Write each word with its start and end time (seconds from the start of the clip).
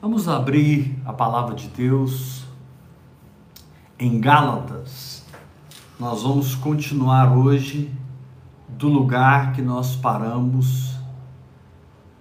Vamos 0.00 0.28
abrir 0.28 0.96
a 1.04 1.12
palavra 1.12 1.56
de 1.56 1.66
Deus 1.66 2.44
em 3.98 4.20
Gálatas. 4.20 5.24
Nós 5.98 6.22
vamos 6.22 6.54
continuar 6.54 7.36
hoje 7.36 7.92
do 8.68 8.86
lugar 8.86 9.52
que 9.52 9.60
nós 9.60 9.96
paramos 9.96 10.94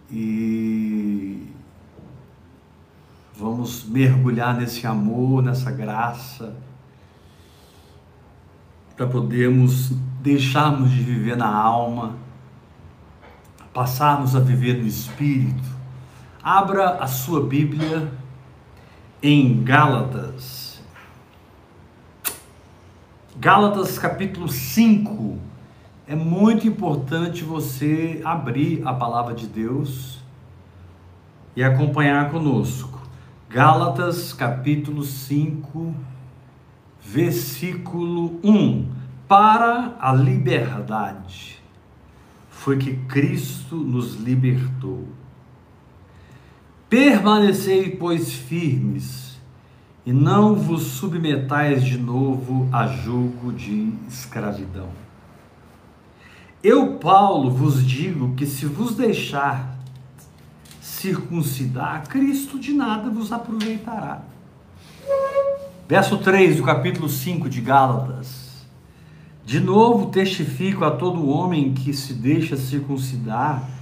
e 0.10 1.54
vamos 3.38 3.84
mergulhar 3.84 4.58
nesse 4.58 4.88
amor, 4.88 5.44
nessa 5.44 5.70
graça, 5.70 6.56
para 8.96 9.06
podermos 9.06 9.92
deixarmos 10.24 10.90
de 10.90 11.04
viver 11.04 11.38
na 11.38 11.56
alma, 11.56 12.16
passarmos 13.72 14.36
a 14.36 14.40
viver 14.40 14.80
no 14.80 14.88
espírito 14.88 15.77
Abra 16.50 16.92
a 16.92 17.08
sua 17.08 17.46
Bíblia 17.46 18.10
em 19.22 19.66
Gálatas. 19.66 20.82
Gálatas 23.36 24.00
capítulo 24.00 24.48
5. 24.48 25.38
É 26.08 26.16
muito 26.16 26.66
importante 26.66 27.44
você 27.44 28.22
abrir 28.24 28.82
a 28.88 28.94
palavra 28.94 29.36
de 29.36 29.46
Deus 29.46 30.20
e 31.54 31.62
acompanhar 31.62 32.32
conosco. 32.32 32.98
Gálatas 33.50 34.32
capítulo 34.32 35.04
5, 35.04 35.94
versículo 37.02 38.40
1. 38.42 38.90
Para 39.28 39.98
a 40.00 40.14
liberdade 40.14 41.62
foi 42.50 42.78
que 42.78 42.96
Cristo 43.06 43.76
nos 43.76 44.16
libertou. 44.16 45.10
Permanecei, 46.90 47.92
pois, 47.92 48.32
firmes, 48.32 49.38
e 50.06 50.14
não 50.14 50.56
vos 50.56 50.84
submetais 50.84 51.84
de 51.84 51.98
novo 51.98 52.70
a 52.72 52.88
julgo 52.88 53.52
de 53.52 53.92
escravidão. 54.08 54.88
Eu, 56.64 56.96
Paulo, 56.96 57.52
vos 57.52 57.86
digo 57.86 58.34
que 58.36 58.46
se 58.46 58.66
vos 58.66 58.96
deixar 58.96 59.78
circuncidar, 60.82 62.08
Cristo 62.08 62.58
de 62.58 62.72
nada 62.72 63.10
vos 63.10 63.34
aproveitará. 63.34 64.22
Verso 65.90 66.18
3 66.18 66.56
do 66.56 66.64
capítulo 66.64 67.10
5 67.10 67.50
de 67.50 67.60
Gálatas. 67.60 68.66
De 69.46 69.60
novo 69.60 70.08
testifico 70.08 70.86
a 70.86 70.92
todo 70.92 71.30
homem 71.30 71.74
que 71.74 71.94
se 71.94 72.14
deixa 72.14 72.56
circuncidar 72.56 73.77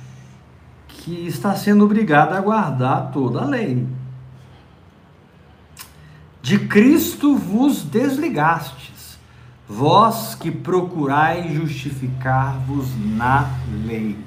que 1.03 1.27
está 1.27 1.55
sendo 1.55 1.85
obrigado 1.85 2.33
a 2.33 2.41
guardar 2.41 3.11
toda 3.11 3.41
a 3.41 3.45
lei. 3.45 3.87
De 6.41 6.59
Cristo 6.59 7.35
vos 7.35 7.83
desligastes, 7.83 9.17
vós 9.67 10.35
que 10.35 10.51
procurais 10.51 11.51
justificar-vos 11.53 12.87
na 13.17 13.49
lei. 13.85 14.17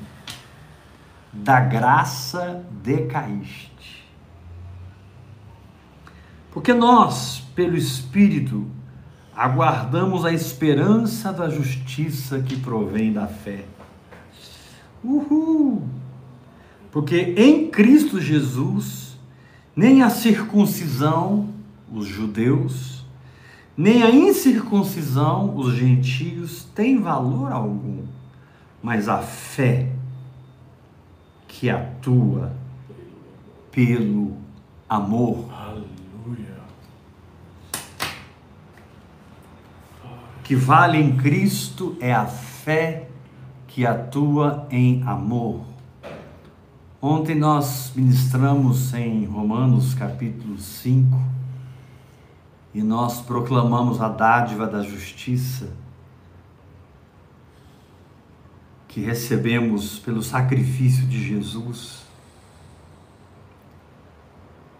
Da 1.32 1.60
graça 1.60 2.64
decaíste. 2.82 4.04
Porque 6.50 6.74
nós, 6.74 7.44
pelo 7.54 7.76
Espírito, 7.76 8.66
aguardamos 9.36 10.24
a 10.24 10.32
esperança 10.32 11.32
da 11.32 11.48
justiça 11.48 12.40
que 12.40 12.56
provém 12.56 13.12
da 13.12 13.28
fé. 13.28 13.64
Uhul! 15.04 15.97
Porque 16.90 17.34
em 17.36 17.68
Cristo 17.68 18.20
Jesus, 18.20 19.18
nem 19.76 20.02
a 20.02 20.10
circuncisão, 20.10 21.48
os 21.92 22.06
judeus, 22.06 23.04
nem 23.76 24.02
a 24.02 24.10
incircuncisão, 24.10 25.56
os 25.56 25.74
gentios, 25.74 26.64
tem 26.74 27.00
valor 27.00 27.52
algum, 27.52 28.02
mas 28.82 29.08
a 29.08 29.18
fé 29.18 29.92
que 31.46 31.70
atua 31.70 32.52
pelo 33.70 34.36
amor. 34.88 35.48
Aleluia. 35.52 36.58
Que 40.42 40.56
vale 40.56 40.98
em 40.98 41.16
Cristo 41.16 41.96
é 42.00 42.12
a 42.12 42.26
fé 42.26 43.08
que 43.68 43.86
atua 43.86 44.66
em 44.70 45.02
amor. 45.04 45.77
Ontem 47.00 47.36
nós 47.36 47.92
ministramos 47.94 48.92
em 48.92 49.24
Romanos 49.24 49.94
capítulo 49.94 50.58
5 50.58 51.16
e 52.74 52.82
nós 52.82 53.20
proclamamos 53.20 54.00
a 54.00 54.08
dádiva 54.08 54.66
da 54.66 54.82
justiça 54.82 55.70
que 58.88 59.00
recebemos 59.00 60.00
pelo 60.00 60.24
sacrifício 60.24 61.06
de 61.06 61.22
Jesus. 61.22 62.02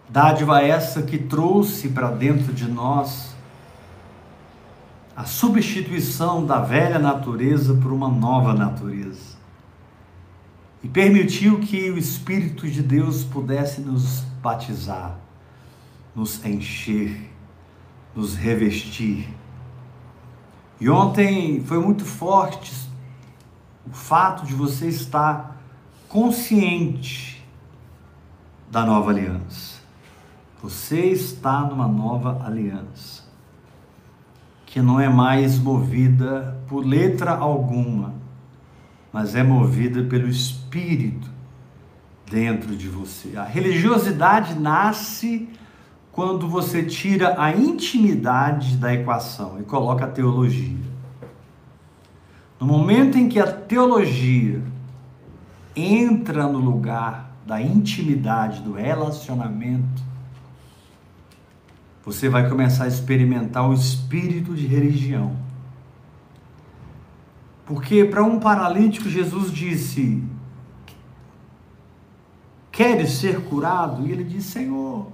Dádiva 0.09 0.61
essa 0.61 1.01
que 1.03 1.17
trouxe 1.17 1.87
para 1.87 2.11
dentro 2.11 2.51
de 2.51 2.69
nós 2.69 3.33
a 5.15 5.23
substituição 5.23 6.45
da 6.45 6.59
velha 6.59 6.99
natureza 6.99 7.75
por 7.75 7.93
uma 7.93 8.09
nova 8.09 8.53
natureza 8.53 9.38
e 10.83 10.87
permitiu 10.87 11.59
que 11.59 11.89
o 11.91 11.97
Espírito 11.97 12.69
de 12.69 12.81
Deus 12.81 13.23
pudesse 13.23 13.81
nos 13.81 14.21
batizar, 14.41 15.17
nos 16.15 16.43
encher, 16.45 17.29
nos 18.15 18.35
revestir. 18.35 19.27
E 20.79 20.89
ontem 20.89 21.61
foi 21.63 21.79
muito 21.79 22.05
forte 22.05 22.73
o 23.85 23.93
fato 23.93 24.45
de 24.45 24.53
você 24.53 24.87
estar 24.87 25.57
consciente 26.07 27.45
da 28.71 28.85
nova 28.85 29.11
aliança. 29.11 29.79
Você 30.61 31.07
está 31.07 31.61
numa 31.61 31.87
nova 31.87 32.45
aliança, 32.45 33.23
que 34.65 34.81
não 34.81 34.99
é 34.99 35.09
mais 35.09 35.57
movida 35.57 36.61
por 36.67 36.85
letra 36.85 37.35
alguma, 37.35 38.13
mas 39.11 39.35
é 39.35 39.43
movida 39.43 40.03
pelo 40.03 40.27
Espírito 40.27 41.29
dentro 42.29 42.75
de 42.75 42.87
você. 42.87 43.35
A 43.35 43.43
religiosidade 43.43 44.57
nasce 44.59 45.49
quando 46.11 46.47
você 46.47 46.83
tira 46.83 47.41
a 47.41 47.55
intimidade 47.55 48.77
da 48.77 48.93
equação 48.93 49.59
e 49.59 49.63
coloca 49.63 50.05
a 50.05 50.07
teologia. 50.07 50.77
No 52.59 52.67
momento 52.67 53.17
em 53.17 53.29
que 53.29 53.39
a 53.39 53.51
teologia 53.51 54.61
entra 55.75 56.45
no 56.45 56.59
lugar 56.59 57.31
da 57.45 57.61
intimidade, 57.61 58.61
do 58.61 58.73
relacionamento, 58.73 60.03
você 62.05 62.27
vai 62.27 62.49
começar 62.49 62.83
a 62.83 62.87
experimentar 62.87 63.67
o 63.69 63.73
espírito 63.73 64.53
de 64.53 64.67
religião 64.67 65.35
porque 67.69 68.03
para 68.03 68.23
um 68.23 68.39
paralítico, 68.39 69.07
Jesus 69.07 69.53
disse: 69.53 70.23
Queres 72.71 73.11
ser 73.11 73.41
curado? 73.41 74.07
E 74.07 74.11
ele 74.11 74.23
disse: 74.23 74.53
Senhor, 74.53 75.05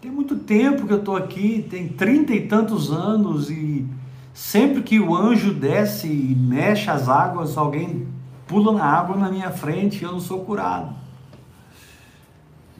tem 0.00 0.10
muito 0.10 0.36
tempo 0.36 0.86
que 0.86 0.92
eu 0.94 1.00
estou 1.00 1.14
aqui, 1.14 1.66
tem 1.68 1.88
trinta 1.88 2.32
e 2.32 2.46
tantos 2.46 2.90
anos, 2.90 3.50
e 3.50 3.86
sempre 4.32 4.82
que 4.82 4.98
o 4.98 5.14
anjo 5.14 5.52
desce 5.52 6.06
e 6.06 6.34
mexe 6.34 6.88
as 6.88 7.06
águas, 7.06 7.58
alguém 7.58 8.08
pula 8.46 8.72
na 8.72 8.86
água 8.86 9.14
na 9.14 9.30
minha 9.30 9.50
frente 9.50 10.00
e 10.00 10.04
eu 10.04 10.12
não 10.12 10.20
sou 10.20 10.42
curado. 10.42 10.94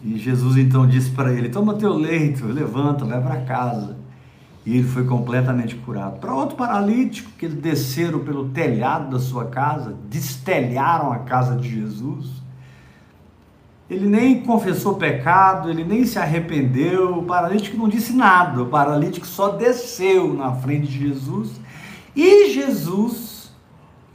E 0.02 0.16
Jesus 0.16 0.56
então 0.56 0.86
disse 0.86 1.10
para 1.10 1.30
ele: 1.30 1.50
Toma 1.50 1.74
teu 1.74 1.92
leito, 1.92 2.46
levanta, 2.46 3.04
vai 3.04 3.20
para 3.20 3.42
casa 3.42 4.03
e 4.66 4.78
ele 4.78 4.88
foi 4.88 5.04
completamente 5.04 5.74
curado. 5.76 6.18
Para 6.18 6.34
outro 6.34 6.56
paralítico, 6.56 7.30
que 7.38 7.46
eles 7.46 7.58
desceram 7.58 8.20
pelo 8.20 8.48
telhado 8.48 9.10
da 9.10 9.18
sua 9.18 9.46
casa, 9.46 9.94
destelharam 10.08 11.12
a 11.12 11.18
casa 11.18 11.56
de 11.56 11.68
Jesus, 11.68 12.42
ele 13.90 14.06
nem 14.06 14.40
confessou 14.40 14.94
pecado, 14.94 15.68
ele 15.68 15.84
nem 15.84 16.06
se 16.06 16.18
arrependeu, 16.18 17.18
o 17.18 17.24
paralítico 17.24 17.76
não 17.76 17.88
disse 17.88 18.14
nada, 18.14 18.62
o 18.62 18.66
paralítico 18.66 19.26
só 19.26 19.50
desceu 19.50 20.32
na 20.32 20.52
frente 20.52 20.86
de 20.86 20.98
Jesus 20.98 21.60
e 22.16 22.50
Jesus, 22.50 23.52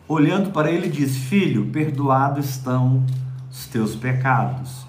olhando 0.08 0.50
para 0.52 0.72
ele, 0.72 0.90
disse: 0.90 1.20
Filho, 1.20 1.68
perdoados 1.68 2.50
estão 2.50 3.06
os 3.52 3.68
teus 3.68 3.96
pecados 3.96 4.89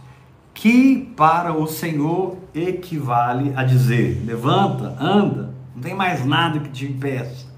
que 0.60 1.12
para 1.16 1.52
o 1.52 1.66
Senhor 1.66 2.36
equivale 2.54 3.52
a 3.56 3.64
dizer: 3.64 4.22
levanta, 4.24 4.96
anda, 5.00 5.54
não 5.74 5.82
tem 5.82 5.94
mais 5.94 6.24
nada 6.24 6.60
que 6.60 6.70
te 6.70 6.86
impeça. 6.86 7.48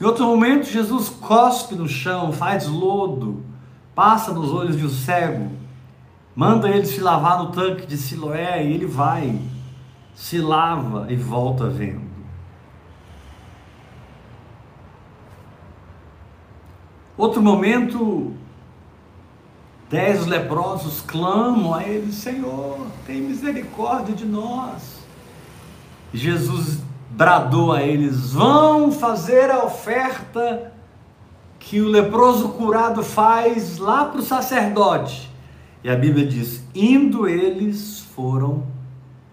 Em 0.00 0.04
outro 0.04 0.26
momento, 0.26 0.66
Jesus 0.66 1.08
cospe 1.08 1.74
no 1.74 1.88
chão, 1.88 2.30
faz 2.30 2.68
lodo, 2.68 3.42
passa 3.94 4.32
nos 4.32 4.52
olhos 4.52 4.76
de 4.76 4.84
um 4.84 4.90
cego 4.90 5.50
Manda 6.36 6.68
ele 6.68 6.84
se 6.84 7.00
lavar 7.00 7.38
no 7.38 7.50
tanque 7.50 7.86
de 7.86 7.96
Siloé 7.96 8.62
e 8.62 8.74
ele 8.74 8.84
vai, 8.84 9.40
se 10.14 10.38
lava 10.38 11.10
e 11.10 11.16
volta 11.16 11.66
vendo. 11.66 12.04
Outro 17.16 17.40
momento, 17.40 18.34
dez 19.88 20.26
leprosos 20.26 21.00
clamam 21.00 21.74
a 21.74 21.84
ele: 21.84 22.12
Senhor, 22.12 22.86
tem 23.06 23.20
misericórdia 23.20 24.14
de 24.14 24.24
nós. 24.24 25.00
Jesus 26.12 26.80
bradou 27.10 27.72
a 27.72 27.82
eles: 27.82 28.32
Vão 28.32 28.92
fazer 28.92 29.50
a 29.50 29.64
oferta 29.64 30.72
que 31.58 31.80
o 31.80 31.88
leproso 31.88 32.50
curado 32.50 33.02
faz 33.02 33.78
lá 33.78 34.04
para 34.04 34.20
o 34.20 34.22
sacerdote. 34.22 35.30
E 35.82 35.90
a 35.90 35.96
Bíblia 35.96 36.26
diz: 36.26 36.62
Indo 36.74 37.28
eles 37.28 38.00
foram 38.14 38.64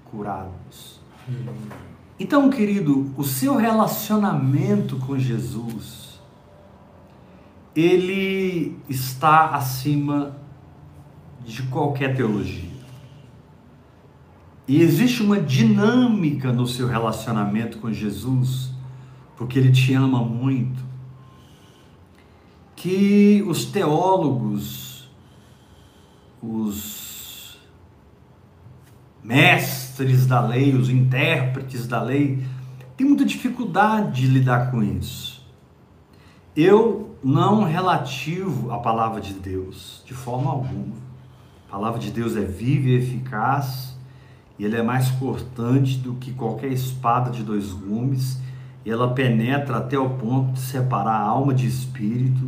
curados. 0.06 1.02
Então, 2.20 2.50
querido, 2.50 3.12
o 3.18 3.24
seu 3.24 3.56
relacionamento 3.56 4.98
com 4.98 5.18
Jesus 5.18 6.04
ele 7.76 8.78
está 8.88 9.56
acima 9.56 10.36
de 11.46 11.64
qualquer 11.64 12.16
teologia. 12.16 12.74
E 14.68 14.82
existe 14.82 15.22
uma 15.22 15.40
dinâmica 15.40 16.52
no 16.54 16.66
seu 16.66 16.88
relacionamento 16.88 17.80
com 17.80 17.92
Jesus, 17.92 18.72
porque 19.36 19.60
ele 19.60 19.72
te 19.72 19.94
ama 19.94 20.24
muito, 20.24 20.82
que 22.76 23.44
os 23.48 23.66
teólogos, 23.66 25.10
os 26.42 27.58
mestres 29.22 30.26
da 30.26 30.42
lei, 30.42 30.76
os 30.76 30.90
intérpretes 30.90 31.88
da 31.88 32.02
lei, 32.02 32.46
têm 32.96 33.08
muita 33.08 33.26
dificuldade 33.26 34.22
de 34.22 34.28
lidar 34.28 34.72
com 34.72 34.82
isso. 34.82 35.46
Eu 36.56 37.18
não 37.24 37.64
relativo 37.64 38.72
à 38.72 38.80
palavra 38.80 39.20
de 39.20 39.34
Deus, 39.34 40.04
de 40.06 40.14
forma 40.14 40.52
alguma. 40.52 41.03
A 41.74 41.76
palavra 41.76 42.00
de 42.00 42.12
Deus 42.12 42.38
é 42.38 42.42
viva 42.42 42.90
e 42.90 42.98
eficaz, 42.98 43.96
e 44.60 44.66
ela 44.66 44.78
é 44.78 44.84
mais 44.84 45.10
cortante 45.10 45.98
do 45.98 46.14
que 46.14 46.32
qualquer 46.32 46.68
espada 46.68 47.32
de 47.32 47.42
dois 47.42 47.72
gumes, 47.72 48.40
e 48.86 48.92
ela 48.92 49.16
penetra 49.16 49.78
até 49.78 49.98
o 49.98 50.12
ponto 50.12 50.52
de 50.52 50.60
separar 50.60 51.16
a 51.16 51.26
alma 51.26 51.52
de 51.52 51.66
espírito. 51.66 52.48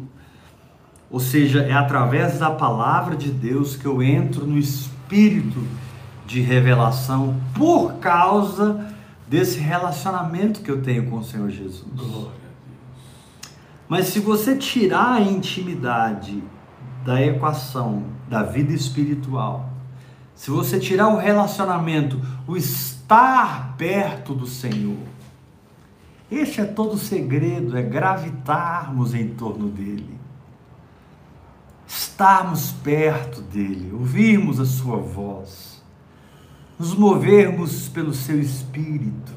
Ou 1.09 1.19
seja, 1.19 1.63
é 1.63 1.73
através 1.73 2.37
da 2.37 2.51
palavra 2.51 3.15
de 3.15 3.31
Deus 3.31 3.75
que 3.75 3.87
eu 3.87 4.03
entro 4.03 4.45
no 4.45 4.59
espírito 4.59 5.65
de 6.27 6.39
revelação 6.41 7.35
por 7.55 7.93
causa 7.93 8.93
desse 9.27 9.57
relacionamento 9.57 10.61
que 10.61 10.69
eu 10.69 10.83
tenho 10.83 11.09
com 11.09 11.17
o 11.17 11.23
Senhor 11.23 11.49
Jesus. 11.49 12.27
Mas 13.89 14.05
se 14.05 14.19
você 14.19 14.55
tirar 14.55 15.13
a 15.13 15.21
intimidade 15.21 16.43
da 17.03 17.19
equação 17.19 18.14
da 18.27 18.43
vida 18.43 18.73
espiritual, 18.73 19.69
se 20.33 20.51
você 20.51 20.79
tirar 20.79 21.07
o 21.07 21.17
relacionamento, 21.17 22.19
o 22.47 22.57
estar 22.57 23.75
perto 23.77 24.33
do 24.33 24.47
Senhor, 24.47 24.97
esse 26.29 26.59
é 26.59 26.65
todo 26.65 26.93
o 26.93 26.97
segredo, 26.97 27.77
é 27.77 27.83
gravitarmos 27.83 29.13
em 29.13 29.29
torno 29.29 29.69
dele, 29.69 30.19
estarmos 31.87 32.71
perto 32.71 33.41
dele, 33.41 33.91
ouvirmos 33.93 34.59
a 34.59 34.65
sua 34.65 34.97
voz, 34.97 35.83
nos 36.77 36.95
movermos 36.95 37.87
pelo 37.87 38.13
seu 38.13 38.41
espírito 38.41 39.34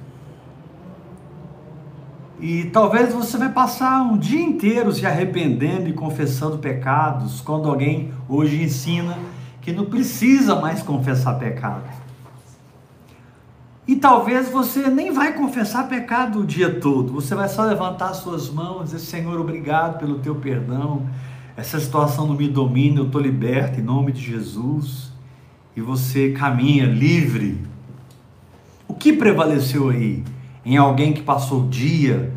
e 2.40 2.67
talvez 2.67 3.12
você 3.12 3.37
vai 3.37 3.49
passar 3.49 4.00
um 4.02 4.17
dia 4.17 4.40
inteiro 4.40 4.93
se 4.93 5.05
arrependendo 5.05 5.88
e 5.88 5.93
confessando 5.93 6.58
pecados, 6.58 7.40
quando 7.40 7.69
alguém 7.69 8.12
hoje 8.29 8.62
ensina 8.62 9.19
que 9.61 9.73
não 9.73 9.87
precisa 9.87 10.55
mais 10.55 10.81
confessar 10.81 11.35
pecado. 11.35 11.82
E 13.88 13.96
talvez 13.96 14.50
você 14.50 14.88
nem 14.88 15.11
vai 15.11 15.32
confessar 15.32 15.88
pecado 15.88 16.40
o 16.40 16.46
dia 16.46 16.79
todo, 16.79 17.12
você 17.12 17.35
vai 17.35 17.49
só 17.49 17.64
levantar 17.64 18.14
suas 18.14 18.49
mãos 18.50 18.93
e 18.93 18.94
dizer: 18.94 18.99
Senhor, 18.99 19.40
obrigado 19.40 19.99
pelo 19.99 20.19
teu 20.19 20.35
perdão. 20.37 21.06
Essa 21.56 21.81
situação 21.81 22.26
não 22.26 22.35
me 22.37 22.46
domina, 22.46 23.00
eu 23.00 23.06
estou 23.06 23.20
liberto 23.20 23.81
em 23.81 23.82
nome 23.82 24.12
de 24.12 24.20
Jesus. 24.20 25.11
E 25.75 25.81
você 25.81 26.31
caminha 26.31 26.85
livre. 26.85 27.61
O 28.87 28.94
que 28.94 29.12
prevaleceu 29.12 29.88
aí? 29.88 30.23
Em 30.64 30.76
alguém 30.76 31.12
que 31.12 31.22
passou 31.22 31.64
o 31.64 31.69
dia 31.69 32.32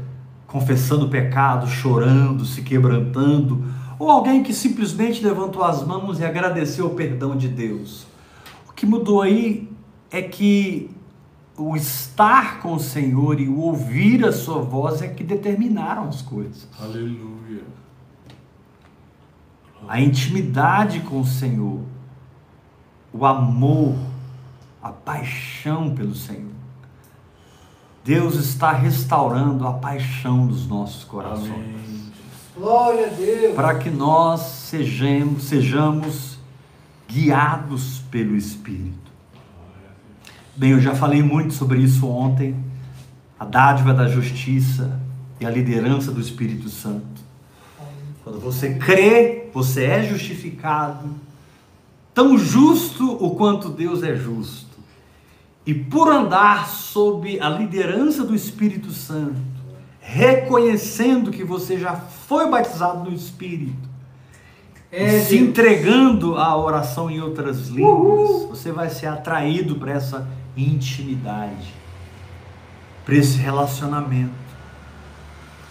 confessando 0.52 1.08
pecado, 1.08 1.66
chorando, 1.68 2.44
se 2.46 2.62
quebrantando, 2.62 3.64
ou 3.98 4.12
alguém 4.12 4.44
que 4.44 4.54
simplesmente 4.54 5.24
levantou 5.24 5.64
as 5.64 5.86
mãos 5.86 6.20
e 6.20 6.26
agradeceu 6.26 6.88
o 6.88 6.90
perdão 6.90 7.38
de 7.38 7.48
Deus. 7.48 8.06
O 8.68 8.74
que 8.74 8.86
mudou 8.86 9.22
aí 9.22 9.70
é 10.12 10.22
que 10.22 10.90
o 11.58 11.76
estar 11.76 12.60
com 12.60 12.74
o 12.74 12.80
Senhor 12.80 13.40
e 13.40 13.48
o 13.48 13.60
ouvir 13.60 14.26
a 14.26 14.32
sua 14.32 14.62
voz 14.62 15.02
é 15.02 15.08
que 15.08 15.24
determinaram 15.24 16.10
as 16.10 16.22
coisas. 16.22 16.68
Aleluia. 16.80 17.64
A 19.88 20.02
intimidade 20.02 21.00
com 21.02 21.22
o 21.22 21.26
Senhor, 21.26 21.80
o 23.14 23.26
amor, 23.26 23.96
a 24.82 24.90
paixão 24.90 25.96
pelo 25.96 26.14
Senhor. 26.14 26.61
Deus 28.04 28.36
está 28.36 28.72
restaurando 28.72 29.68
a 29.68 29.74
paixão 29.74 30.48
dos 30.48 30.68
nossos 30.68 31.04
corações. 31.04 31.52
Amém. 31.52 32.12
Glória 32.58 33.08
a 33.08 33.10
Deus. 33.10 33.56
Para 33.56 33.76
que 33.76 33.90
nós 33.90 34.42
sejamos, 34.42 35.44
sejamos 35.44 36.38
guiados 37.08 38.00
pelo 38.10 38.36
Espírito. 38.36 39.12
Bem, 40.56 40.72
eu 40.72 40.82
já 40.82 40.96
falei 40.96 41.22
muito 41.22 41.54
sobre 41.54 41.80
isso 41.80 42.08
ontem. 42.08 42.56
A 43.40 43.46
dádiva 43.46 43.94
da 43.94 44.08
justiça 44.08 45.00
e 45.40 45.46
a 45.46 45.50
liderança 45.50 46.12
do 46.12 46.22
Espírito 46.22 46.70
Santo. 46.70 47.22
Quando 48.24 48.40
você 48.40 48.76
crê, 48.76 49.50
você 49.54 49.86
é 49.86 50.04
justificado, 50.04 51.10
tão 52.14 52.38
justo 52.38 53.12
o 53.24 53.36
quanto 53.36 53.70
Deus 53.70 54.04
é 54.04 54.16
justo. 54.16 54.71
E 55.66 55.74
por 55.74 56.12
andar 56.12 56.68
sob 56.68 57.40
a 57.40 57.50
liderança 57.50 58.24
do 58.24 58.34
Espírito 58.34 58.92
Santo, 58.92 59.40
reconhecendo 60.00 61.30
que 61.32 61.44
você 61.44 61.78
já 61.78 61.96
foi 61.96 62.50
batizado 62.50 63.10
no 63.10 63.16
Espírito, 63.16 63.90
é, 64.92 65.20
se 65.22 65.38
Deus. 65.38 65.50
entregando 65.50 66.36
à 66.36 66.58
oração 66.58 67.10
em 67.10 67.22
outras 67.22 67.68
línguas, 67.70 68.30
Uhul. 68.30 68.48
você 68.50 68.72
vai 68.72 68.90
ser 68.90 69.08
atraído 69.08 69.76
para 69.76 69.92
essa 69.94 70.28
intimidade, 70.58 71.74
para 73.06 73.16
esse 73.16 73.38
relacionamento. 73.38 74.42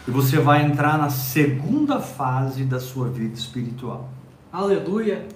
E 0.09 0.11
você 0.11 0.39
vai 0.39 0.65
entrar 0.65 0.97
na 0.97 1.11
segunda 1.11 2.01
fase 2.01 2.65
da 2.65 2.81
sua 2.81 3.09
vida 3.09 3.35
espiritual. 3.35 4.09
Aleluia! 4.53 5.27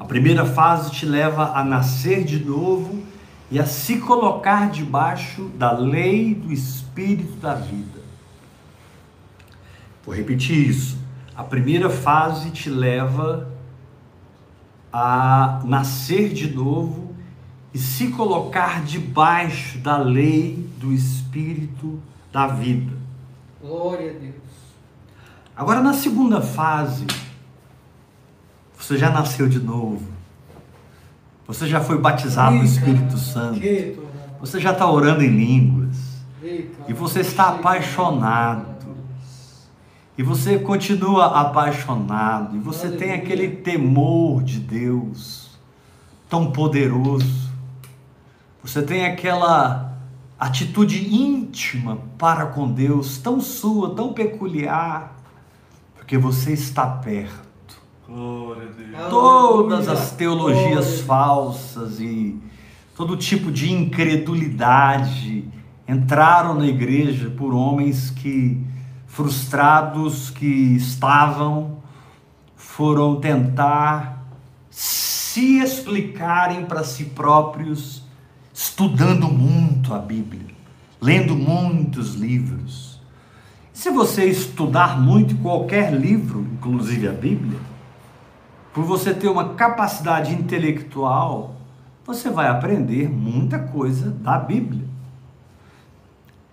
A 0.00 0.04
primeira 0.04 0.44
fase 0.46 0.90
te 0.90 1.04
leva 1.04 1.52
a 1.54 1.62
nascer 1.64 2.24
de 2.24 2.42
novo 2.42 3.02
e 3.50 3.58
a 3.58 3.66
se 3.66 3.98
colocar 3.98 4.70
debaixo 4.70 5.44
da 5.56 5.72
lei 5.72 6.34
do 6.34 6.52
Espírito 6.52 7.36
da 7.36 7.54
vida. 7.54 8.00
Vou 10.04 10.14
repetir 10.14 10.68
isso. 10.68 10.98
A 11.34 11.44
primeira 11.44 11.90
fase 11.90 12.50
te 12.50 12.70
leva 12.70 13.50
a 14.92 15.60
nascer 15.64 16.32
de 16.32 16.52
novo 16.52 17.14
e 17.74 17.78
se 17.78 18.08
colocar 18.08 18.82
debaixo 18.82 19.78
da 19.78 19.98
lei 19.98 20.68
do 20.78 20.92
Espírito 20.92 22.00
da 22.32 22.46
vida. 22.46 22.96
Glória 23.60 24.10
a 24.10 24.14
Deus. 24.14 24.34
Agora, 25.54 25.80
na 25.82 25.92
segunda 25.92 26.40
fase, 26.40 27.06
você 28.76 28.96
já 28.96 29.10
nasceu 29.10 29.48
de 29.48 29.58
novo. 29.58 30.15
Você 31.46 31.66
já 31.66 31.80
foi 31.80 31.98
batizado 31.98 32.56
no 32.56 32.64
Espírito 32.64 33.16
Santo. 33.18 33.60
Você 34.40 34.60
já 34.60 34.72
está 34.72 34.90
orando 34.90 35.22
em 35.22 35.28
línguas. 35.28 35.96
E 36.88 36.92
você 36.92 37.20
está 37.20 37.50
apaixonado. 37.50 38.76
E 40.18 40.22
você 40.22 40.58
continua 40.58 41.40
apaixonado. 41.40 42.56
E 42.56 42.58
você 42.58 42.90
tem 42.90 43.12
aquele 43.12 43.48
temor 43.48 44.42
de 44.42 44.58
Deus 44.58 45.50
tão 46.28 46.50
poderoso. 46.50 47.50
Você 48.62 48.82
tem 48.82 49.06
aquela 49.06 49.96
atitude 50.38 51.14
íntima 51.14 51.98
para 52.18 52.46
com 52.46 52.70
Deus, 52.70 53.18
tão 53.18 53.40
sua, 53.40 53.94
tão 53.94 54.12
peculiar, 54.12 55.16
porque 55.94 56.18
você 56.18 56.52
está 56.52 56.86
perto. 56.86 57.45
Glória 58.08 58.68
a 58.68 58.72
Deus. 58.72 59.10
Todas 59.10 59.88
as 59.88 60.12
teologias 60.12 60.86
Glória. 60.86 61.04
falsas 61.04 61.98
e 61.98 62.40
todo 62.94 63.16
tipo 63.16 63.50
de 63.50 63.72
incredulidade 63.72 65.44
entraram 65.88 66.54
na 66.54 66.66
igreja 66.66 67.30
por 67.30 67.52
homens 67.52 68.10
que, 68.10 68.64
frustrados 69.08 70.30
que 70.30 70.46
estavam, 70.76 71.78
foram 72.54 73.16
tentar 73.16 74.24
se 74.70 75.58
explicarem 75.58 76.64
para 76.64 76.84
si 76.84 77.06
próprios, 77.06 78.04
estudando 78.54 79.28
muito 79.28 79.92
a 79.92 79.98
Bíblia, 79.98 80.46
lendo 81.00 81.34
muitos 81.34 82.14
livros. 82.14 83.00
Se 83.72 83.90
você 83.90 84.26
estudar 84.26 85.00
muito 85.00 85.36
qualquer 85.36 85.92
livro, 85.92 86.46
inclusive 86.54 87.08
a 87.08 87.12
Bíblia, 87.12 87.58
por 88.76 88.84
você 88.84 89.14
ter 89.14 89.26
uma 89.26 89.54
capacidade 89.54 90.34
intelectual, 90.34 91.54
você 92.04 92.28
vai 92.28 92.46
aprender 92.46 93.08
muita 93.08 93.58
coisa 93.58 94.10
da 94.10 94.38
Bíblia. 94.38 94.84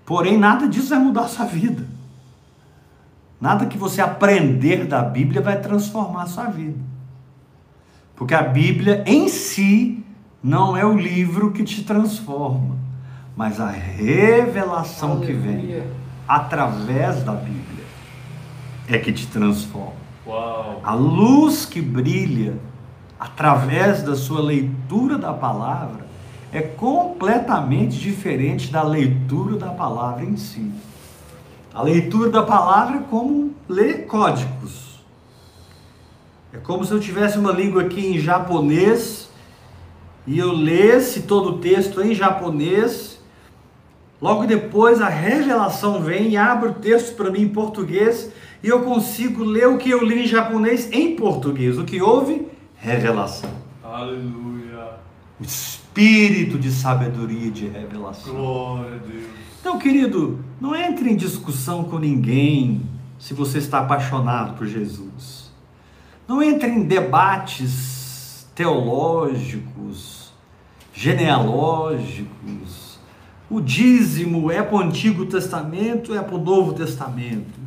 Porém, 0.05 0.37
nada 0.37 0.65
disso 0.65 0.91
vai 0.91 0.99
mudar 0.99 1.23
a 1.23 1.27
sua 1.27 1.43
vida. 1.43 1.85
Nada 3.41 3.65
que 3.65 3.77
você 3.77 3.99
aprender 3.99 4.85
da 4.85 5.01
Bíblia 5.01 5.41
vai 5.41 5.59
transformar 5.59 6.23
a 6.23 6.27
sua 6.27 6.45
vida. 6.45 6.79
Porque 8.15 8.33
a 8.33 8.41
Bíblia 8.41 9.03
em 9.05 9.27
si 9.27 10.01
não 10.41 10.77
é 10.77 10.85
o 10.85 10.97
livro 10.97 11.51
que 11.51 11.65
te 11.65 11.83
transforma, 11.83 12.77
mas 13.35 13.59
a 13.59 13.69
revelação 13.69 15.19
que 15.19 15.33
vem 15.33 15.55
Aleluia. 15.55 15.91
através 16.25 17.21
da 17.21 17.33
Bíblia 17.33 17.83
é 18.87 18.97
que 18.97 19.11
te 19.11 19.27
transforma. 19.27 20.02
A 20.25 20.93
luz 20.93 21.65
que 21.65 21.81
brilha 21.81 22.57
através 23.19 24.01
da 24.03 24.15
sua 24.15 24.41
leitura 24.41 25.17
da 25.17 25.33
palavra 25.33 26.05
é 26.51 26.61
completamente 26.61 27.97
diferente 27.97 28.71
da 28.71 28.83
leitura 28.83 29.57
da 29.57 29.69
palavra 29.69 30.23
em 30.23 30.37
si. 30.37 30.71
A 31.73 31.81
leitura 31.81 32.29
da 32.29 32.43
palavra 32.43 32.97
é 32.97 33.03
como 33.09 33.53
ler 33.67 34.05
códigos. 34.05 34.99
É 36.53 36.57
como 36.57 36.85
se 36.85 36.91
eu 36.91 36.99
tivesse 36.99 37.37
uma 37.37 37.51
língua 37.51 37.81
aqui 37.81 38.05
em 38.05 38.19
japonês 38.19 39.29
e 40.27 40.37
eu 40.37 40.53
lesse 40.53 41.23
todo 41.23 41.49
o 41.49 41.57
texto 41.57 42.01
em 42.01 42.13
japonês. 42.13 43.19
Logo 44.21 44.45
depois 44.45 45.01
a 45.01 45.09
revelação 45.09 46.01
vem 46.01 46.29
e 46.29 46.37
abre 46.37 46.69
o 46.69 46.73
texto 46.73 47.15
para 47.15 47.31
mim 47.31 47.41
em 47.41 47.49
português 47.49 48.31
e 48.63 48.70
eu 48.70 48.84
consigo 48.84 49.43
ler 49.43 49.67
o 49.67 49.77
que 49.77 49.89
eu 49.89 50.01
li 50.01 50.24
em 50.24 50.27
japonês 50.27 50.89
em 50.89 51.17
português. 51.17 51.77
O 51.77 51.84
que 51.84 52.01
houve? 52.01 52.48
Revelação. 52.77 53.51
Aleluia. 53.84 55.00
O 55.38 55.43
espírito 55.43 56.58
de 56.58 56.72
sabedoria 56.72 57.48
e 57.48 57.51
de 57.51 57.67
revelação. 57.67 58.34
Glória 58.34 58.96
a 58.96 59.05
Deus. 59.05 59.25
Então, 59.60 59.77
querido, 59.77 60.39
não 60.62 60.74
entre 60.74 61.10
em 61.10 61.17
discussão 61.17 61.84
com 61.84 62.00
ninguém 62.00 62.82
se 63.20 63.34
você 63.34 63.58
está 63.58 63.79
apaixonado 63.79 64.58
por 64.58 64.65
Jesus. 64.65 65.51
Não 66.25 66.41
entre 66.41 66.70
em 66.70 66.84
debates 66.84 68.48
teológicos, 68.55 70.32
genealógicos. 70.93 72.98
O 73.50 73.60
dízimo 73.60 74.50
é 74.50 74.62
para 74.62 74.75
o 74.75 74.79
Antigo 74.79 75.25
Testamento, 75.25 76.15
é 76.15 76.22
para 76.22 76.36
o 76.36 76.41
Novo 76.41 76.74
Testamento. 76.74 77.62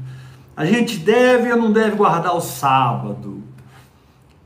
A 0.56 0.64
gente 0.64 0.98
deve 0.98 1.52
ou 1.52 1.58
não 1.58 1.70
deve 1.70 1.96
guardar 1.96 2.34
o 2.34 2.40
sábado? 2.40 3.42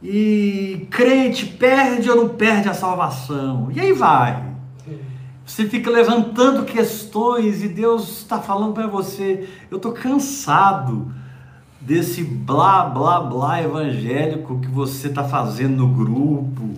E 0.02 0.88
crente 0.90 1.46
perde 1.46 2.10
ou 2.10 2.16
não 2.16 2.28
perde 2.30 2.68
a 2.68 2.74
salvação? 2.74 3.70
E 3.72 3.78
aí 3.78 3.92
vai. 3.92 4.50
Você 5.46 5.68
fica 5.68 5.90
levantando 5.90 6.64
questões 6.64 7.62
e 7.62 7.68
Deus 7.68 8.18
está 8.18 8.40
falando 8.40 8.72
para 8.72 8.86
você: 8.86 9.48
eu 9.70 9.76
estou 9.76 9.92
cansado 9.92 11.12
desse 11.80 12.22
blá 12.22 12.84
blá 12.84 13.20
blá 13.20 13.62
evangélico 13.62 14.60
que 14.60 14.68
você 14.68 15.08
está 15.08 15.24
fazendo 15.24 15.76
no 15.76 15.88
grupo, 15.88 16.74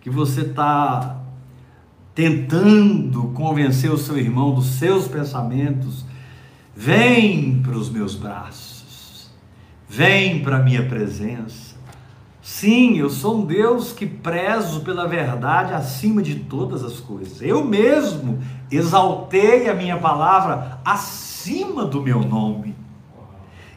que 0.00 0.10
você 0.10 0.42
está 0.42 1.16
tentando 2.14 3.24
convencer 3.34 3.90
o 3.90 3.98
seu 3.98 4.18
irmão 4.18 4.54
dos 4.54 4.66
seus 4.66 5.06
pensamentos. 5.06 6.04
Vem 6.80 7.60
para 7.60 7.76
os 7.76 7.90
meus 7.90 8.14
braços, 8.14 9.28
vem 9.88 10.44
para 10.44 10.58
a 10.58 10.62
minha 10.62 10.86
presença. 10.86 11.74
Sim, 12.40 12.98
eu 12.98 13.10
sou 13.10 13.38
um 13.38 13.44
Deus 13.44 13.90
que 13.90 14.06
prezo 14.06 14.82
pela 14.82 15.08
verdade 15.08 15.74
acima 15.74 16.22
de 16.22 16.36
todas 16.36 16.84
as 16.84 17.00
coisas. 17.00 17.42
Eu 17.42 17.64
mesmo 17.64 18.38
exaltei 18.70 19.68
a 19.68 19.74
minha 19.74 19.96
palavra 19.98 20.78
acima 20.84 21.84
do 21.84 22.00
meu 22.00 22.20
nome. 22.20 22.76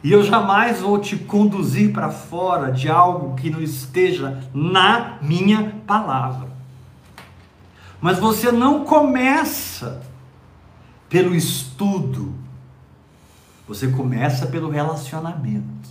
E 0.04 0.12
eu 0.12 0.22
jamais 0.22 0.80
vou 0.80 0.96
te 1.00 1.16
conduzir 1.16 1.92
para 1.92 2.08
fora 2.08 2.70
de 2.70 2.88
algo 2.88 3.34
que 3.34 3.50
não 3.50 3.60
esteja 3.60 4.44
na 4.54 5.18
minha 5.20 5.74
palavra. 5.88 6.46
Mas 8.00 8.20
você 8.20 8.52
não 8.52 8.84
começa 8.84 10.02
pelo 11.08 11.34
estudo, 11.34 12.32
você 13.66 13.88
começa 13.88 14.46
pelo 14.46 14.70
relacionamento. 14.70 15.90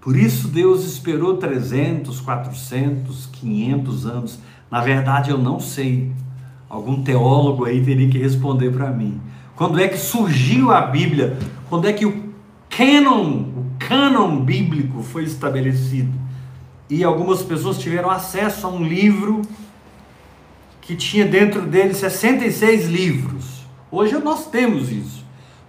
Por 0.00 0.16
isso 0.16 0.48
Deus 0.48 0.84
esperou 0.84 1.36
300, 1.36 2.20
400, 2.20 3.26
500 3.26 4.06
anos. 4.06 4.38
Na 4.70 4.80
verdade, 4.80 5.30
eu 5.30 5.38
não 5.38 5.60
sei. 5.60 6.12
Algum 6.68 7.02
teólogo 7.02 7.64
aí 7.64 7.84
teria 7.84 8.08
que 8.08 8.18
responder 8.18 8.70
para 8.70 8.90
mim. 8.90 9.20
Quando 9.56 9.80
é 9.80 9.88
que 9.88 9.98
surgiu 9.98 10.70
a 10.70 10.82
Bíblia? 10.82 11.38
Quando 11.68 11.88
é 11.88 11.92
que 11.92 12.06
o 12.06 12.32
canon, 12.70 13.42
o 13.56 13.66
canon 13.78 14.44
bíblico 14.44 15.02
foi 15.02 15.24
estabelecido? 15.24 16.12
E 16.88 17.02
algumas 17.04 17.42
pessoas 17.42 17.78
tiveram 17.78 18.10
acesso 18.10 18.66
a 18.66 18.70
um 18.70 18.82
livro 18.82 19.42
que 20.80 20.96
tinha 20.96 21.26
dentro 21.26 21.62
dele 21.66 21.92
66 21.92 22.86
livros. 22.86 23.66
Hoje 23.90 24.16
nós 24.18 24.46
temos 24.46 24.90
isso. 24.90 25.17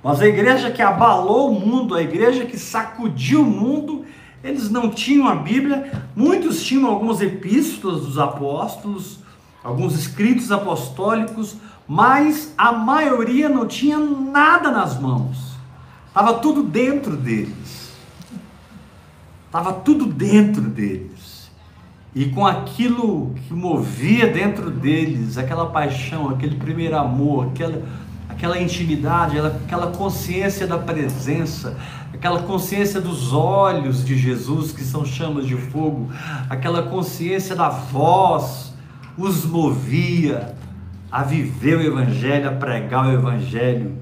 Mas 0.03 0.21
a 0.21 0.27
igreja 0.27 0.71
que 0.71 0.81
abalou 0.81 1.51
o 1.51 1.59
mundo, 1.59 1.95
a 1.95 2.01
igreja 2.01 2.45
que 2.45 2.57
sacudiu 2.57 3.41
o 3.41 3.45
mundo, 3.45 4.05
eles 4.43 4.69
não 4.69 4.89
tinham 4.89 5.27
a 5.27 5.35
Bíblia, 5.35 5.91
muitos 6.15 6.63
tinham 6.63 6.89
algumas 6.89 7.21
epístolas 7.21 8.01
dos 8.01 8.17
apóstolos, 8.17 9.19
alguns 9.63 9.95
escritos 9.95 10.51
apostólicos, 10.51 11.57
mas 11.87 12.53
a 12.57 12.71
maioria 12.71 13.49
não 13.49 13.67
tinha 13.67 13.97
nada 13.97 14.71
nas 14.71 14.99
mãos. 14.99 15.49
Estava 16.07 16.35
tudo 16.35 16.63
dentro 16.63 17.17
deles. 17.17 17.91
Estava 19.45 19.73
tudo 19.73 20.05
dentro 20.05 20.61
deles. 20.61 21.49
E 22.15 22.25
com 22.25 22.45
aquilo 22.45 23.33
que 23.35 23.53
movia 23.53 24.27
dentro 24.27 24.71
deles, 24.71 25.37
aquela 25.37 25.67
paixão, 25.67 26.29
aquele 26.29 26.55
primeiro 26.55 26.97
amor, 26.97 27.47
aquela, 27.47 27.83
aquela 28.39 28.57
intimidade, 28.57 29.37
aquela 29.37 29.87
consciência 29.91 30.65
da 30.65 30.77
presença, 30.77 31.77
aquela 32.13 32.41
consciência 32.41 33.01
dos 33.01 33.33
olhos 33.33 34.05
de 34.05 34.17
Jesus, 34.17 34.71
que 34.71 34.81
são 34.81 35.03
chamas 35.03 35.45
de 35.45 35.57
fogo, 35.57 36.09
aquela 36.49 36.83
consciência 36.83 37.53
da 37.53 37.67
voz, 37.67 38.73
os 39.17 39.43
movia 39.43 40.55
a 41.11 41.21
viver 41.21 41.79
o 41.79 41.81
Evangelho, 41.81 42.47
a 42.47 42.53
pregar 42.53 43.07
o 43.07 43.11
Evangelho. 43.11 43.97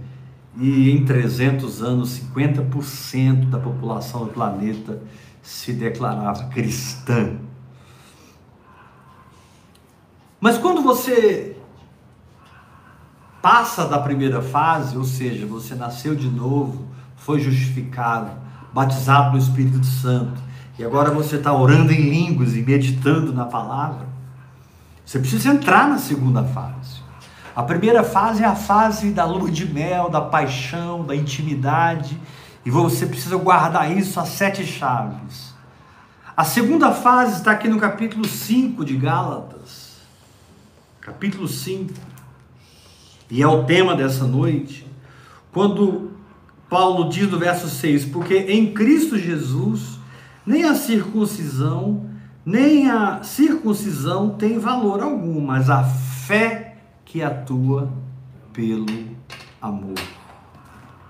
E 0.56 0.91
em 0.91 1.03
300 1.03 1.82
anos, 1.82 2.20
50% 2.20 3.50
da 3.50 3.58
população 3.58 4.25
do 4.25 4.34
planeta 4.34 5.01
se 5.41 5.74
declarava 5.74 6.44
cristã. 6.46 7.38
Mas 10.39 10.60
quando 10.60 10.84
você 10.84 11.57
passa 13.48 13.86
da 13.86 13.98
primeira 13.98 14.42
fase, 14.42 14.98
ou 14.98 15.06
seja, 15.06 15.46
você 15.46 15.74
nasceu 15.74 16.13
de 16.13 16.30
novo, 16.30 16.86
foi 17.16 17.39
justificado, 17.39 18.30
batizado 18.74 19.32
no 19.32 19.38
Espírito 19.38 19.86
Santo, 19.86 20.42
e 20.77 20.84
agora 20.84 21.12
você 21.12 21.38
está 21.38 21.54
orando 21.54 21.94
em 21.94 22.10
línguas 22.10 22.58
e 22.58 22.62
meditando 22.62 23.32
na 23.32 23.46
palavra, 23.46 24.06
você 25.06 25.18
precisa 25.18 25.48
entrar 25.48 25.88
na 25.88 25.98
segunda 25.98 26.44
fase. 26.44 27.00
A 27.56 27.63
primeira 27.63 28.04
fase 28.04 28.44
é 28.44 28.46
a 28.46 28.54
fase 28.54 29.12
da 29.12 29.24
lua 29.24 29.50
de 29.50 29.66
mel, 29.66 30.10
da 30.10 30.20
paixão, 30.20 31.06
da 31.06 31.16
intimidade, 31.16 32.20
e 32.66 32.70
você 32.70 33.06
precisa 33.06 33.38
guardar 33.38 33.89
isso 33.98 34.20
a 34.20 34.25
sete 34.25 34.66
chaves. 34.66 35.54
A 36.36 36.44
segunda 36.44 36.92
fase 36.92 37.38
está 37.38 37.51
aqui 37.51 37.70
no 37.70 37.80
capítulo 37.80 38.27
5 38.27 38.84
de 38.84 38.98
Gálatas. 38.98 40.00
Capítulo 41.00 41.48
5. 41.48 42.17
E 43.30 43.42
é 43.42 43.48
o 43.48 43.64
tema 43.64 43.96
dessa 43.96 44.26
noite. 44.26 44.86
Quando 45.52 46.12
Paulo 46.70 47.10
diz 47.10 47.30
no 47.30 47.38
verso 47.38 47.68
6: 47.68 48.06
Porque 48.06 48.36
em 48.36 48.74
Cristo 48.74 49.18
Jesus 49.18 49.98
Nem 50.48 50.64
a 50.64 50.74
circuncisão, 50.76 52.10
nem 52.46 52.90
a 52.90 53.22
circuncisão 53.22 54.30
tem 54.30 54.58
valor 54.58 55.04
algum, 55.04 55.42
mas 55.42 55.70
a 55.70 55.84
fé 55.84 56.78
que 57.04 57.22
atua 57.22 57.92
pelo 58.54 58.86
amor. 59.62 59.96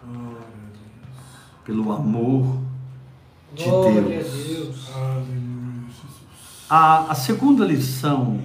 Glória 0.03 0.37
a 0.39 0.71
Deus. 0.73 1.63
Pelo 1.63 1.91
amor 1.91 2.57
de 3.53 3.63
Glória 3.63 4.01
Deus. 4.01 4.89
A, 6.67 7.11
a 7.11 7.15
segunda 7.15 7.63
lição, 7.63 8.41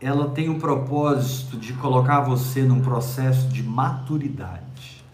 ela 0.00 0.28
tem 0.28 0.48
o 0.48 0.58
propósito 0.58 1.56
de 1.56 1.72
colocar 1.72 2.20
você 2.20 2.62
num 2.62 2.80
processo 2.80 3.48
de 3.48 3.62
maturidade, 3.62 5.04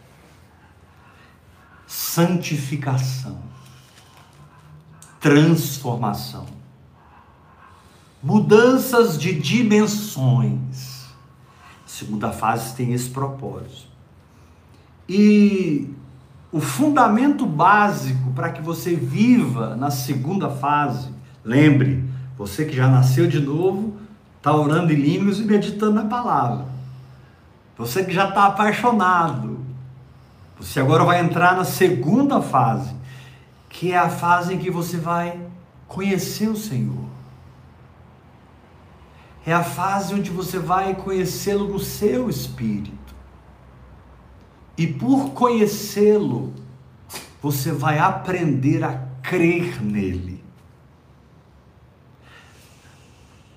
santificação, 1.87 3.39
transformação, 5.21 6.47
mudanças 8.23 9.17
de 9.19 9.33
dimensões. 9.39 11.07
A 11.85 11.89
segunda 11.89 12.33
fase 12.33 12.75
tem 12.75 12.93
esse 12.93 13.09
propósito. 13.09 13.93
E 15.09 15.95
o 16.51 16.61
fundamento 16.61 17.47
básico 17.47 18.33
para 18.33 18.51
que 18.51 18.61
você 18.61 18.97
viva 18.97 19.77
na 19.77 19.91
segunda 19.91 20.51
fase, 20.51 21.11
lembre, 21.45 22.05
você 22.37 22.65
que 22.65 22.75
já 22.75 22.89
nasceu 22.89 23.27
de 23.27 23.41
novo, 23.41 23.92
está 24.43 24.53
orando 24.53 24.93
em 24.93 24.97
línguas 24.97 25.39
e 25.39 25.45
meditando 25.45 25.93
na 25.93 26.05
palavra. 26.05 26.67
Você 27.79 28.05
que 28.05 28.13
já 28.13 28.29
está 28.29 28.47
apaixonado, 28.47 29.61
você 30.59 30.81
agora 30.81 31.05
vai 31.05 31.21
entrar 31.21 31.55
na 31.55 31.65
segunda 31.65 32.43
fase, 32.43 32.93
que 33.69 33.93
é 33.93 33.97
a 33.97 34.11
fase 34.11 34.55
em 34.55 34.59
que 34.59 34.69
você 34.69 34.97
vai 34.97 35.39
conhecer 35.87 36.49
o 36.49 36.57
Senhor. 36.57 37.05
É 39.47 39.53
a 39.53 39.63
fase 39.63 40.13
onde 40.13 40.33
você 40.33 40.59
vai 40.59 40.97
conhecê-lo 40.97 41.69
no 41.69 41.79
seu 41.79 42.29
espírito. 42.29 43.15
E 44.77 44.89
por 44.89 45.31
conhecê-lo, 45.31 46.53
você 47.41 47.71
vai 47.71 48.01
aprender 48.01 48.83
a 48.83 49.07
crer 49.23 49.81
nele. 49.81 50.32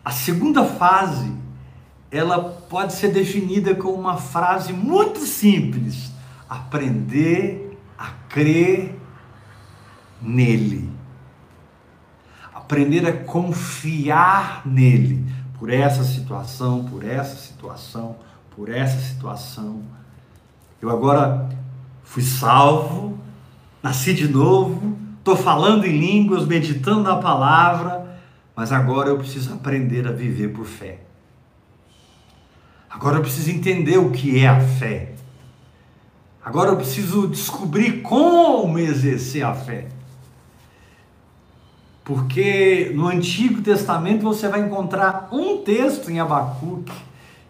A 0.06 0.12
segunda 0.12 0.64
fase, 0.64 1.34
ela 2.12 2.40
pode 2.70 2.94
ser 2.94 3.12
definida 3.12 3.74
com 3.74 3.90
uma 3.90 4.18
frase 4.18 4.72
muito 4.72 5.22
simples: 5.22 6.12
aprender 6.48 7.76
a 7.98 8.12
crer 8.30 8.96
nele. 10.22 10.94
Aprender 12.54 13.08
a 13.08 13.14
confiar 13.14 14.62
nele 14.64 15.26
por 15.58 15.72
essa 15.72 16.04
situação, 16.04 16.86
por 16.86 17.04
essa 17.04 17.36
situação, 17.36 18.16
por 18.56 18.70
essa 18.70 19.00
situação. 19.02 19.82
Eu 20.80 20.92
agora 20.92 21.50
fui 22.04 22.22
salvo, 22.22 23.18
nasci 23.82 24.14
de 24.14 24.28
novo, 24.28 24.96
estou 25.18 25.36
falando 25.36 25.86
em 25.86 25.98
línguas, 25.98 26.46
meditando 26.46 27.02
na 27.02 27.16
palavra, 27.16 28.15
mas 28.56 28.72
agora 28.72 29.10
eu 29.10 29.18
preciso 29.18 29.54
aprender 29.54 30.08
a 30.08 30.12
viver 30.12 30.50
por 30.50 30.66
fé. 30.66 31.00
Agora 32.90 33.18
eu 33.18 33.22
preciso 33.22 33.52
entender 33.52 33.98
o 33.98 34.12
que 34.12 34.40
é 34.40 34.48
a 34.48 34.62
fé. 34.62 35.14
Agora 36.44 36.70
eu 36.70 36.78
preciso 36.78 37.28
descobrir 37.28 38.02
como 38.02 38.80
exercer 38.80 39.44
a 39.44 39.54
fé. 39.54 39.88
Porque 42.06 42.92
no 42.94 43.08
Antigo 43.08 43.62
Testamento 43.62 44.22
você 44.22 44.48
vai 44.48 44.62
encontrar 44.62 45.28
um 45.32 45.58
texto 45.58 46.10
em 46.10 46.20
Abacuque 46.20 46.94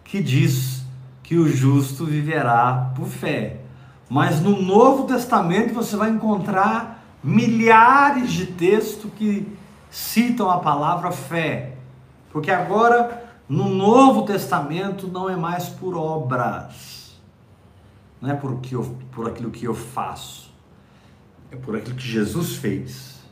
que 0.04 0.24
diz 0.24 0.84
que 1.22 1.36
o 1.36 1.48
justo 1.48 2.06
viverá 2.06 2.94
por 2.96 3.08
fé. 3.08 3.58
Mas 4.10 4.40
no 4.40 4.62
Novo 4.62 5.04
Testamento 5.04 5.74
você 5.74 5.96
vai 5.96 6.10
encontrar 6.10 7.04
milhares 7.24 8.32
de 8.32 8.46
textos 8.46 9.12
que 9.18 9.46
citam 9.96 10.52
a 10.52 10.60
palavra 10.60 11.10
fé. 11.10 11.78
Porque 12.30 12.52
agora 12.52 13.24
no 13.48 13.70
Novo 13.70 14.24
Testamento 14.24 15.08
não 15.08 15.30
é 15.30 15.38
mais 15.38 15.70
por 15.70 15.96
obras. 15.96 17.18
Não 18.20 18.30
é 18.30 18.34
por, 18.34 18.60
que 18.60 18.76
eu, 18.76 18.98
por 19.12 19.30
aquilo 19.30 19.50
que 19.52 19.64
eu 19.64 19.74
faço. 19.74 20.54
É 21.50 21.56
por 21.56 21.78
aquilo 21.78 21.96
que 21.96 22.06
Jesus 22.06 22.58
fez. 22.58 23.24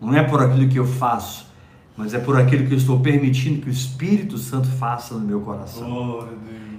Não 0.00 0.14
é 0.14 0.22
por 0.22 0.40
aquilo 0.40 0.68
que 0.68 0.78
eu 0.78 0.86
faço, 0.86 1.46
mas 1.96 2.14
é 2.14 2.18
por 2.18 2.40
aquilo 2.40 2.66
que 2.66 2.72
eu 2.72 2.78
estou 2.78 3.00
permitindo 3.00 3.60
que 3.60 3.68
o 3.68 3.72
Espírito 3.72 4.38
Santo 4.38 4.68
faça 4.68 5.14
no 5.14 5.20
meu 5.20 5.40
coração. 5.40 6.28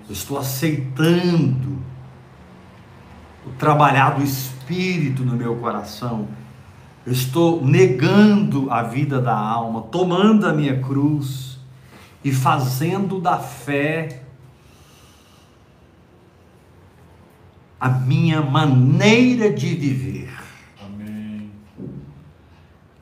Eu 0.07 0.13
estou 0.13 0.39
aceitando 0.39 1.77
o 3.45 3.49
trabalhar 3.59 4.11
do 4.11 4.23
Espírito 4.23 5.23
no 5.23 5.35
meu 5.35 5.57
coração. 5.57 6.27
Eu 7.05 7.13
estou 7.13 7.65
negando 7.65 8.69
a 8.69 8.83
vida 8.83 9.19
da 9.19 9.35
alma, 9.35 9.81
tomando 9.81 10.45
a 10.45 10.53
minha 10.53 10.79
cruz 10.81 11.57
e 12.23 12.31
fazendo 12.31 13.19
da 13.19 13.39
fé 13.39 14.21
a 17.79 17.89
minha 17.89 18.41
maneira 18.43 19.51
de 19.51 19.73
viver. 19.73 20.31
Amém. 20.85 21.49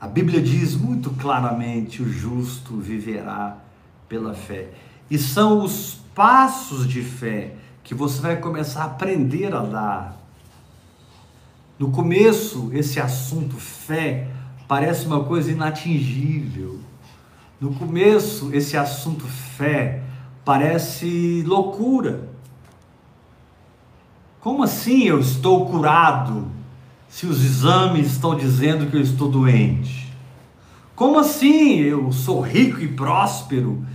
A 0.00 0.08
Bíblia 0.08 0.40
diz 0.40 0.74
muito 0.74 1.10
claramente: 1.10 2.02
o 2.02 2.10
justo 2.10 2.78
viverá 2.78 3.58
pela 4.08 4.32
fé. 4.32 4.70
E 5.10 5.18
são 5.18 5.62
os 5.62 6.00
passos 6.14 6.88
de 6.88 7.02
fé 7.02 7.54
que 7.84 7.94
você 7.94 8.22
vai 8.22 8.36
começar 8.36 8.82
a 8.82 8.86
aprender 8.86 9.54
a 9.54 9.60
dar. 9.60 10.19
No 11.80 11.90
começo, 11.90 12.68
esse 12.74 13.00
assunto 13.00 13.56
fé 13.56 14.28
parece 14.68 15.06
uma 15.06 15.24
coisa 15.24 15.50
inatingível. 15.50 16.78
No 17.58 17.72
começo, 17.72 18.50
esse 18.52 18.76
assunto 18.76 19.24
fé 19.24 20.02
parece 20.44 21.42
loucura. 21.46 22.28
Como 24.40 24.62
assim 24.62 25.04
eu 25.04 25.20
estou 25.20 25.64
curado 25.70 26.48
se 27.08 27.24
os 27.24 27.42
exames 27.42 28.08
estão 28.08 28.36
dizendo 28.36 28.90
que 28.90 28.98
eu 28.98 29.00
estou 29.00 29.30
doente? 29.30 30.12
Como 30.94 31.18
assim 31.18 31.76
eu 31.76 32.12
sou 32.12 32.42
rico 32.42 32.78
e 32.80 32.88
próspero 32.88 33.86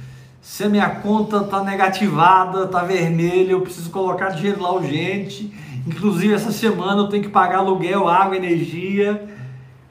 se 0.41 0.63
a 0.63 0.69
minha 0.69 0.89
conta 0.89 1.37
está 1.37 1.63
negativada, 1.63 2.63
está 2.63 2.83
vermelha, 2.83 3.51
eu 3.51 3.61
preciso 3.61 3.91
colocar 3.91 4.29
dinheiro 4.29 4.63
lá 4.63 4.73
urgente? 4.73 5.53
Inclusive 5.85 6.33
essa 6.33 6.51
semana 6.51 7.01
eu 7.01 7.07
tenho 7.07 7.23
que 7.23 7.29
pagar 7.29 7.59
aluguel, 7.59 8.07
água, 8.07 8.35
energia. 8.35 9.27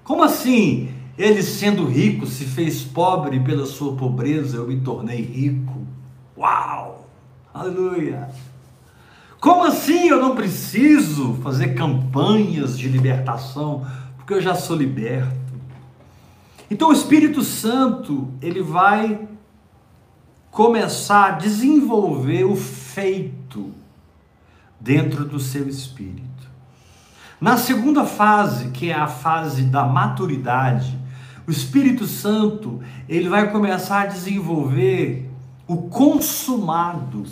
Como 0.02 0.22
assim? 0.22 0.92
Ele 1.16 1.42
sendo 1.42 1.86
rico 1.86 2.26
se 2.26 2.44
fez 2.44 2.82
pobre 2.82 3.38
pela 3.40 3.64
sua 3.64 3.94
pobreza, 3.94 4.56
eu 4.56 4.66
me 4.66 4.80
tornei 4.80 5.22
rico. 5.22 5.86
Uau! 6.36 7.08
Aleluia! 7.52 8.28
Como 9.40 9.62
assim 9.62 10.08
eu 10.08 10.20
não 10.20 10.34
preciso 10.34 11.34
fazer 11.34 11.74
campanhas 11.74 12.76
de 12.78 12.88
libertação, 12.88 13.86
porque 14.16 14.34
eu 14.34 14.40
já 14.40 14.54
sou 14.54 14.74
liberto? 14.74 15.44
Então 16.70 16.88
o 16.88 16.92
Espírito 16.92 17.42
Santo, 17.42 18.32
ele 18.40 18.62
vai 18.62 19.28
começar 20.50 21.26
a 21.26 21.30
desenvolver 21.32 22.44
o 22.44 22.56
feito 22.56 23.72
dentro 24.84 25.24
do 25.24 25.40
seu 25.40 25.66
espírito. 25.66 26.22
Na 27.40 27.56
segunda 27.56 28.04
fase, 28.04 28.68
que 28.68 28.90
é 28.90 28.94
a 28.94 29.06
fase 29.06 29.62
da 29.62 29.86
maturidade, 29.86 30.98
o 31.46 31.50
Espírito 31.50 32.06
Santo, 32.06 32.82
ele 33.08 33.28
vai 33.28 33.50
começar 33.50 34.02
a 34.02 34.06
desenvolver 34.06 35.30
o 35.66 35.88
consumado 35.88 37.24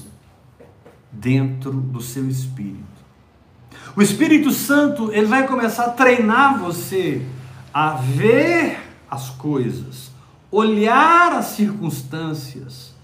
dentro 1.11 1.73
do 1.73 2.01
seu 2.01 2.27
espírito. 2.27 2.83
O 3.95 4.01
Espírito 4.01 4.51
Santo, 4.51 5.13
ele 5.13 5.27
vai 5.27 5.47
começar 5.47 5.85
a 5.85 5.91
treinar 5.91 6.59
você 6.59 7.27
a 7.73 7.91
ver 7.91 8.79
as 9.11 9.29
coisas, 9.29 10.11
olhar 10.51 11.33
as 11.33 11.47
circunstâncias 11.47 12.95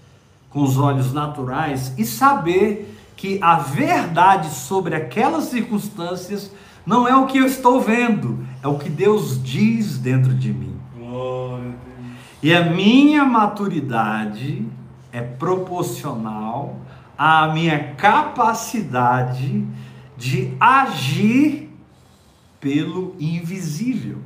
com 0.49 0.63
os 0.63 0.77
olhos 0.77 1.13
naturais 1.13 1.93
e 1.97 2.05
saber 2.05 2.98
que 3.19 3.37
a 3.43 3.57
verdade 3.57 4.49
sobre 4.49 4.95
aquelas 4.95 5.43
circunstâncias 5.45 6.49
não 6.85 7.05
é 7.05 7.13
o 7.13 7.25
que 7.25 7.37
eu 7.37 7.45
estou 7.45 7.81
vendo, 7.81 8.47
é 8.63 8.67
o 8.69 8.79
que 8.79 8.89
Deus 8.89 9.43
diz 9.43 9.97
dentro 9.97 10.33
de 10.33 10.53
mim. 10.53 10.79
Glória 10.95 11.65
a 11.65 11.71
Deus. 11.71 12.17
E 12.41 12.53
a 12.53 12.63
minha 12.69 13.25
maturidade 13.25 14.65
é 15.11 15.19
proporcional 15.19 16.79
à 17.17 17.49
minha 17.49 17.93
capacidade 17.95 19.67
de 20.15 20.55
agir 20.57 21.77
pelo 22.57 23.17
invisível. 23.19 24.19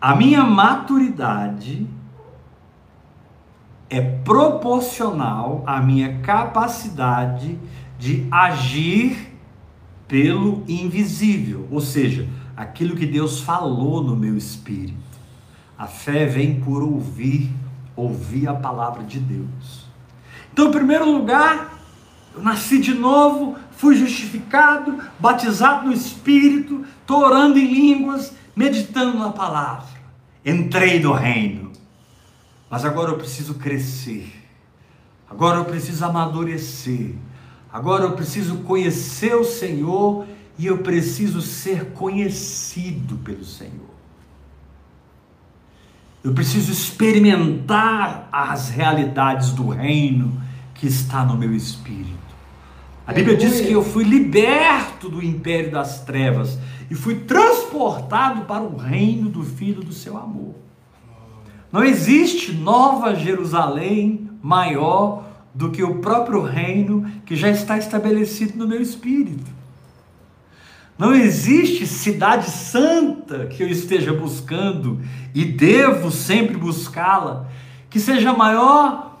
A 0.00 0.16
minha 0.16 0.42
maturidade 0.42 1.88
é 3.90 4.00
proporcional 4.00 5.62
à 5.66 5.80
minha 5.80 6.18
capacidade 6.18 7.58
de 7.98 8.26
agir 8.30 9.32
pelo 10.06 10.62
invisível, 10.68 11.66
ou 11.70 11.80
seja, 11.80 12.28
aquilo 12.56 12.96
que 12.96 13.06
Deus 13.06 13.40
falou 13.40 14.02
no 14.02 14.16
meu 14.16 14.36
espírito. 14.36 14.96
A 15.76 15.86
fé 15.86 16.26
vem 16.26 16.60
por 16.60 16.82
ouvir, 16.82 17.50
ouvir 17.94 18.48
a 18.48 18.54
palavra 18.54 19.04
de 19.04 19.18
Deus. 19.18 19.86
Então, 20.52 20.68
em 20.68 20.72
primeiro 20.72 21.10
lugar, 21.10 21.78
eu 22.34 22.42
nasci 22.42 22.80
de 22.80 22.94
novo, 22.94 23.56
fui 23.72 23.96
justificado, 23.96 24.98
batizado 25.18 25.86
no 25.86 25.92
Espírito, 25.92 26.84
estou 27.00 27.20
orando 27.24 27.58
em 27.58 27.66
línguas, 27.66 28.32
meditando 28.56 29.18
na 29.18 29.30
palavra. 29.30 29.86
Entrei 30.44 31.00
no 31.00 31.12
reino. 31.12 31.70
Mas 32.70 32.84
agora 32.84 33.10
eu 33.10 33.16
preciso 33.16 33.54
crescer. 33.54 34.32
Agora 35.28 35.58
eu 35.58 35.64
preciso 35.64 36.04
amadurecer. 36.04 37.14
Agora 37.72 38.04
eu 38.04 38.12
preciso 38.12 38.58
conhecer 38.58 39.34
o 39.34 39.44
Senhor 39.44 40.26
e 40.58 40.66
eu 40.66 40.78
preciso 40.78 41.40
ser 41.40 41.92
conhecido 41.92 43.16
pelo 43.18 43.44
Senhor. 43.44 43.88
Eu 46.24 46.34
preciso 46.34 46.72
experimentar 46.72 48.28
as 48.32 48.68
realidades 48.68 49.52
do 49.52 49.68
reino 49.68 50.40
que 50.74 50.86
está 50.86 51.24
no 51.24 51.36
meu 51.36 51.54
espírito. 51.54 52.18
A 53.06 53.12
Bíblia 53.12 53.36
diz 53.36 53.60
que 53.60 53.72
eu 53.72 53.82
fui 53.82 54.04
liberto 54.04 55.08
do 55.08 55.24
império 55.24 55.70
das 55.70 56.04
trevas 56.04 56.58
e 56.90 56.94
fui 56.94 57.20
transportado 57.20 58.42
para 58.42 58.62
o 58.62 58.76
reino 58.76 59.30
do 59.30 59.42
Filho 59.42 59.82
do 59.82 59.92
seu 59.92 60.18
amor. 60.18 60.67
Não 61.70 61.84
existe 61.84 62.52
nova 62.52 63.14
Jerusalém 63.14 64.30
maior 64.42 65.24
do 65.54 65.70
que 65.70 65.82
o 65.82 65.96
próprio 65.96 66.40
reino 66.42 67.10
que 67.26 67.36
já 67.36 67.50
está 67.50 67.76
estabelecido 67.76 68.56
no 68.56 68.66
meu 68.66 68.80
espírito. 68.80 69.58
Não 70.98 71.14
existe 71.14 71.86
cidade 71.86 72.50
santa 72.50 73.46
que 73.46 73.62
eu 73.62 73.68
esteja 73.68 74.12
buscando 74.12 75.00
e 75.34 75.44
devo 75.44 76.10
sempre 76.10 76.56
buscá-la, 76.56 77.46
que 77.88 78.00
seja 78.00 78.32
maior 78.32 79.20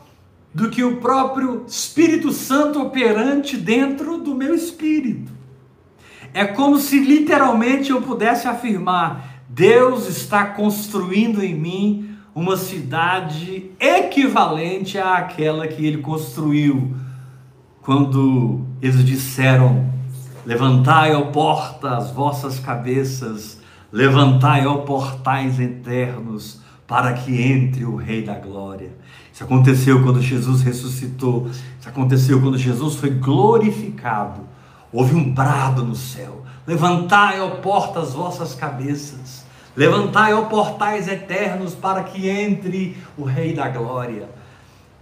do 0.52 0.70
que 0.70 0.82
o 0.82 0.96
próprio 0.96 1.64
Espírito 1.68 2.32
Santo 2.32 2.82
operante 2.82 3.56
dentro 3.56 4.18
do 4.18 4.34
meu 4.34 4.54
espírito. 4.54 5.30
É 6.34 6.44
como 6.44 6.78
se 6.78 6.98
literalmente 6.98 7.90
eu 7.90 8.02
pudesse 8.02 8.48
afirmar: 8.48 9.44
Deus 9.48 10.08
está 10.08 10.46
construindo 10.46 11.42
em 11.42 11.54
mim 11.54 12.07
uma 12.38 12.56
cidade 12.56 13.72
equivalente 13.80 14.96
àquela 14.96 15.66
que 15.66 15.84
ele 15.84 15.98
construiu 15.98 16.94
quando 17.82 18.64
eles 18.80 19.04
disseram 19.04 19.88
Levantai, 20.46 21.14
ó 21.14 21.22
porta, 21.26 21.96
as 21.96 22.12
vossas 22.12 22.60
cabeças, 22.60 23.58
levantai, 23.92 24.66
ó 24.66 24.78
portais 24.78 25.58
eternos, 25.58 26.60
para 26.86 27.12
que 27.12 27.42
entre 27.42 27.84
o 27.84 27.96
Rei 27.96 28.22
da 28.22 28.34
Glória. 28.38 28.92
Isso 29.32 29.42
aconteceu 29.42 30.02
quando 30.02 30.22
Jesus 30.22 30.62
ressuscitou, 30.62 31.48
isso 31.48 31.88
aconteceu 31.88 32.40
quando 32.40 32.56
Jesus 32.56 32.94
foi 32.94 33.10
glorificado. 33.10 34.42
Houve 34.92 35.14
um 35.16 35.34
brado 35.34 35.84
no 35.84 35.96
céu: 35.96 36.44
Levantai, 36.66 37.40
ó 37.40 37.50
porta, 37.56 38.00
as 38.00 38.14
vossas 38.14 38.54
cabeças, 38.54 39.44
levantai, 39.78 40.34
ó 40.34 40.42
portais 40.42 41.06
eternos, 41.06 41.72
para 41.72 42.02
que 42.02 42.28
entre 42.28 42.96
o 43.16 43.22
Rei 43.22 43.52
da 43.52 43.68
Glória. 43.68 44.28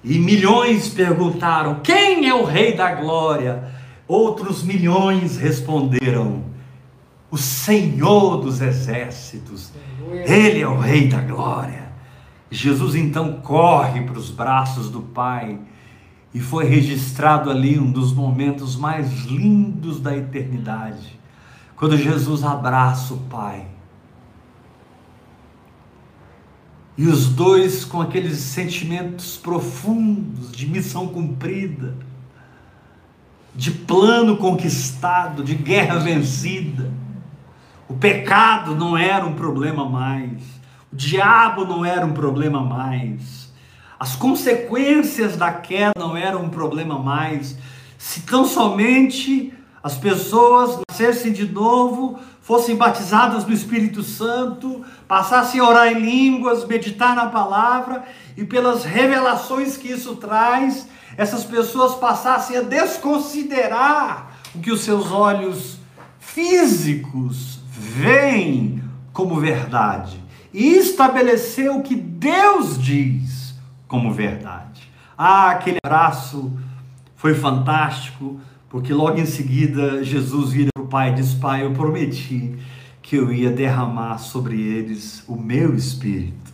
E 0.04 0.18
milhões 0.18 0.88
perguntaram: 0.88 1.80
Quem 1.82 2.28
é 2.28 2.34
o 2.34 2.44
Rei 2.44 2.76
da 2.76 2.94
Glória? 2.94 3.72
Outros 4.06 4.62
milhões 4.62 5.38
responderam: 5.38 6.44
O 7.30 7.38
Senhor 7.38 8.36
dos 8.36 8.60
exércitos, 8.60 9.72
Ele 10.26 10.60
é 10.60 10.68
o 10.68 10.78
Rei 10.78 11.08
da 11.08 11.22
glória. 11.22 11.86
Jesus 12.50 12.94
então 12.94 13.40
corre 13.42 14.02
para 14.02 14.18
os 14.18 14.30
braços 14.30 14.90
do 14.90 15.00
Pai 15.00 15.58
e 16.34 16.38
foi 16.38 16.66
registrado 16.66 17.50
ali 17.50 17.78
um 17.78 17.90
dos 17.90 18.12
momentos 18.12 18.76
mais 18.76 19.24
lindos 19.24 20.00
da 20.00 20.14
eternidade, 20.14 21.18
quando 21.74 21.96
Jesus 21.96 22.44
abraça 22.44 23.14
o 23.14 23.18
Pai. 23.30 23.75
E 26.96 27.06
os 27.06 27.28
dois 27.28 27.84
com 27.84 28.00
aqueles 28.00 28.38
sentimentos 28.38 29.36
profundos 29.36 30.50
de 30.50 30.66
missão 30.66 31.08
cumprida, 31.08 31.94
de 33.54 33.70
plano 33.70 34.36
conquistado, 34.36 35.44
de 35.44 35.54
guerra 35.54 35.98
vencida. 35.98 36.90
O 37.88 37.94
pecado 37.94 38.74
não 38.74 38.96
era 38.96 39.24
um 39.24 39.34
problema 39.34 39.88
mais, 39.88 40.42
o 40.92 40.96
diabo 40.96 41.64
não 41.64 41.84
era 41.84 42.04
um 42.04 42.12
problema 42.12 42.62
mais, 42.62 43.52
as 43.98 44.14
consequências 44.14 45.36
da 45.36 45.52
queda 45.52 45.92
não 45.98 46.16
eram 46.16 46.44
um 46.44 46.50
problema 46.50 46.98
mais, 46.98 47.56
se 47.96 48.20
tão 48.22 48.44
somente 48.44 49.54
as 49.82 49.96
pessoas 49.96 50.80
nascessem 50.88 51.32
de 51.32 51.46
novo, 51.46 52.18
fossem 52.42 52.76
batizadas 52.76 53.46
no 53.46 53.52
Espírito 53.52 54.02
Santo, 54.02 54.84
passassem 55.08 55.60
a 55.60 55.68
orar 55.68 55.88
em 55.88 56.00
línguas, 56.00 56.66
meditar 56.66 57.14
na 57.14 57.26
palavra 57.26 58.04
e 58.36 58.44
pelas 58.44 58.84
revelações 58.84 59.76
que 59.76 59.88
isso 59.88 60.16
traz, 60.16 60.88
essas 61.16 61.44
pessoas 61.44 61.94
passassem 61.94 62.56
a 62.56 62.62
desconsiderar 62.62 64.38
o 64.54 64.58
que 64.58 64.70
os 64.70 64.80
seus 64.80 65.10
olhos 65.10 65.78
físicos 66.18 67.60
veem 67.70 68.82
como 69.12 69.36
verdade 69.36 70.22
e 70.52 70.74
estabelecer 70.74 71.70
o 71.70 71.82
que 71.82 71.94
Deus 71.94 72.80
diz 72.80 73.54
como 73.86 74.12
verdade. 74.12 74.90
Ah, 75.16 75.50
aquele 75.50 75.78
abraço 75.82 76.52
foi 77.14 77.34
fantástico, 77.34 78.38
porque 78.68 78.92
logo 78.92 79.18
em 79.18 79.26
seguida 79.26 80.04
Jesus 80.04 80.52
vira 80.52 80.70
para 80.74 80.84
o 80.84 80.86
Pai 80.86 81.12
e 81.12 81.14
diz: 81.14 81.32
Pai, 81.34 81.64
eu 81.64 81.72
prometi 81.72 82.58
que 83.06 83.14
eu 83.14 83.32
ia 83.32 83.50
derramar 83.50 84.18
sobre 84.18 84.60
eles 84.60 85.22
o 85.28 85.36
meu 85.36 85.76
espírito. 85.76 86.52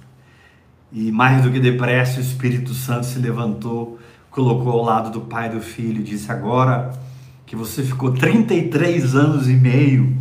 E 0.92 1.10
mais 1.10 1.42
do 1.42 1.50
que 1.50 1.58
depressa, 1.58 2.20
o 2.20 2.22
Espírito 2.22 2.74
Santo 2.74 3.06
se 3.06 3.18
levantou 3.18 3.98
colocou 4.30 4.72
ao 4.72 4.82
lado 4.82 5.10
do 5.10 5.22
pai 5.22 5.48
do 5.48 5.60
filho 5.60 6.00
e 6.00 6.04
disse: 6.04 6.30
Agora 6.30 6.92
que 7.46 7.56
você 7.56 7.82
ficou 7.82 8.12
33 8.12 9.14
anos 9.14 9.48
e 9.48 9.54
meio 9.54 10.14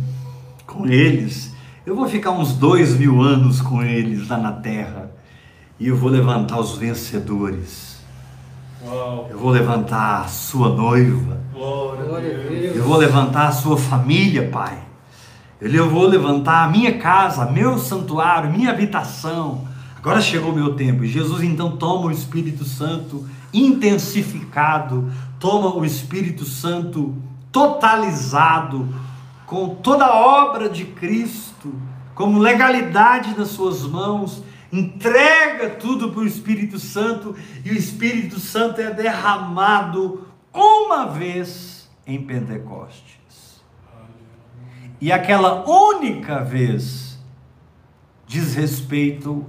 com 0.66 0.86
eles, 0.86 1.54
eu 1.84 1.94
vou 1.94 2.08
ficar 2.08 2.30
uns 2.30 2.54
dois 2.54 2.96
mil 2.96 3.20
anos 3.20 3.60
com 3.60 3.82
eles 3.82 4.26
lá 4.28 4.38
na 4.38 4.52
terra 4.52 5.10
e 5.78 5.88
eu 5.88 5.96
vou 5.96 6.08
levantar 6.08 6.58
os 6.58 6.78
vencedores. 6.78 8.00
Uau. 8.82 9.28
Eu 9.30 9.38
vou 9.38 9.50
levantar 9.50 10.22
a 10.22 10.28
sua 10.28 10.70
noiva. 10.70 11.40
Eu 12.74 12.84
vou 12.84 12.96
levantar 12.96 13.48
a 13.48 13.52
sua 13.52 13.76
família, 13.76 14.48
Pai. 14.48 14.91
Eu 15.64 15.88
vou 15.88 16.08
levantar 16.08 16.64
a 16.64 16.68
minha 16.68 16.98
casa, 16.98 17.46
meu 17.46 17.78
santuário, 17.78 18.50
minha 18.50 18.70
habitação. 18.70 19.68
Agora 19.96 20.20
chegou 20.20 20.50
o 20.50 20.54
meu 20.56 20.74
tempo. 20.74 21.06
Jesus 21.06 21.40
então 21.44 21.76
toma 21.76 22.06
o 22.06 22.10
Espírito 22.10 22.64
Santo 22.64 23.24
intensificado, 23.54 25.08
toma 25.38 25.72
o 25.72 25.84
Espírito 25.84 26.44
Santo 26.44 27.14
totalizado, 27.52 28.92
com 29.46 29.76
toda 29.76 30.04
a 30.04 30.48
obra 30.48 30.68
de 30.68 30.84
Cristo, 30.84 31.72
como 32.12 32.40
legalidade 32.40 33.32
nas 33.38 33.50
suas 33.50 33.82
mãos, 33.82 34.42
entrega 34.72 35.70
tudo 35.70 36.10
para 36.10 36.22
o 36.22 36.26
Espírito 36.26 36.80
Santo 36.80 37.36
e 37.64 37.70
o 37.70 37.76
Espírito 37.76 38.40
Santo 38.40 38.80
é 38.80 38.90
derramado 38.90 40.26
uma 40.52 41.06
vez 41.06 41.88
em 42.04 42.20
Pentecostes. 42.20 43.21
E 45.02 45.10
aquela 45.10 45.68
única 45.68 46.44
vez 46.44 47.18
diz 48.24 48.54
respeito 48.54 49.44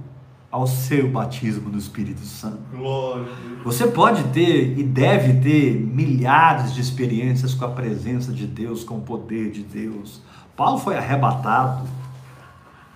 ao 0.50 0.66
seu 0.66 1.08
batismo 1.08 1.70
no 1.70 1.78
Espírito 1.78 2.22
Santo. 2.22 2.58
Glória. 2.72 3.28
Você 3.62 3.86
pode 3.86 4.24
ter 4.32 4.76
e 4.76 4.82
deve 4.82 5.34
ter 5.34 5.76
milhares 5.78 6.74
de 6.74 6.80
experiências 6.80 7.54
com 7.54 7.66
a 7.66 7.68
presença 7.68 8.32
de 8.32 8.48
Deus, 8.48 8.82
com 8.82 8.96
o 8.96 9.02
poder 9.02 9.52
de 9.52 9.62
Deus. 9.62 10.20
Paulo 10.56 10.78
foi 10.78 10.96
arrebatado 10.96 11.86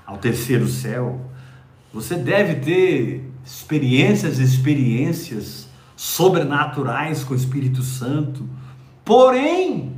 ao 0.04 0.18
terceiro 0.18 0.66
céu. 0.66 1.20
Você 1.94 2.16
deve 2.16 2.56
ter 2.56 3.30
experiências 3.46 4.40
e 4.40 4.42
experiências 4.42 5.68
sobrenaturais 5.94 7.22
com 7.22 7.34
o 7.34 7.36
Espírito 7.36 7.82
Santo. 7.82 8.42
Porém, 9.04 9.97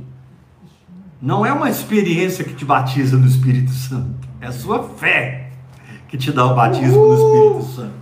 não 1.21 1.45
é 1.45 1.53
uma 1.53 1.69
experiência 1.69 2.43
que 2.43 2.53
te 2.53 2.65
batiza 2.65 3.15
no 3.15 3.27
Espírito 3.27 3.71
Santo, 3.71 4.27
é 4.39 4.47
a 4.47 4.51
sua 4.51 4.83
fé 4.83 5.51
que 6.07 6.17
te 6.17 6.31
dá 6.31 6.45
o 6.45 6.55
batismo 6.55 7.07
no 7.07 7.13
Espírito 7.13 7.75
Santo. 7.75 8.01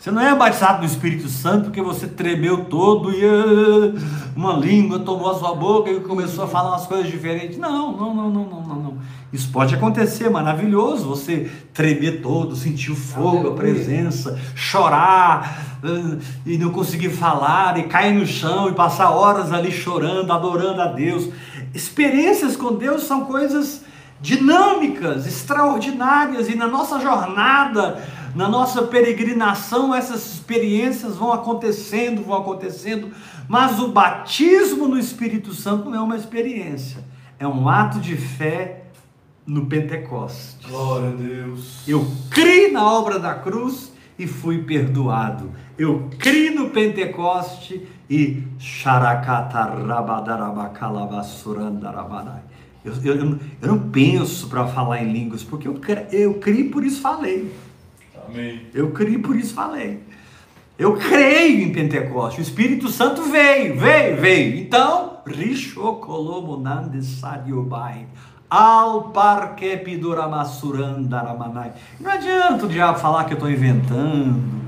Você 0.00 0.10
não 0.10 0.22
é 0.22 0.34
batizado 0.34 0.78
no 0.78 0.86
Espírito 0.86 1.28
Santo 1.28 1.64
porque 1.64 1.82
você 1.82 2.06
tremeu 2.06 2.64
todo 2.64 3.12
e 3.12 3.22
ah, 3.22 4.00
uma 4.34 4.54
língua 4.54 4.98
tomou 5.00 5.30
a 5.30 5.38
sua 5.38 5.54
boca 5.54 5.90
e 5.90 6.00
começou 6.00 6.44
a 6.44 6.48
falar 6.48 6.70
umas 6.70 6.86
coisas 6.86 7.10
diferentes. 7.10 7.58
Não, 7.58 7.92
não, 7.94 8.14
não, 8.14 8.30
não, 8.30 8.44
não, 8.46 8.76
não. 8.76 8.98
Isso 9.30 9.50
pode 9.52 9.74
acontecer, 9.74 10.30
maravilhoso. 10.30 11.06
Você 11.06 11.50
tremer 11.74 12.22
todo, 12.22 12.56
sentir 12.56 12.90
o 12.90 12.96
fogo, 12.96 13.48
a 13.48 13.52
presença, 13.52 14.40
chorar 14.54 15.78
ah, 15.84 16.16
e 16.46 16.56
não 16.56 16.70
conseguir 16.70 17.10
falar 17.10 17.78
e 17.78 17.82
cair 17.82 18.14
no 18.14 18.26
chão 18.26 18.70
e 18.70 18.72
passar 18.72 19.10
horas 19.10 19.52
ali 19.52 19.70
chorando, 19.70 20.32
adorando 20.32 20.80
a 20.80 20.86
Deus. 20.86 21.28
Experiências 21.74 22.56
com 22.56 22.74
Deus 22.74 23.04
são 23.04 23.24
coisas 23.24 23.82
dinâmicas, 24.20 25.26
extraordinárias 25.26 26.48
e 26.48 26.54
na 26.54 26.66
nossa 26.66 27.00
jornada 27.00 28.02
na 28.34 28.48
nossa 28.48 28.82
peregrinação, 28.82 29.94
essas 29.94 30.34
experiências 30.34 31.16
vão 31.16 31.32
acontecendo, 31.32 32.22
vão 32.22 32.38
acontecendo, 32.38 33.10
mas 33.48 33.80
o 33.80 33.88
batismo 33.88 34.86
no 34.86 34.98
Espírito 34.98 35.52
Santo 35.52 35.90
não 35.90 35.98
é 35.98 36.00
uma 36.00 36.16
experiência, 36.16 37.04
é 37.38 37.46
um 37.46 37.68
ato 37.68 37.98
de 37.98 38.16
fé 38.16 38.84
no 39.46 39.66
Pentecostes. 39.66 40.58
Glória 40.68 41.08
a 41.08 41.12
Deus. 41.12 41.82
Eu 41.88 42.06
criei 42.30 42.70
na 42.70 42.84
obra 42.84 43.18
da 43.18 43.34
cruz 43.34 43.92
e 44.18 44.26
fui 44.26 44.62
perdoado. 44.62 45.50
Eu 45.76 46.08
criei 46.18 46.50
no 46.50 46.70
Pentecoste 46.70 47.88
e 48.10 48.42
eu, 52.84 52.92
eu, 53.04 53.38
eu 53.60 53.68
não 53.68 53.78
penso 53.90 54.48
para 54.48 54.66
falar 54.66 55.02
em 55.02 55.12
línguas, 55.12 55.44
porque 55.44 55.68
eu, 55.68 55.78
eu 56.10 56.34
criei 56.34 56.68
por 56.70 56.82
isso 56.82 57.00
falei. 57.00 57.54
Amém. 58.26 58.62
Eu 58.72 58.90
criei, 58.90 59.18
por 59.18 59.36
isso 59.36 59.54
falei. 59.54 60.02
Eu 60.78 60.96
creio 60.96 61.62
em 61.62 61.72
Pentecostes. 61.72 62.38
O 62.38 62.42
Espírito 62.48 62.88
Santo 62.88 63.22
veio, 63.24 63.78
veio, 63.78 64.16
veio. 64.16 64.58
Então, 64.58 65.18
Rishokolomonande 65.26 67.04
Sadiobai. 67.04 68.06
Al 68.48 69.10
parque 69.10 69.76
piduramassurandaramanai. 69.76 71.72
Não 72.00 72.10
adianta 72.10 72.64
o 72.64 72.68
diabo 72.68 72.98
falar 72.98 73.24
que 73.24 73.34
eu 73.34 73.36
estou 73.36 73.50
inventando, 73.50 74.59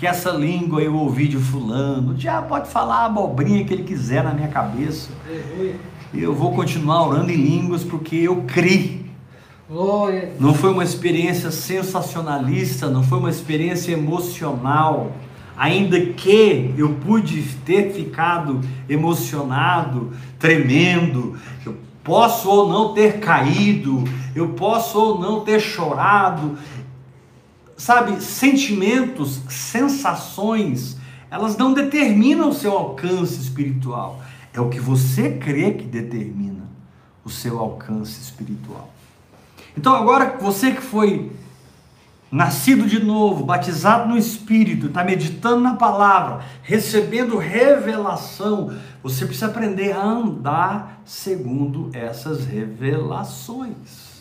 que 0.00 0.06
essa 0.06 0.30
língua 0.30 0.80
eu 0.80 0.96
ouvi 0.96 1.28
de 1.28 1.36
fulano. 1.36 2.12
O 2.12 2.14
diabo 2.14 2.48
pode 2.48 2.70
falar 2.70 3.00
a 3.00 3.04
abobrinha 3.04 3.62
que 3.66 3.74
ele 3.74 3.82
quiser 3.82 4.24
na 4.24 4.32
minha 4.32 4.48
cabeça. 4.48 5.10
Eu 6.14 6.34
vou 6.34 6.52
continuar 6.52 7.06
orando 7.06 7.30
em 7.30 7.36
línguas 7.36 7.84
porque 7.84 8.16
eu 8.16 8.44
criei. 8.46 9.04
Não 10.40 10.54
foi 10.54 10.72
uma 10.72 10.82
experiência 10.82 11.50
sensacionalista, 11.50 12.88
não 12.88 13.02
foi 13.02 13.18
uma 13.18 13.28
experiência 13.28 13.92
emocional. 13.92 15.12
Ainda 15.54 16.00
que 16.00 16.74
eu 16.78 16.94
pude 16.94 17.42
ter 17.66 17.92
ficado 17.92 18.58
emocionado, 18.88 20.12
tremendo, 20.38 21.36
eu 21.66 21.76
posso 22.02 22.48
ou 22.48 22.70
não 22.70 22.94
ter 22.94 23.20
caído, 23.20 24.04
eu 24.34 24.48
posso 24.48 24.98
ou 24.98 25.20
não 25.20 25.40
ter 25.40 25.60
chorado. 25.60 26.56
Sabe, 27.80 28.22
sentimentos, 28.22 29.40
sensações, 29.48 30.98
elas 31.30 31.56
não 31.56 31.72
determinam 31.72 32.50
o 32.50 32.54
seu 32.54 32.72
alcance 32.72 33.40
espiritual. 33.40 34.20
É 34.52 34.60
o 34.60 34.68
que 34.68 34.78
você 34.78 35.30
crê 35.38 35.72
que 35.72 35.86
determina 35.86 36.60
o 37.24 37.30
seu 37.30 37.58
alcance 37.58 38.20
espiritual. 38.20 38.92
Então 39.74 39.94
agora 39.94 40.36
você 40.38 40.72
que 40.72 40.82
foi 40.82 41.32
nascido 42.30 42.86
de 42.86 43.02
novo, 43.02 43.46
batizado 43.46 44.10
no 44.10 44.18
Espírito, 44.18 44.88
está 44.88 45.02
meditando 45.02 45.62
na 45.62 45.74
palavra, 45.74 46.44
recebendo 46.62 47.38
revelação, 47.38 48.76
você 49.02 49.24
precisa 49.24 49.46
aprender 49.46 49.92
a 49.92 50.04
andar 50.04 51.00
segundo 51.06 51.88
essas 51.94 52.44
revelações. 52.44 54.20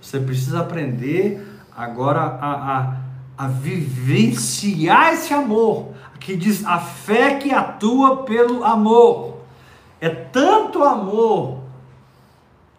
Você 0.00 0.18
precisa 0.18 0.60
aprender 0.60 1.51
agora 1.76 2.20
a, 2.20 2.52
a, 2.78 2.96
a 3.44 3.48
vivenciar 3.48 5.12
esse 5.12 5.32
amor, 5.32 5.92
que 6.20 6.36
diz 6.36 6.64
a 6.64 6.78
fé 6.78 7.34
que 7.34 7.52
atua 7.52 8.18
pelo 8.18 8.64
amor. 8.64 9.38
É 10.00 10.08
tanto 10.08 10.84
amor 10.84 11.60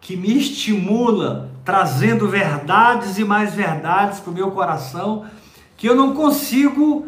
que 0.00 0.16
me 0.16 0.36
estimula 0.36 1.50
trazendo 1.64 2.28
verdades 2.28 3.18
e 3.18 3.24
mais 3.24 3.54
verdades 3.54 4.20
para 4.20 4.30
o 4.30 4.34
meu 4.34 4.50
coração, 4.50 5.24
que 5.76 5.88
eu 5.88 5.94
não 5.94 6.14
consigo 6.14 7.06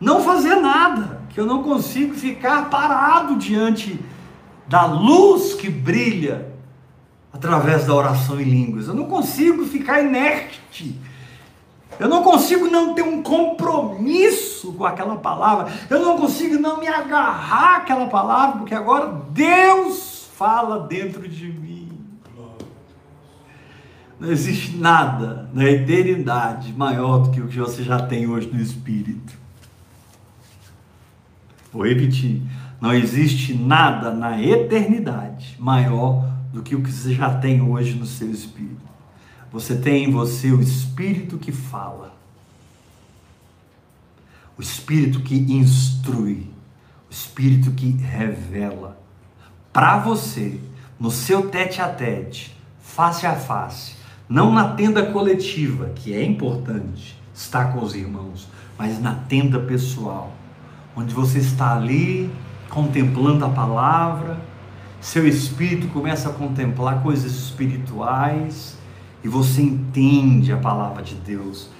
não 0.00 0.22
fazer 0.22 0.56
nada, 0.56 1.22
que 1.30 1.40
eu 1.40 1.46
não 1.46 1.62
consigo 1.62 2.14
ficar 2.14 2.68
parado 2.68 3.36
diante 3.36 3.98
da 4.66 4.84
luz 4.84 5.54
que 5.54 5.70
brilha 5.70 6.52
através 7.32 7.86
da 7.86 7.94
oração 7.94 8.40
em 8.40 8.44
línguas. 8.44 8.88
Eu 8.88 8.94
não 8.94 9.06
consigo 9.06 9.64
ficar 9.64 10.02
inerte. 10.02 10.98
Eu 11.98 12.08
não 12.08 12.22
consigo 12.22 12.66
não 12.66 12.94
ter 12.94 13.02
um 13.02 13.22
compromisso 13.22 14.72
com 14.72 14.84
aquela 14.84 15.16
palavra. 15.16 15.72
Eu 15.88 16.00
não 16.00 16.18
consigo 16.18 16.58
não 16.58 16.80
me 16.80 16.88
agarrar 16.88 17.76
àquela 17.78 18.06
palavra, 18.06 18.58
porque 18.58 18.74
agora 18.74 19.20
Deus 19.30 20.28
fala 20.36 20.86
dentro 20.86 21.28
de 21.28 21.46
mim. 21.46 21.92
Não 24.18 24.30
existe 24.30 24.76
nada 24.76 25.48
na 25.52 25.64
eternidade 25.64 26.72
maior 26.72 27.24
do 27.24 27.30
que 27.30 27.40
o 27.40 27.48
que 27.48 27.58
você 27.58 27.82
já 27.82 28.00
tem 28.00 28.26
hoje 28.28 28.48
no 28.52 28.60
Espírito. 28.60 29.34
Vou 31.72 31.84
repetir. 31.84 32.40
Não 32.80 32.92
existe 32.92 33.54
nada 33.54 34.12
na 34.12 34.40
eternidade 34.40 35.56
maior 35.58 36.24
do 36.52 36.62
que 36.62 36.76
o 36.76 36.82
que 36.82 36.92
você 36.92 37.12
já 37.12 37.34
tem 37.34 37.60
hoje 37.60 37.94
no 37.94 38.06
seu 38.06 38.30
espírito. 38.30 38.93
Você 39.54 39.76
tem 39.76 40.06
em 40.06 40.10
você 40.10 40.50
o 40.50 40.60
espírito 40.60 41.38
que 41.38 41.52
fala, 41.52 42.12
o 44.58 44.60
espírito 44.60 45.20
que 45.20 45.36
instrui, 45.36 46.50
o 47.08 47.12
espírito 47.12 47.70
que 47.70 47.90
revela. 47.90 48.98
Para 49.72 49.98
você, 49.98 50.58
no 50.98 51.08
seu 51.08 51.50
tete 51.50 51.80
a 51.80 51.88
tete, 51.88 52.52
face 52.80 53.28
a 53.28 53.36
face, 53.36 53.94
não 54.28 54.52
na 54.52 54.70
tenda 54.70 55.06
coletiva, 55.12 55.90
que 55.90 56.12
é 56.12 56.24
importante 56.24 57.16
estar 57.32 57.72
com 57.72 57.84
os 57.84 57.94
irmãos, 57.94 58.48
mas 58.76 59.00
na 59.00 59.14
tenda 59.14 59.60
pessoal, 59.60 60.32
onde 60.96 61.14
você 61.14 61.38
está 61.38 61.76
ali 61.76 62.28
contemplando 62.68 63.44
a 63.44 63.50
palavra, 63.50 64.36
seu 65.00 65.28
espírito 65.28 65.86
começa 65.92 66.28
a 66.28 66.32
contemplar 66.32 67.04
coisas 67.04 67.30
espirituais 67.36 68.82
e 69.24 69.28
você 69.28 69.62
entende 69.62 70.52
a 70.52 70.56
palavra 70.58 71.02
de 71.02 71.14
Deus, 71.14 71.70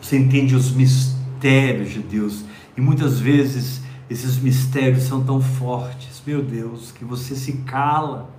você 0.00 0.16
entende 0.16 0.56
os 0.56 0.72
mistérios 0.72 1.90
de 1.90 2.00
Deus. 2.00 2.44
E 2.74 2.80
muitas 2.80 3.20
vezes 3.20 3.82
esses 4.08 4.38
mistérios 4.38 5.02
são 5.02 5.22
tão 5.22 5.38
fortes, 5.38 6.22
meu 6.26 6.42
Deus, 6.42 6.90
que 6.92 7.04
você 7.04 7.36
se 7.36 7.52
cala. 7.58 8.30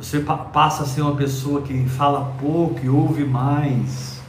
Você 0.00 0.20
passa 0.20 0.82
a 0.82 0.86
ser 0.86 1.02
uma 1.02 1.14
pessoa 1.14 1.62
que 1.62 1.86
fala 1.86 2.34
pouco 2.40 2.80
e 2.84 2.88
ouve 2.88 3.24
mais. 3.24 4.20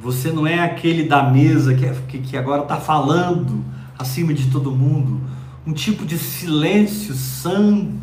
Você 0.00 0.30
não 0.30 0.46
é 0.46 0.58
aquele 0.58 1.04
da 1.04 1.22
mesa 1.22 1.74
que, 1.74 1.86
é, 1.86 1.94
que 2.18 2.36
agora 2.36 2.62
está 2.62 2.76
falando 2.76 3.64
acima 3.98 4.34
de 4.34 4.50
todo 4.50 4.70
mundo. 4.70 5.20
Um 5.66 5.72
tipo 5.72 6.04
de 6.04 6.18
silêncio 6.18 7.14
santo, 7.14 7.94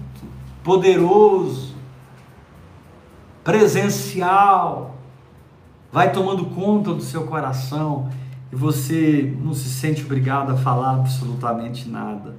poderoso, 0.63 1.68
presencial, 3.43 4.97
vai 5.91 6.11
tomando 6.11 6.45
conta 6.45 6.93
do 6.93 7.01
seu 7.01 7.23
coração 7.23 8.09
e 8.51 8.55
você 8.55 9.35
não 9.41 9.53
se 9.53 9.69
sente 9.69 10.03
obrigado 10.03 10.51
a 10.51 10.57
falar 10.57 10.95
absolutamente 10.95 11.87
nada 11.89 12.35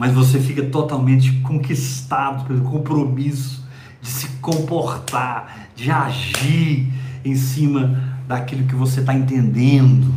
mas 0.00 0.14
você 0.14 0.40
fica 0.40 0.62
totalmente 0.62 1.30
conquistado 1.42 2.46
pelo 2.46 2.62
compromisso 2.62 3.62
de 4.00 4.08
se 4.08 4.28
comportar, 4.40 5.68
de 5.76 5.90
agir 5.90 6.90
em 7.22 7.34
cima 7.34 8.18
daquilo 8.26 8.66
que 8.66 8.74
você 8.74 9.00
está 9.00 9.12
entendendo. 9.12 10.10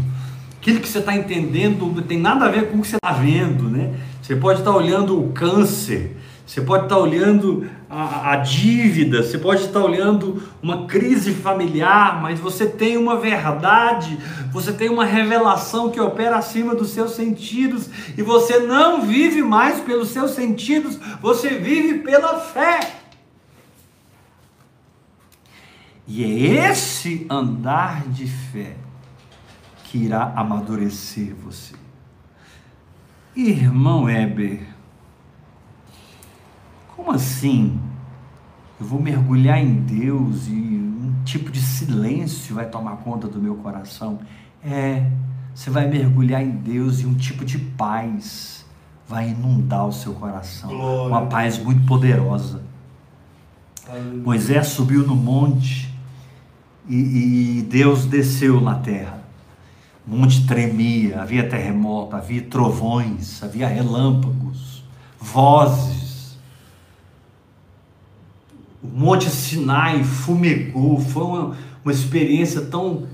Aquilo 0.57 0.79
que 0.79 0.87
você 0.87 0.99
está 0.99 1.13
entendendo 1.13 1.85
não 1.85 2.01
tem 2.01 2.17
nada 2.17 2.45
a 2.45 2.49
ver 2.49 2.71
com 2.71 2.77
o 2.77 2.81
que 2.81 2.87
você 2.87 2.95
está 2.95 3.11
vendo, 3.11 3.69
né? 3.69 3.93
Você 4.21 4.37
pode 4.37 4.59
estar 4.59 4.71
olhando 4.71 5.21
o 5.21 5.33
câncer, 5.33 6.15
você 6.47 6.61
pode 6.61 6.85
estar 6.85 6.97
olhando 6.97 7.67
a, 7.93 8.31
a, 8.31 8.35
dívida, 8.37 9.21
você 9.21 9.37
pode 9.37 9.65
estar 9.65 9.79
olhando 9.79 10.41
uma 10.61 10.85
crise 10.87 11.31
familiar, 11.33 12.21
mas 12.21 12.39
você 12.39 12.65
tem 12.65 12.97
uma 12.97 13.17
verdade, 13.17 14.17
você 14.51 14.73
tem 14.73 14.89
uma 14.89 15.05
revelação 15.05 15.91
que 15.91 15.99
opera 15.99 16.37
acima 16.37 16.73
dos 16.73 16.89
seus 16.89 17.11
sentidos, 17.11 17.89
e 18.17 18.21
você 18.23 18.59
não 18.59 19.03
vive 19.03 19.43
mais 19.43 19.79
pelos 19.79 20.09
seus 20.09 20.31
sentidos, 20.31 20.97
você 21.21 21.49
vive 21.49 21.99
pela 21.99 22.39
fé. 22.39 22.79
E 26.07 26.23
é 26.23 26.69
esse 26.69 27.25
andar 27.29 28.07
de 28.07 28.27
fé 28.27 28.75
que 29.83 29.99
irá 29.99 30.33
amadurecer 30.35 31.35
você. 31.35 31.75
Irmão 33.35 34.09
Heber, 34.09 34.72
como 37.03 37.11
assim? 37.11 37.77
Eu 38.79 38.85
vou 38.85 39.01
mergulhar 39.01 39.59
em 39.59 39.73
Deus 39.73 40.47
e 40.47 40.51
um 40.51 41.13
tipo 41.25 41.51
de 41.51 41.59
silêncio 41.59 42.55
vai 42.55 42.65
tomar 42.65 42.97
conta 42.97 43.27
do 43.27 43.41
meu 43.41 43.55
coração? 43.55 44.19
É, 44.63 45.05
você 45.53 45.69
vai 45.69 45.85
mergulhar 45.87 46.41
em 46.41 46.51
Deus 46.51 47.01
e 47.01 47.05
um 47.05 47.13
tipo 47.13 47.43
de 47.43 47.57
paz 47.57 48.65
vai 49.05 49.29
inundar 49.29 49.85
o 49.85 49.91
seu 49.91 50.13
coração. 50.13 50.69
Glória. 50.69 51.07
Uma 51.09 51.25
paz 51.27 51.57
muito 51.59 51.85
poderosa. 51.85 52.61
Aleluia. 53.87 54.23
Moisés 54.23 54.67
subiu 54.67 55.05
no 55.05 55.15
monte 55.15 55.93
e, 56.87 57.57
e 57.57 57.61
Deus 57.63 58.05
desceu 58.05 58.61
na 58.61 58.75
terra. 58.75 59.21
O 60.07 60.15
monte 60.15 60.47
tremia, 60.47 61.21
havia 61.21 61.47
terremoto, 61.49 62.15
havia 62.15 62.41
trovões, 62.43 63.43
havia 63.43 63.67
relâmpagos, 63.67 64.85
vozes. 65.19 66.02
O 68.83 68.87
monte 68.87 69.29
Sinai 69.29 70.03
fumegou, 70.03 70.99
foi 70.99 71.23
uma, 71.23 71.57
uma 71.83 71.91
experiência 71.91 72.61
tão 72.61 73.07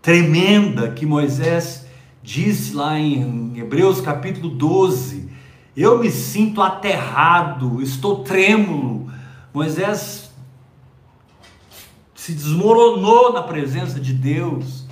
tremenda 0.00 0.90
que 0.90 1.04
Moisés 1.04 1.86
disse 2.22 2.74
lá 2.74 2.98
em 2.98 3.58
Hebreus 3.58 4.00
capítulo 4.00 4.48
12: 4.48 5.28
Eu 5.76 5.98
me 5.98 6.10
sinto 6.10 6.62
aterrado, 6.62 7.82
estou 7.82 8.24
trêmulo. 8.24 9.10
Moisés 9.52 10.30
se 12.14 12.32
desmoronou 12.32 13.32
na 13.32 13.42
presença 13.42 14.00
de 14.00 14.12
Deus 14.12 14.88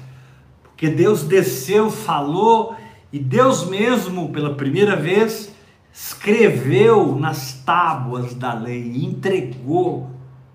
que 0.76 0.88
Deus 0.88 1.22
desceu, 1.22 1.90
falou 1.90 2.76
e 3.12 3.18
Deus 3.18 3.64
mesmo, 3.64 4.28
pela 4.28 4.54
primeira 4.54 4.94
vez, 4.94 5.54
escreveu 5.96 7.16
nas 7.18 7.54
tábuas 7.64 8.34
da 8.34 8.52
lei, 8.52 9.02
entregou 9.02 10.10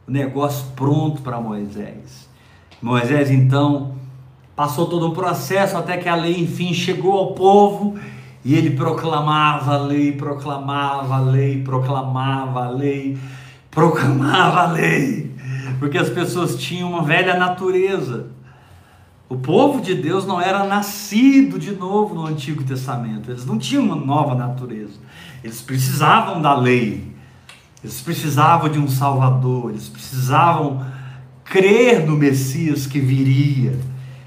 o 0.07 0.11
negócio 0.11 0.67
pronto 0.75 1.23
para 1.23 1.41
Moisés. 1.41 2.29
Moisés 2.79 3.31
então 3.31 3.95
passou 4.55 4.85
todo 4.85 5.07
um 5.07 5.13
processo 5.13 5.75
até 5.75 5.97
que 5.97 6.07
a 6.07 6.13
lei 6.13 6.39
enfim 6.39 6.75
chegou 6.75 7.13
ao 7.13 7.33
povo 7.33 7.97
e 8.45 8.53
ele 8.53 8.69
proclamava 8.71 9.73
a 9.73 9.77
lei, 9.77 10.11
proclamava 10.11 11.15
a 11.15 11.19
lei, 11.19 11.63
proclamava 11.63 12.65
a 12.65 12.69
lei, 12.69 13.17
proclamava 13.71 14.61
a 14.61 14.71
lei, 14.71 15.35
porque 15.79 15.97
as 15.97 16.09
pessoas 16.09 16.55
tinham 16.55 16.91
uma 16.91 17.01
velha 17.01 17.35
natureza 17.35 18.27
o 19.31 19.37
povo 19.37 19.79
de 19.79 19.95
Deus 19.95 20.25
não 20.25 20.41
era 20.41 20.65
nascido 20.65 21.57
de 21.57 21.71
novo 21.71 22.13
no 22.13 22.25
Antigo 22.25 22.65
Testamento, 22.65 23.31
eles 23.31 23.45
não 23.45 23.57
tinham 23.57 23.85
uma 23.85 23.95
nova 23.95 24.35
natureza, 24.35 24.99
eles 25.41 25.61
precisavam 25.61 26.41
da 26.41 26.53
lei, 26.53 27.15
eles 27.81 28.01
precisavam 28.01 28.67
de 28.67 28.77
um 28.77 28.89
Salvador, 28.89 29.69
eles 29.69 29.87
precisavam 29.87 30.85
crer 31.45 32.05
no 32.05 32.17
Messias 32.17 32.85
que 32.85 32.99
viria, 32.99 33.79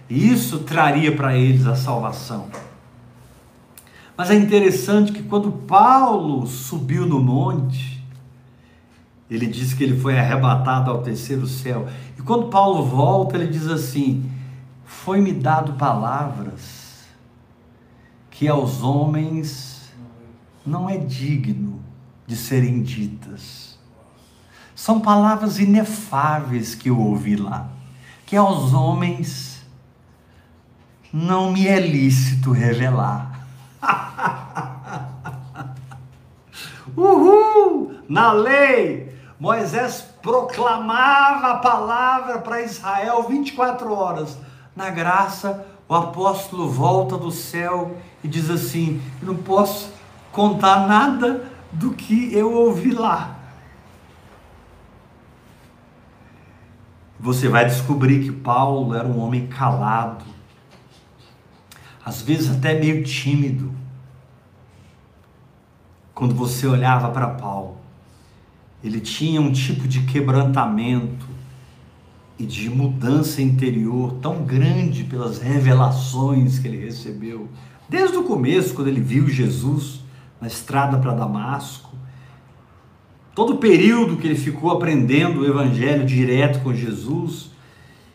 e 0.09 0.33
isso 0.33 0.61
traria 0.61 1.15
para 1.15 1.37
eles 1.37 1.67
a 1.67 1.77
salvação. 1.77 2.47
Mas 4.17 4.31
é 4.31 4.35
interessante 4.35 5.13
que 5.13 5.23
quando 5.23 5.53
Paulo 5.53 6.47
subiu 6.47 7.05
no 7.05 7.21
monte, 7.21 8.03
ele 9.31 9.47
diz 9.47 9.75
que 9.75 9.85
ele 9.85 10.01
foi 10.01 10.19
arrebatado 10.19 10.91
ao 10.91 11.03
terceiro 11.03 11.47
céu, 11.47 11.87
e 12.19 12.23
quando 12.23 12.47
Paulo 12.47 12.87
volta, 12.87 13.37
ele 13.37 13.49
diz 13.49 13.69
assim: 13.69 14.31
foi-me 15.05 15.35
dado 15.35 15.75
palavras 15.75 17.05
que 18.31 18.49
aos 18.49 18.83
homens 18.83 19.93
não 20.65 20.89
é 20.89 20.97
digno 20.97 21.85
de 22.27 22.35
serem 22.35 22.83
ditas. 22.83 23.79
São 24.75 25.01
palavras 25.01 25.59
inefáveis 25.59 26.75
que 26.75 26.89
eu 26.89 26.99
ouvi 26.99 27.37
lá, 27.37 27.69
que 28.25 28.35
aos 28.35 28.73
homens 28.73 29.63
não 31.13 31.53
me 31.53 31.69
é 31.69 31.79
lícito 31.79 32.51
revelar. 32.51 33.47
Uhul! 36.97 37.99
Na 38.09 38.33
lei, 38.33 39.15
Moisés 39.39 40.01
proclamava 40.23 41.49
a 41.49 41.59
palavra 41.59 42.39
para 42.39 42.63
Israel 42.63 43.25
24 43.29 43.93
horas 43.93 44.39
na 44.75 44.91
graça, 44.91 45.67
o 45.89 45.95
apóstolo 45.95 46.69
volta 46.69 47.17
do 47.17 47.31
céu 47.31 47.97
e 48.23 48.29
diz 48.29 48.51
assim: 48.51 49.01
não 49.23 49.37
posso 49.37 49.93
contar 50.33 50.87
nada 50.87 51.51
do 51.73 51.93
que 51.93 52.35
eu 52.35 52.53
ouvi 52.53 52.93
lá. 52.93 53.39
Você 57.19 57.49
vai 57.49 57.65
descobrir 57.65 58.25
que 58.25 58.33
Paulo 58.33 58.95
era 58.95 59.07
um 59.07 59.19
homem 59.19 59.47
calado, 59.47 60.25
às 62.05 62.21
vezes 62.21 62.55
até 62.55 62.79
meio 62.79 63.03
tímido. 63.03 63.73
Quando 66.15 66.35
você 66.35 66.67
olhava 66.67 67.09
para 67.11 67.29
Paulo, 67.29 67.79
ele 68.83 69.01
tinha 69.01 69.41
um 69.41 69.51
tipo 69.51 69.89
de 69.89 70.03
quebrantamento, 70.03 71.27
e 72.39 72.45
de 72.45 72.69
mudança 72.69 73.41
interior 73.41 74.15
tão 74.21 74.43
grande 74.45 75.05
pelas 75.05 75.39
revelações 75.39 76.59
que 76.59 76.67
ele 76.67 76.85
recebeu. 76.85 77.49
Desde 77.89 78.17
o 78.17 78.25
começo, 78.25 78.75
quando 78.75 78.89
ele 78.89 79.01
viu 79.01 79.29
Jesus 79.29 80.01
na 80.41 80.47
estrada 80.47 80.99
para 80.99 81.15
Damasco, 81.15 81.91
todo 83.35 83.55
o 83.55 83.59
período 83.59 84.17
que 84.17 84.27
ele 84.27 84.35
ficou 84.35 84.71
aprendendo 84.71 85.41
o 85.41 85.47
evangelho 85.47 86.05
direto 86.05 86.61
com 86.63 86.75
Jesus, 86.75 87.51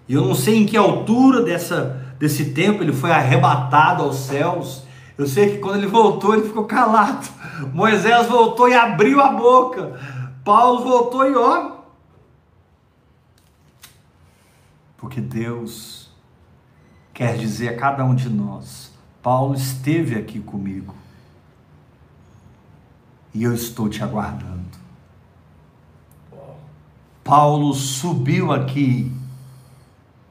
e 0.08 0.14
eu 0.14 0.26
não 0.26 0.34
sei 0.34 0.58
em 0.58 0.66
que 0.66 0.76
altura 0.76 1.44
dessa, 1.44 2.16
desse 2.18 2.46
tempo 2.46 2.82
ele 2.82 2.92
foi 2.92 3.12
arrebatado 3.12 4.04
aos 4.04 4.16
céus. 4.18 4.84
Eu 5.16 5.28
sei 5.28 5.52
que 5.52 5.58
quando 5.60 5.78
ele 5.78 5.86
voltou, 5.86 6.34
ele 6.34 6.48
ficou 6.48 6.64
calado. 6.64 7.28
Moisés 7.74 8.26
voltou 8.26 8.68
e 8.68 8.74
abriu 8.74 9.22
a 9.22 9.32
boca. 9.34 10.00
Paulo 10.44 10.84
voltou 10.84 11.30
e 11.30 11.36
ó, 11.36 11.79
porque 15.00 15.22
Deus 15.22 16.10
quer 17.14 17.38
dizer 17.38 17.70
a 17.70 17.78
cada 17.78 18.04
um 18.04 18.14
de 18.14 18.30
nós: 18.30 18.92
Paulo 19.22 19.56
esteve 19.56 20.16
aqui 20.16 20.40
comigo 20.40 20.94
e 23.34 23.44
eu 23.44 23.54
estou 23.54 23.90
te 23.90 24.04
aguardando. 24.04 24.60
Paulo 27.24 27.74
subiu 27.74 28.52
aqui 28.52 29.12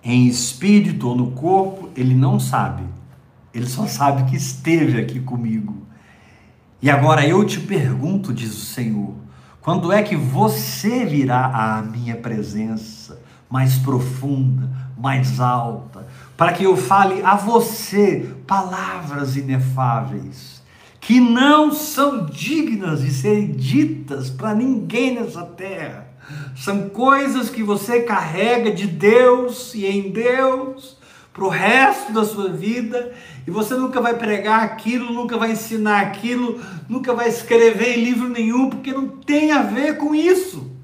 em 0.02 0.26
espírito 0.26 1.08
ou 1.08 1.16
no 1.16 1.30
corpo, 1.32 1.90
ele 1.94 2.14
não 2.14 2.40
sabe, 2.40 2.82
ele 3.54 3.66
só 3.66 3.86
sabe 3.86 4.28
que 4.30 4.36
esteve 4.36 5.00
aqui 5.00 5.20
comigo. 5.20 5.76
E 6.80 6.90
agora 6.90 7.26
eu 7.26 7.44
te 7.44 7.60
pergunto, 7.60 8.32
diz 8.32 8.52
o 8.52 8.66
Senhor, 8.66 9.14
quando 9.60 9.92
é 9.92 10.02
que 10.02 10.16
você 10.16 11.04
virá 11.04 11.46
à 11.46 11.82
minha 11.82 12.16
presença? 12.16 13.17
Mais 13.50 13.76
profunda, 13.78 14.68
mais 14.96 15.40
alta, 15.40 16.06
para 16.36 16.52
que 16.52 16.64
eu 16.64 16.76
fale 16.76 17.22
a 17.22 17.34
você 17.34 18.34
palavras 18.46 19.36
inefáveis, 19.36 20.62
que 21.00 21.20
não 21.20 21.72
são 21.72 22.26
dignas 22.26 23.00
de 23.00 23.10
serem 23.10 23.52
ditas 23.52 24.28
para 24.28 24.54
ninguém 24.54 25.14
nessa 25.14 25.42
terra. 25.42 26.08
São 26.54 26.90
coisas 26.90 27.48
que 27.48 27.62
você 27.62 28.00
carrega 28.00 28.70
de 28.70 28.86
Deus 28.86 29.74
e 29.74 29.86
em 29.86 30.10
Deus 30.10 30.98
para 31.32 31.44
o 31.44 31.48
resto 31.48 32.12
da 32.12 32.24
sua 32.24 32.48
vida, 32.48 33.12
e 33.46 33.50
você 33.50 33.74
nunca 33.74 34.00
vai 34.00 34.14
pregar 34.14 34.64
aquilo, 34.64 35.12
nunca 35.12 35.38
vai 35.38 35.52
ensinar 35.52 36.00
aquilo, 36.00 36.60
nunca 36.88 37.14
vai 37.14 37.28
escrever 37.28 37.96
em 37.96 38.04
livro 38.04 38.28
nenhum, 38.28 38.68
porque 38.68 38.92
não 38.92 39.06
tem 39.06 39.52
a 39.52 39.62
ver 39.62 39.98
com 39.98 40.14
isso. 40.14 40.77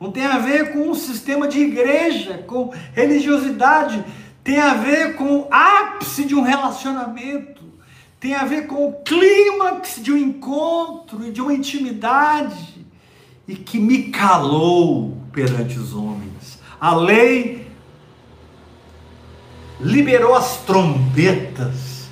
Não 0.00 0.12
tem 0.12 0.24
a 0.24 0.38
ver 0.38 0.72
com 0.72 0.90
o 0.90 0.94
sistema 0.94 1.48
de 1.48 1.58
igreja, 1.58 2.44
com 2.46 2.72
religiosidade, 2.94 4.04
tem 4.44 4.60
a 4.60 4.74
ver 4.74 5.16
com 5.16 5.40
o 5.40 5.48
ápice 5.50 6.24
de 6.24 6.34
um 6.34 6.42
relacionamento, 6.42 7.64
tem 8.20 8.34
a 8.34 8.44
ver 8.44 8.66
com 8.66 8.88
o 8.88 8.92
clímax 9.02 10.00
de 10.00 10.12
um 10.12 10.16
encontro 10.16 11.26
e 11.26 11.32
de 11.32 11.40
uma 11.40 11.52
intimidade. 11.52 12.78
E 13.46 13.54
que 13.54 13.78
me 13.78 14.10
calou 14.10 15.16
perante 15.32 15.78
os 15.78 15.94
homens. 15.94 16.58
A 16.80 16.94
lei 16.94 17.66
liberou 19.80 20.34
as 20.34 20.58
trombetas. 20.58 22.08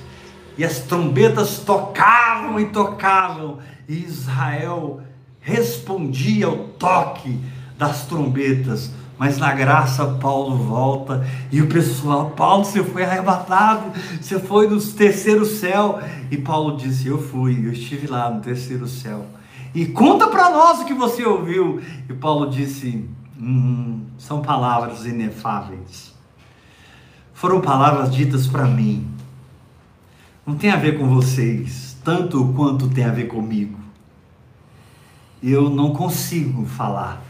E 0.57 0.65
as 0.65 0.79
trombetas 0.79 1.59
tocavam 1.59 2.59
e 2.59 2.65
tocavam. 2.67 3.59
E 3.87 4.03
Israel 4.03 5.01
respondia 5.39 6.47
ao 6.47 6.57
toque 6.57 7.39
das 7.77 8.05
trombetas. 8.05 8.91
Mas 9.17 9.39
na 9.39 9.51
graça 9.51 10.05
Paulo 10.05 10.55
volta 10.55 11.25
e 11.51 11.59
o 11.59 11.67
pessoal, 11.67 12.29
Paulo, 12.31 12.63
você 12.63 12.83
foi 12.83 13.03
arrebatado, 13.03 13.91
você 14.21 14.39
foi 14.39 14.67
no 14.67 14.79
terceiro 14.79 15.43
céu. 15.43 15.99
E 16.29 16.37
Paulo 16.37 16.77
disse: 16.77 17.07
Eu 17.07 17.19
fui, 17.19 17.65
eu 17.65 17.71
estive 17.71 18.07
lá 18.07 18.29
no 18.29 18.41
terceiro 18.41 18.87
céu. 18.87 19.25
E 19.73 19.87
conta 19.87 20.27
para 20.27 20.51
nós 20.51 20.81
o 20.81 20.85
que 20.85 20.93
você 20.93 21.25
ouviu. 21.25 21.81
E 22.07 22.13
Paulo 22.13 22.49
disse: 22.49 23.09
hum, 23.39 24.01
São 24.19 24.41
palavras 24.41 25.05
inefáveis. 25.05 26.13
Foram 27.33 27.59
palavras 27.59 28.13
ditas 28.13 28.45
para 28.45 28.65
mim. 28.65 29.07
Não 30.45 30.55
tem 30.55 30.69
a 30.69 30.77
ver 30.77 30.97
com 30.97 31.09
vocês, 31.09 31.97
tanto 32.03 32.53
quanto 32.55 32.87
tem 32.87 33.03
a 33.03 33.11
ver 33.11 33.25
comigo. 33.25 33.77
Eu 35.41 35.69
não 35.69 35.91
consigo 35.91 36.65
falar 36.65 37.21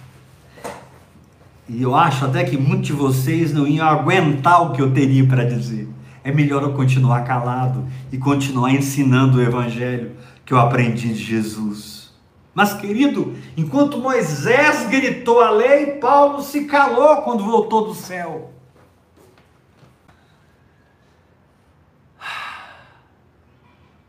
e 1.69 1.81
eu 1.81 1.93
acho 1.95 2.25
até 2.25 2.43
que 2.45 2.57
muitos 2.57 2.87
de 2.87 2.93
vocês 2.93 3.53
não 3.53 3.67
iam 3.67 3.87
aguentar 3.87 4.61
o 4.61 4.71
que 4.71 4.81
eu 4.81 4.93
teria 4.93 5.27
para 5.27 5.43
dizer. 5.43 5.89
É 6.23 6.31
melhor 6.31 6.63
eu 6.63 6.73
continuar 6.73 7.23
calado 7.23 7.85
e 8.11 8.17
continuar 8.17 8.71
ensinando 8.71 9.37
o 9.37 9.41
evangelho 9.41 10.11
que 10.45 10.53
eu 10.53 10.59
aprendi 10.59 11.09
de 11.13 11.23
Jesus. 11.23 12.13
Mas, 12.53 12.73
querido, 12.73 13.35
enquanto 13.55 13.99
Moisés 13.99 14.89
gritou 14.89 15.41
a 15.41 15.51
lei, 15.51 15.97
Paulo 15.97 16.41
se 16.41 16.65
calou 16.65 17.17
quando 17.17 17.43
voltou 17.43 17.87
do 17.87 17.93
céu. 17.93 18.53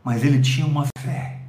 Mas 0.03 0.23
ele 0.23 0.41
tinha 0.41 0.65
uma 0.65 0.87
fé. 0.97 1.41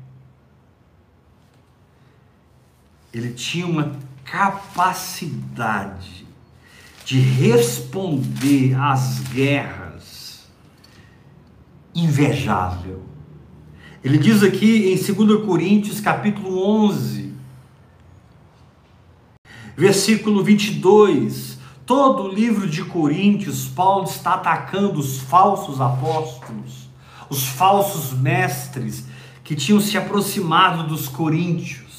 Ele 3.15 3.33
tinha 3.33 3.67
uma 3.67 3.93
capacidade 4.25 6.27
de 7.05 7.19
responder 7.19 8.75
às 8.75 9.21
guerras 9.33 9.91
invejável. 11.95 13.03
Ele 14.03 14.17
diz 14.17 14.43
aqui 14.43 14.93
em 14.93 14.97
2 14.97 15.45
Coríntios, 15.45 16.01
capítulo 16.01 16.65
11, 16.65 17.35
versículo 19.77 20.43
22, 20.43 21.59
todo 21.85 22.23
o 22.23 22.29
livro 22.29 22.69
de 22.69 22.85
Coríntios, 22.85 23.67
Paulo 23.67 24.05
está 24.05 24.35
atacando 24.35 25.01
os 25.01 25.21
falsos 25.21 25.81
apóstolos, 25.81 26.89
os 27.29 27.45
falsos 27.45 28.13
mestres 28.13 29.05
que 29.43 29.57
tinham 29.57 29.81
se 29.81 29.99
aproximado 29.99 30.87
dos 30.87 31.09
coríntios. 31.09 31.90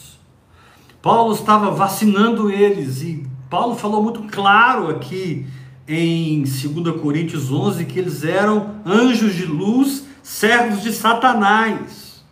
Paulo 1.01 1.33
estava 1.33 1.71
vacinando 1.71 2.51
eles 2.51 3.01
e 3.01 3.25
Paulo 3.49 3.75
falou 3.75 4.03
muito 4.03 4.21
claro 4.23 4.89
aqui 4.89 5.47
em 5.87 6.43
2 6.43 7.01
Coríntios 7.01 7.51
11 7.51 7.85
que 7.85 7.97
eles 7.97 8.23
eram 8.23 8.75
anjos 8.85 9.33
de 9.33 9.45
luz, 9.45 10.05
servos 10.21 10.83
de 10.83 10.93
Satanás, 10.93 12.23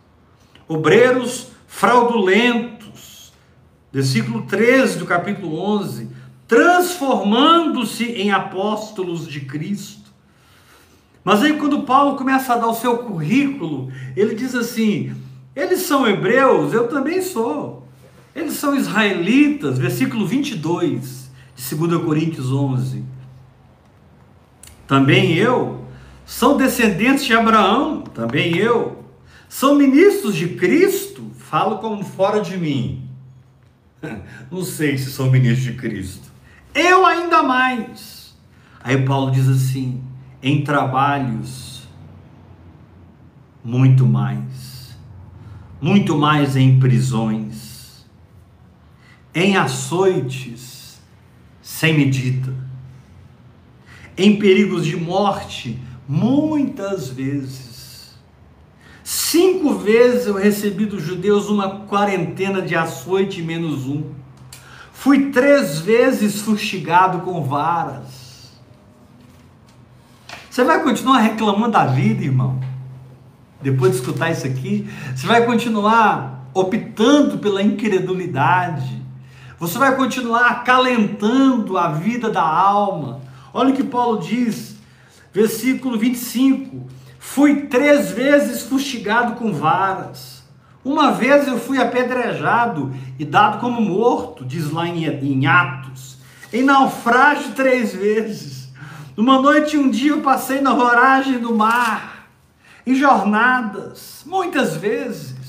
obreiros 0.68 1.48
fraudulentos. 1.66 3.32
Versículo 3.92 4.42
13 4.42 4.98
do 4.98 5.04
capítulo 5.04 5.58
11: 5.58 6.08
transformando-se 6.46 8.04
em 8.04 8.30
apóstolos 8.30 9.26
de 9.26 9.40
Cristo. 9.40 10.10
Mas 11.22 11.42
aí, 11.42 11.54
quando 11.54 11.82
Paulo 11.82 12.16
começa 12.16 12.54
a 12.54 12.56
dar 12.56 12.68
o 12.68 12.74
seu 12.74 12.98
currículo, 12.98 13.92
ele 14.16 14.34
diz 14.34 14.54
assim: 14.54 15.14
eles 15.54 15.82
são 15.82 16.06
hebreus, 16.06 16.72
eu 16.72 16.88
também 16.88 17.20
sou. 17.20 17.86
Eles 18.34 18.54
são 18.54 18.76
israelitas, 18.76 19.78
versículo 19.78 20.26
22 20.26 21.30
de 21.56 21.74
2 21.74 22.02
Coríntios 22.02 22.52
11. 22.52 23.04
Também 24.86 25.34
eu. 25.34 25.84
São 26.24 26.56
descendentes 26.56 27.24
de 27.24 27.34
Abraão, 27.34 28.02
também 28.02 28.56
eu. 28.56 29.04
São 29.48 29.74
ministros 29.74 30.36
de 30.36 30.50
Cristo, 30.50 31.28
falo 31.36 31.78
como 31.78 32.04
fora 32.04 32.40
de 32.40 32.56
mim. 32.56 33.08
Não 34.50 34.62
sei 34.62 34.96
se 34.96 35.10
são 35.10 35.28
ministros 35.30 35.64
de 35.64 35.72
Cristo. 35.74 36.30
Eu 36.72 37.04
ainda 37.04 37.42
mais. 37.42 38.36
Aí 38.82 39.04
Paulo 39.04 39.32
diz 39.32 39.48
assim: 39.48 40.02
em 40.40 40.62
trabalhos, 40.62 41.82
muito 43.64 44.06
mais. 44.06 44.96
Muito 45.80 46.16
mais 46.16 46.56
em 46.56 46.78
prisões 46.78 47.69
em 49.34 49.56
açoites 49.56 51.00
sem 51.62 51.96
medida, 51.96 52.52
em 54.16 54.38
perigos 54.38 54.84
de 54.84 54.96
morte, 54.96 55.80
muitas 56.06 57.08
vezes. 57.08 58.18
Cinco 59.04 59.74
vezes 59.74 60.26
eu 60.26 60.34
recebi 60.34 60.84
dos 60.84 61.02
judeus 61.02 61.48
uma 61.48 61.86
quarentena 61.86 62.60
de 62.60 62.74
açoite 62.76 63.42
menos 63.42 63.86
um. 63.86 64.12
Fui 64.92 65.30
três 65.30 65.78
vezes 65.78 66.40
fustigado 66.40 67.20
com 67.20 67.42
varas. 67.42 68.52
Você 70.50 70.64
vai 70.64 70.82
continuar 70.82 71.20
reclamando 71.20 71.72
da 71.72 71.86
vida, 71.86 72.24
irmão? 72.24 72.60
Depois 73.62 73.92
de 73.92 73.98
escutar 73.98 74.30
isso 74.30 74.46
aqui, 74.46 74.88
você 75.14 75.26
vai 75.26 75.46
continuar 75.46 76.50
optando 76.52 77.38
pela 77.38 77.62
incredulidade, 77.62 78.99
você 79.60 79.78
vai 79.78 79.94
continuar 79.94 80.46
acalentando 80.46 81.76
a 81.76 81.88
vida 81.88 82.30
da 82.30 82.42
alma. 82.42 83.20
Olha 83.52 83.74
o 83.74 83.76
que 83.76 83.84
Paulo 83.84 84.18
diz, 84.18 84.76
versículo 85.34 85.98
25: 85.98 86.88
Fui 87.18 87.66
três 87.66 88.10
vezes 88.10 88.62
fustigado 88.62 89.34
com 89.34 89.52
varas. 89.52 90.42
Uma 90.82 91.12
vez 91.12 91.46
eu 91.46 91.58
fui 91.58 91.78
apedrejado 91.78 92.90
e 93.18 93.24
dado 93.26 93.60
como 93.60 93.82
morto, 93.82 94.46
diz 94.46 94.70
lá 94.70 94.86
em, 94.86 95.04
em 95.04 95.46
Atos. 95.46 96.16
Em 96.50 96.62
naufrágio 96.62 97.52
três 97.52 97.94
vezes. 97.94 98.70
Numa 99.14 99.42
noite 99.42 99.76
e 99.76 99.78
um 99.78 99.90
dia 99.90 100.12
eu 100.12 100.22
passei 100.22 100.62
na 100.62 100.72
voragem 100.72 101.38
do 101.38 101.54
mar. 101.54 102.26
Em 102.86 102.94
jornadas, 102.94 104.22
muitas 104.24 104.74
vezes. 104.74 105.39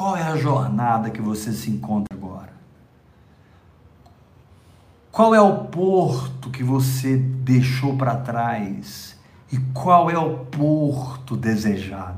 Qual 0.00 0.16
é 0.16 0.22
a 0.22 0.34
jornada 0.34 1.10
que 1.10 1.20
você 1.20 1.52
se 1.52 1.68
encontra 1.70 2.16
agora? 2.16 2.54
Qual 5.12 5.34
é 5.34 5.40
o 5.42 5.64
porto 5.64 6.48
que 6.48 6.64
você 6.64 7.18
deixou 7.18 7.98
para 7.98 8.16
trás? 8.16 9.14
E 9.52 9.58
qual 9.74 10.10
é 10.10 10.16
o 10.16 10.38
porto 10.38 11.36
desejado? 11.36 12.16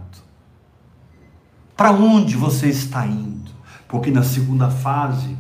Para 1.77 1.91
onde 1.91 2.37
você 2.37 2.69
está 2.69 3.05
indo? 3.05 3.51
Porque 3.89 4.13
na 4.13 4.23
segunda 4.23 4.71
fase, 4.71 5.37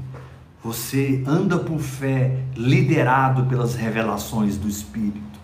você 0.64 1.22
anda 1.24 1.60
por 1.60 1.78
fé, 1.78 2.42
liderado 2.56 3.44
pelas 3.44 3.76
revelações 3.76 4.56
do 4.58 4.68
Espírito. 4.68 5.38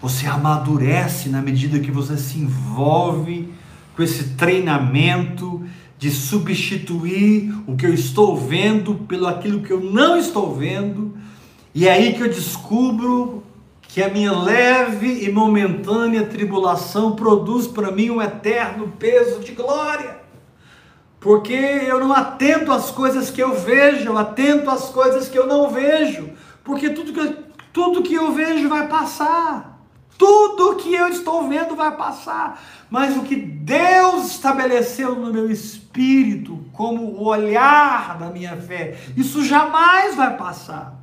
Você 0.00 0.26
amadurece 0.26 1.28
na 1.28 1.42
medida 1.42 1.78
que 1.80 1.90
você 1.90 2.16
se 2.16 2.38
envolve 2.38 3.52
com 3.94 4.02
esse 4.02 4.30
treinamento 4.30 5.62
de 5.98 6.10
substituir 6.10 7.54
o 7.66 7.76
que 7.76 7.86
eu 7.86 7.94
estou 7.94 8.36
vendo 8.36 8.94
pelo 9.06 9.26
aquilo 9.26 9.62
que 9.62 9.72
eu 9.72 9.80
não 9.80 10.16
estou 10.16 10.54
vendo, 10.54 11.16
e 11.74 11.88
é 11.88 11.92
aí 11.92 12.14
que 12.14 12.20
eu 12.20 12.28
descubro 12.28 13.42
que 13.82 14.02
a 14.02 14.08
minha 14.08 14.32
leve 14.32 15.24
e 15.24 15.30
momentânea 15.30 16.26
tribulação 16.26 17.14
produz 17.14 17.66
para 17.66 17.90
mim 17.92 18.10
um 18.10 18.20
eterno 18.20 18.92
peso 18.98 19.40
de 19.40 19.52
glória. 19.52 20.18
Porque 21.20 21.54
eu 21.54 22.00
não 22.00 22.12
atento 22.12 22.70
às 22.70 22.90
coisas 22.90 23.30
que 23.30 23.42
eu 23.42 23.54
vejo, 23.54 24.06
eu 24.08 24.18
atento 24.18 24.68
às 24.68 24.90
coisas 24.90 25.28
que 25.28 25.38
eu 25.38 25.46
não 25.46 25.70
vejo. 25.70 26.30
Porque 26.62 26.90
tudo 26.90 27.12
que, 27.12 27.36
tudo 27.72 28.02
que 28.02 28.14
eu 28.14 28.32
vejo 28.32 28.68
vai 28.68 28.88
passar. 28.88 29.73
Tudo 30.16 30.76
que 30.76 30.94
eu 30.94 31.08
estou 31.08 31.48
vendo 31.48 31.74
vai 31.74 31.96
passar, 31.96 32.62
mas 32.88 33.16
o 33.16 33.22
que 33.22 33.34
Deus 33.34 34.30
estabeleceu 34.30 35.16
no 35.16 35.32
meu 35.32 35.50
espírito 35.50 36.64
como 36.72 37.02
o 37.02 37.24
olhar 37.24 38.18
da 38.18 38.30
minha 38.30 38.56
fé, 38.56 38.96
isso 39.16 39.44
jamais 39.44 40.14
vai 40.14 40.36
passar. 40.36 41.02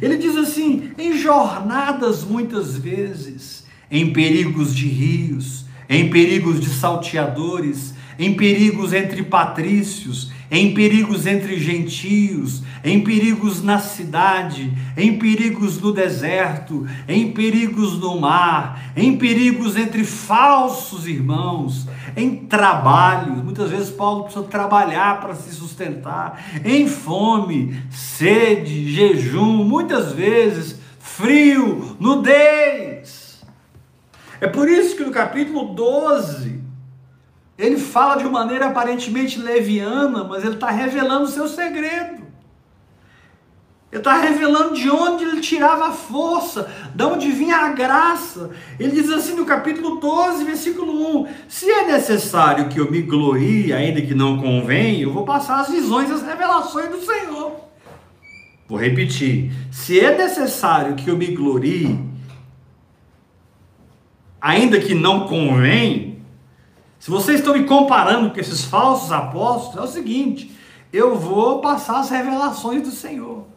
Ele 0.00 0.16
diz 0.16 0.36
assim: 0.36 0.90
em 0.98 1.16
jornadas 1.16 2.24
muitas 2.24 2.76
vezes, 2.76 3.64
em 3.90 4.12
perigos 4.12 4.74
de 4.74 4.86
rios, 4.88 5.64
em 5.88 6.10
perigos 6.10 6.60
de 6.60 6.68
salteadores, 6.68 7.94
em 8.18 8.34
perigos 8.34 8.92
entre 8.92 9.22
patrícios, 9.22 10.30
em 10.50 10.74
perigos 10.74 11.26
entre 11.26 11.58
gentios, 11.58 12.62
em 12.82 13.02
perigos 13.02 13.62
na 13.62 13.78
cidade, 13.78 14.72
em 14.96 15.18
perigos 15.18 15.80
no 15.80 15.92
deserto, 15.92 16.86
em 17.06 17.32
perigos 17.32 17.98
no 17.98 18.18
mar, 18.20 18.92
em 18.96 19.16
perigos 19.16 19.76
entre 19.76 20.04
falsos 20.04 21.06
irmãos, 21.06 21.86
em 22.16 22.36
trabalhos. 22.36 23.42
Muitas 23.42 23.70
vezes 23.70 23.90
Paulo 23.90 24.24
precisa 24.24 24.44
trabalhar 24.44 25.20
para 25.20 25.34
se 25.34 25.54
sustentar, 25.54 26.42
em 26.64 26.88
fome, 26.88 27.82
sede, 27.90 28.90
jejum, 28.92 29.64
muitas 29.64 30.12
vezes 30.12 30.80
frio, 30.98 31.96
nudez. 32.00 33.42
É 34.40 34.46
por 34.46 34.68
isso 34.68 34.96
que 34.96 35.04
no 35.04 35.10
capítulo 35.10 35.74
12, 35.74 36.60
ele 37.58 37.76
fala 37.76 38.16
de 38.16 38.24
uma 38.24 38.40
maneira 38.40 38.68
aparentemente 38.68 39.38
leviana, 39.38 40.24
mas 40.24 40.44
ele 40.44 40.54
está 40.54 40.70
revelando 40.70 41.24
o 41.24 41.28
seu 41.28 41.46
segredo. 41.46 42.29
Ele 43.92 44.00
está 44.00 44.20
revelando 44.20 44.74
de 44.74 44.88
onde 44.88 45.24
ele 45.24 45.40
tirava 45.40 45.88
a 45.88 45.92
força, 45.92 46.72
de 46.94 47.02
onde 47.02 47.32
vinha 47.32 47.56
a 47.56 47.70
graça. 47.70 48.50
Ele 48.78 48.92
diz 48.92 49.10
assim 49.10 49.34
no 49.34 49.44
capítulo 49.44 49.96
12, 49.96 50.44
versículo 50.44 51.22
1: 51.22 51.26
Se 51.48 51.68
é 51.68 51.86
necessário 51.88 52.68
que 52.68 52.78
eu 52.78 52.88
me 52.88 53.02
glorie, 53.02 53.72
ainda 53.72 54.00
que 54.00 54.14
não 54.14 54.38
convém, 54.38 55.00
eu 55.00 55.12
vou 55.12 55.24
passar 55.24 55.60
as 55.60 55.70
visões 55.70 56.08
e 56.08 56.12
as 56.12 56.22
revelações 56.22 56.88
do 56.88 57.00
Senhor. 57.00 57.52
Vou 58.68 58.78
repetir: 58.78 59.50
se 59.72 59.98
é 59.98 60.16
necessário 60.16 60.94
que 60.94 61.10
eu 61.10 61.16
me 61.16 61.34
glorie, 61.34 61.98
ainda 64.40 64.78
que 64.78 64.94
não 64.94 65.26
convém, 65.26 66.22
se 67.00 67.10
vocês 67.10 67.40
estão 67.40 67.54
me 67.54 67.64
comparando 67.64 68.30
com 68.30 68.38
esses 68.38 68.64
falsos 68.64 69.10
apóstolos, 69.10 69.78
é 69.78 69.82
o 69.82 69.92
seguinte: 69.92 70.56
eu 70.92 71.16
vou 71.16 71.60
passar 71.60 71.98
as 71.98 72.10
revelações 72.10 72.82
do 72.82 72.92
Senhor. 72.92 73.50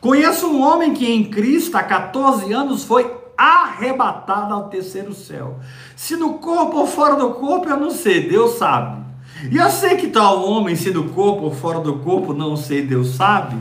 Conheço 0.00 0.46
um 0.46 0.62
homem 0.62 0.94
que 0.94 1.10
em 1.10 1.24
Cristo 1.24 1.76
há 1.76 1.82
14 1.82 2.52
anos 2.52 2.84
foi 2.84 3.10
arrebatado 3.36 4.54
ao 4.54 4.68
terceiro 4.68 5.14
céu. 5.14 5.58
Se 5.96 6.16
no 6.16 6.34
corpo 6.34 6.78
ou 6.78 6.86
fora 6.86 7.16
do 7.16 7.30
corpo, 7.30 7.68
eu 7.68 7.76
não 7.76 7.90
sei, 7.90 8.28
Deus 8.28 8.58
sabe. 8.58 9.02
E 9.50 9.56
eu 9.56 9.70
sei 9.70 9.96
que 9.96 10.08
tal 10.08 10.44
homem, 10.44 10.74
se 10.74 10.90
no 10.90 11.10
corpo 11.10 11.44
ou 11.44 11.54
fora 11.54 11.80
do 11.80 11.98
corpo, 12.00 12.32
não 12.32 12.56
sei, 12.56 12.82
Deus 12.82 13.14
sabe 13.14 13.56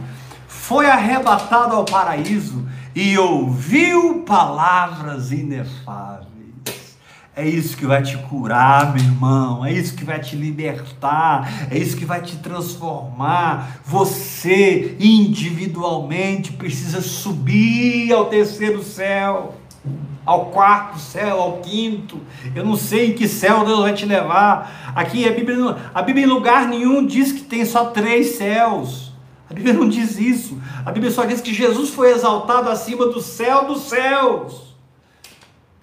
foi 0.68 0.86
arrebatado 0.86 1.76
ao 1.78 1.86
paraíso 1.86 2.68
e 2.94 3.18
ouviu 3.18 4.24
palavras 4.26 5.32
inefáveis. 5.32 6.37
É 7.38 7.48
isso 7.48 7.78
que 7.78 7.86
vai 7.86 8.02
te 8.02 8.18
curar, 8.18 8.96
meu 8.96 9.04
irmão. 9.04 9.64
É 9.64 9.72
isso 9.72 9.94
que 9.94 10.04
vai 10.04 10.20
te 10.20 10.36
libertar. 10.36 11.70
É 11.70 11.78
isso 11.78 11.96
que 11.96 12.04
vai 12.04 12.20
te 12.20 12.36
transformar. 12.38 13.80
Você, 13.86 14.98
individualmente, 15.00 16.54
precisa 16.54 17.00
subir 17.00 18.12
ao 18.12 18.26
terceiro 18.26 18.82
céu, 18.82 19.54
ao 20.26 20.48
quarto 20.48 20.98
céu, 20.98 21.40
ao 21.40 21.58
quinto. 21.60 22.20
Eu 22.56 22.66
não 22.66 22.76
sei 22.76 23.12
em 23.12 23.14
que 23.14 23.28
céu 23.28 23.64
Deus 23.64 23.82
vai 23.82 23.94
te 23.94 24.08
levar. 24.08 24.94
Aqui 24.96 25.28
a 25.28 25.32
Bíblia, 25.32 25.78
a 25.94 26.02
Bíblia 26.02 26.26
em 26.26 26.30
lugar 26.30 26.68
nenhum 26.68 27.06
diz 27.06 27.32
que 27.32 27.42
tem 27.42 27.64
só 27.66 27.92
três 27.92 28.38
céus. 28.38 29.14
A 29.48 29.54
Bíblia 29.54 29.76
não 29.76 29.88
diz 29.88 30.18
isso. 30.18 30.60
A 30.84 30.92
Bíblia 30.92 31.12
só 31.12 31.24
diz 31.24 31.40
que 31.40 31.54
Jesus 31.54 31.92
foi 31.92 32.14
exaltado 32.14 32.68
acima 32.68 33.06
do 33.06 33.22
céu 33.22 33.68
dos 33.68 33.84
céus. 33.84 34.66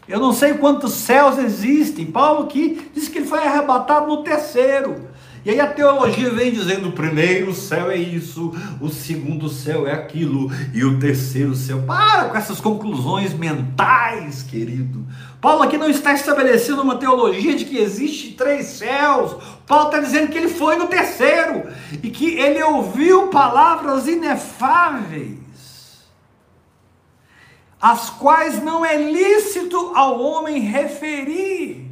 Eu 0.08 0.20
não 0.20 0.32
sei 0.32 0.54
quantos 0.54 0.92
céus 0.92 1.38
existem. 1.38 2.06
Paulo 2.06 2.44
aqui 2.44 2.90
diz 2.94 3.08
que 3.08 3.18
ele 3.18 3.26
foi 3.26 3.46
arrebatado 3.46 4.06
no 4.06 4.22
terceiro. 4.22 5.14
E 5.44 5.50
aí 5.50 5.60
a 5.60 5.66
teologia 5.66 6.30
vem 6.30 6.50
dizendo: 6.50 6.88
o 6.88 6.92
primeiro 6.92 7.52
céu 7.52 7.90
é 7.90 7.96
isso, 7.96 8.52
o 8.80 8.88
segundo 8.88 9.48
céu 9.48 9.86
é 9.86 9.92
aquilo, 9.92 10.50
e 10.72 10.82
o 10.84 10.98
terceiro 10.98 11.54
céu. 11.54 11.82
Para 11.82 12.24
com 12.30 12.36
essas 12.36 12.60
conclusões 12.60 13.34
mentais, 13.34 14.42
querido. 14.42 15.04
Paulo 15.42 15.62
aqui 15.62 15.76
não 15.76 15.90
está 15.90 16.14
estabelecendo 16.14 16.80
uma 16.80 16.96
teologia 16.96 17.54
de 17.54 17.66
que 17.66 17.76
existe 17.76 18.32
três 18.32 18.66
céus. 18.66 19.36
Paulo 19.66 19.88
está 19.88 20.00
dizendo 20.00 20.28
que 20.28 20.38
ele 20.38 20.48
foi 20.48 20.76
no 20.76 20.86
terceiro 20.86 21.64
e 22.02 22.08
que 22.08 22.38
ele 22.38 22.62
ouviu 22.62 23.28
palavras 23.28 24.08
inefáveis, 24.08 25.36
as 27.84 28.08
quais 28.08 28.62
não 28.62 28.82
é 28.82 28.96
lícito 28.96 29.92
ao 29.94 30.18
homem 30.18 30.60
referir. 30.60 31.90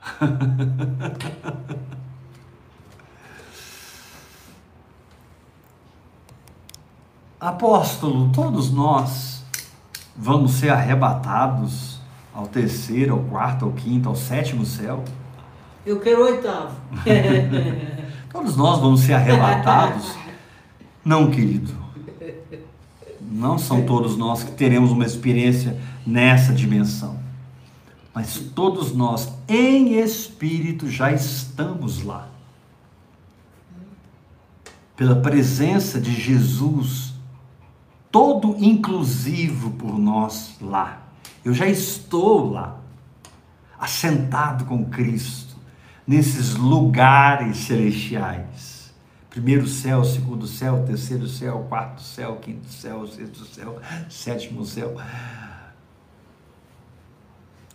Apóstolo, 7.38 8.32
todos 8.32 8.70
nós 8.72 9.44
vamos 10.16 10.52
ser 10.52 10.70
arrebatados 10.70 12.00
ao 12.32 12.46
terceiro, 12.46 13.12
ao 13.12 13.20
quarto, 13.24 13.66
ao 13.66 13.72
quinto, 13.72 14.08
ao 14.08 14.16
sétimo 14.16 14.64
céu. 14.64 15.04
Eu 15.84 16.00
quero 16.00 16.22
o 16.22 16.24
oitavo. 16.24 16.74
todos 18.32 18.56
nós 18.56 18.80
vamos 18.80 19.00
ser 19.00 19.12
arrebatados. 19.12 20.16
Não, 21.04 21.30
querido. 21.30 21.83
Não 23.34 23.58
são 23.58 23.84
todos 23.84 24.16
nós 24.16 24.42
que 24.44 24.52
teremos 24.52 24.92
uma 24.92 25.04
experiência 25.04 25.78
nessa 26.06 26.52
dimensão 26.52 27.24
mas 28.14 28.38
todos 28.38 28.94
nós, 28.94 29.28
em 29.48 29.98
espírito, 29.98 30.88
já 30.88 31.10
estamos 31.10 32.04
lá. 32.04 32.28
Pela 34.94 35.16
presença 35.16 36.00
de 36.00 36.14
Jesus, 36.14 37.12
todo 38.12 38.56
inclusivo 38.64 39.72
por 39.72 39.98
nós 39.98 40.54
lá. 40.60 41.02
Eu 41.44 41.52
já 41.52 41.66
estou 41.66 42.52
lá, 42.52 42.78
assentado 43.76 44.64
com 44.64 44.84
Cristo, 44.84 45.56
nesses 46.06 46.54
lugares 46.54 47.56
celestiais. 47.56 48.73
Primeiro 49.34 49.66
céu, 49.66 50.04
segundo 50.04 50.46
céu, 50.46 50.84
terceiro 50.86 51.26
céu, 51.26 51.66
quarto 51.68 52.00
céu, 52.00 52.36
quinto 52.36 52.68
céu, 52.68 53.06
sexto 53.06 53.44
céu, 53.44 53.78
sétimo 54.08 54.64
céu 54.64 54.96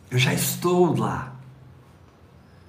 eu 0.10 0.18
já 0.18 0.34
estou 0.34 0.98
lá. 0.98 1.34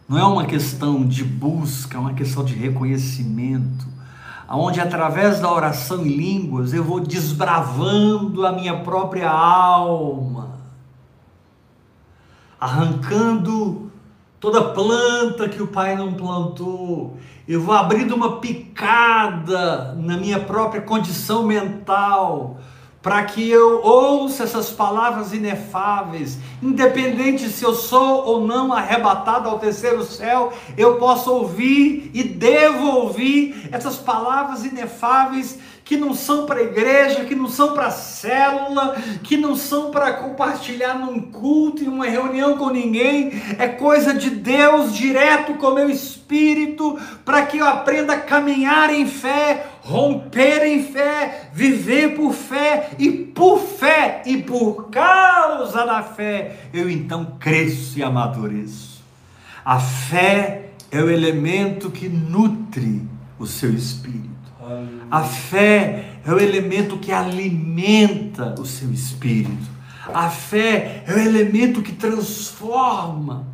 Não 0.09 0.18
é 0.18 0.24
uma 0.24 0.45
questão 0.45 1.07
de 1.07 1.24
busca, 1.24 1.97
é 1.97 2.01
uma 2.01 2.14
questão 2.14 2.45
de 2.45 2.55
reconhecimento, 2.55 3.86
onde 4.49 4.80
através 4.80 5.41
da 5.41 5.51
oração 5.51 6.05
em 6.05 6.16
línguas 6.16 6.74
eu 6.74 6.82
vou 6.82 7.01
desbravando 7.01 8.45
a 8.45 8.53
minha 8.53 8.80
própria 8.80 9.30
alma, 9.30 10.59
arrancando 12.59 13.89
toda 14.41 14.72
planta 14.72 15.49
que 15.49 15.62
o 15.62 15.66
Pai 15.66 15.95
não 15.95 16.14
plantou, 16.14 17.18
eu 17.47 17.61
vou 17.61 17.74
abrindo 17.74 18.14
uma 18.14 18.41
picada 18.41 19.95
na 19.95 20.16
minha 20.16 20.41
própria 20.41 20.80
condição 20.80 21.45
mental 21.45 22.59
para 23.03 23.22
que 23.24 23.49
eu 23.49 23.82
ouça 23.82 24.45
essas 24.45 24.70
palavras 24.70 25.32
inefáveis, 25.32 26.38
independente 26.62 27.49
se 27.49 27.64
eu 27.64 27.74
sou 27.74 28.26
ou 28.26 28.47
não 28.47 28.72
arrebatado 28.72 29.49
ao 29.49 29.59
terceiro 29.59 30.05
céu, 30.05 30.53
eu 30.76 30.97
posso 30.97 31.32
ouvir 31.32 32.11
e 32.12 32.22
devo 32.22 32.88
ouvir 32.88 33.68
essas 33.72 33.97
palavras 33.97 34.64
inefáveis 34.66 35.59
que 35.91 35.97
não 35.97 36.14
são 36.14 36.47
para 36.47 36.62
igreja, 36.62 37.24
que 37.24 37.34
não 37.34 37.49
são 37.49 37.74
para 37.74 37.91
célula, 37.91 38.95
que 39.24 39.36
não 39.36 39.57
são 39.57 39.91
para 39.91 40.12
compartilhar 40.12 40.97
num 40.97 41.20
culto, 41.20 41.82
em 41.82 41.88
uma 41.88 42.07
reunião 42.07 42.57
com 42.57 42.70
ninguém, 42.70 43.32
é 43.59 43.66
coisa 43.66 44.14
de 44.14 44.30
Deus 44.30 44.95
direto 44.95 45.55
com 45.55 45.66
o 45.66 45.74
meu 45.74 45.91
espírito, 45.91 46.97
para 47.24 47.45
que 47.45 47.59
eu 47.59 47.66
aprenda 47.66 48.12
a 48.12 48.20
caminhar 48.20 48.95
em 48.95 49.05
fé, 49.05 49.66
romper 49.80 50.64
em 50.64 50.84
fé, 50.84 51.51
viver 51.53 52.14
por 52.14 52.34
fé 52.34 52.91
e 52.97 53.11
por 53.11 53.59
fé 53.59 54.22
e 54.24 54.41
por 54.45 54.91
causa 54.91 55.84
da 55.84 56.05
fé, 56.05 56.68
eu 56.72 56.88
então 56.88 57.36
cresço 57.41 57.99
e 57.99 58.03
amadureço. 58.05 59.03
A 59.64 59.80
fé 59.80 60.66
é 60.88 61.03
o 61.03 61.11
elemento 61.11 61.91
que 61.91 62.09
nutre 62.09 63.03
o 63.41 63.45
seu 63.45 63.74
espírito. 63.74 64.30
A 65.11 65.23
fé 65.23 66.21
é 66.25 66.33
o 66.33 66.39
elemento 66.39 66.99
que 66.99 67.12
alimenta 67.12 68.55
o 68.59 68.64
seu 68.64 68.91
espírito. 68.93 69.68
A 70.12 70.29
fé 70.29 71.05
é 71.07 71.14
o 71.14 71.18
elemento 71.18 71.83
que 71.83 71.93
transforma 71.93 73.47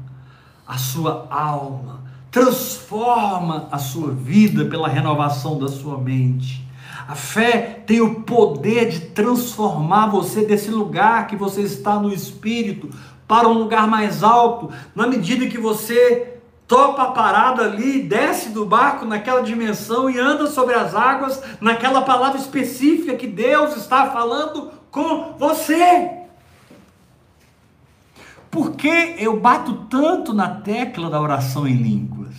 a 0.66 0.78
sua 0.78 1.26
alma, 1.30 2.00
transforma 2.30 3.68
a 3.70 3.78
sua 3.78 4.10
vida 4.10 4.64
pela 4.64 4.88
renovação 4.88 5.58
da 5.58 5.68
sua 5.68 5.98
mente. 5.98 6.66
A 7.08 7.14
fé 7.14 7.82
tem 7.86 8.00
o 8.00 8.22
poder 8.22 8.88
de 8.88 9.00
transformar 9.00 10.08
você 10.08 10.44
desse 10.44 10.70
lugar 10.70 11.26
que 11.28 11.36
você 11.36 11.62
está 11.62 12.00
no 12.00 12.12
espírito 12.12 12.90
para 13.28 13.48
um 13.48 13.54
lugar 13.54 13.86
mais 13.86 14.22
alto, 14.22 14.70
na 14.94 15.06
medida 15.06 15.46
que 15.46 15.58
você 15.58 16.35
topa 16.66 17.02
a 17.02 17.12
parada 17.12 17.62
ali, 17.62 18.02
desce 18.02 18.50
do 18.50 18.66
barco 18.66 19.04
naquela 19.04 19.42
dimensão 19.42 20.10
e 20.10 20.18
anda 20.18 20.46
sobre 20.46 20.74
as 20.74 20.94
águas, 20.94 21.42
naquela 21.60 22.02
palavra 22.02 22.38
específica 22.38 23.14
que 23.14 23.26
Deus 23.26 23.76
está 23.76 24.10
falando 24.10 24.70
com 24.90 25.34
você. 25.38 26.10
Por 28.50 28.72
que 28.72 29.16
eu 29.18 29.38
bato 29.38 29.86
tanto 29.90 30.32
na 30.32 30.48
tecla 30.48 31.10
da 31.10 31.20
oração 31.20 31.68
em 31.68 31.74
línguas? 31.74 32.34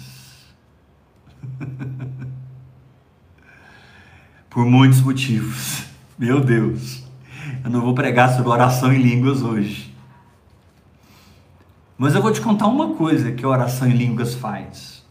Por 4.50 4.66
muitos 4.66 5.02
motivos. 5.02 5.84
Meu 6.18 6.40
Deus. 6.40 7.04
Eu 7.64 7.70
não 7.70 7.82
vou 7.82 7.94
pregar 7.94 8.34
sobre 8.34 8.50
oração 8.50 8.92
em 8.92 8.98
línguas 8.98 9.44
hoje. 9.44 9.87
Mas 11.98 12.14
eu 12.14 12.22
vou 12.22 12.32
te 12.32 12.40
contar 12.40 12.68
uma 12.68 12.94
coisa 12.94 13.32
que 13.32 13.44
a 13.44 13.48
oração 13.48 13.88
em 13.88 13.94
línguas 13.94 14.36
faz. 14.36 15.04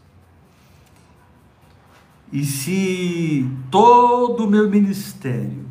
E 2.31 2.43
se 2.43 3.49
todo 3.69 4.45
o 4.45 4.49
meu 4.49 4.69
ministério, 4.69 5.65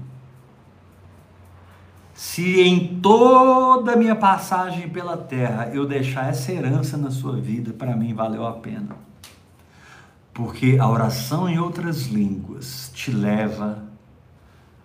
se 2.14 2.60
em 2.62 2.98
toda 3.00 3.92
a 3.92 3.96
minha 3.96 4.16
passagem 4.16 4.88
pela 4.88 5.16
terra 5.16 5.70
eu 5.72 5.86
deixar 5.86 6.30
essa 6.30 6.50
herança 6.50 6.96
na 6.96 7.10
sua 7.10 7.36
vida, 7.36 7.72
para 7.72 7.94
mim 7.94 8.14
valeu 8.14 8.46
a 8.46 8.52
pena. 8.52 8.96
Porque 10.32 10.78
a 10.78 10.88
oração 10.88 11.48
em 11.48 11.58
outras 11.58 12.06
línguas 12.06 12.90
te 12.94 13.10
leva 13.10 13.82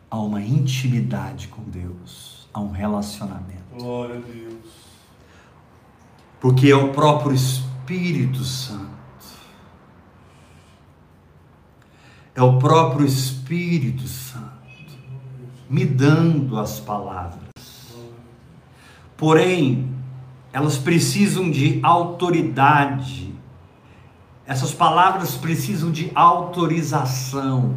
a 0.09 0.19
uma 0.19 0.41
intimidade 0.41 1.47
com 1.47 1.61
Deus, 1.63 2.49
a 2.53 2.59
um 2.59 2.71
relacionamento. 2.71 3.61
Glória 3.77 4.15
a 4.15 4.19
Deus. 4.19 4.50
Porque 6.41 6.69
é 6.69 6.75
o 6.75 6.89
próprio 6.89 7.33
Espírito 7.33 8.43
Santo. 8.43 8.89
É 12.35 12.41
o 12.41 12.57
próprio 12.57 13.05
Espírito 13.05 14.07
Santo 14.07 14.51
me 15.69 15.85
dando 15.85 16.59
as 16.59 16.81
palavras. 16.81 17.47
Porém, 19.15 19.89
elas 20.51 20.77
precisam 20.77 21.49
de 21.49 21.79
autoridade. 21.81 23.33
Essas 24.45 24.73
palavras 24.73 25.35
precisam 25.35 25.89
de 25.89 26.11
autorização. 26.13 27.75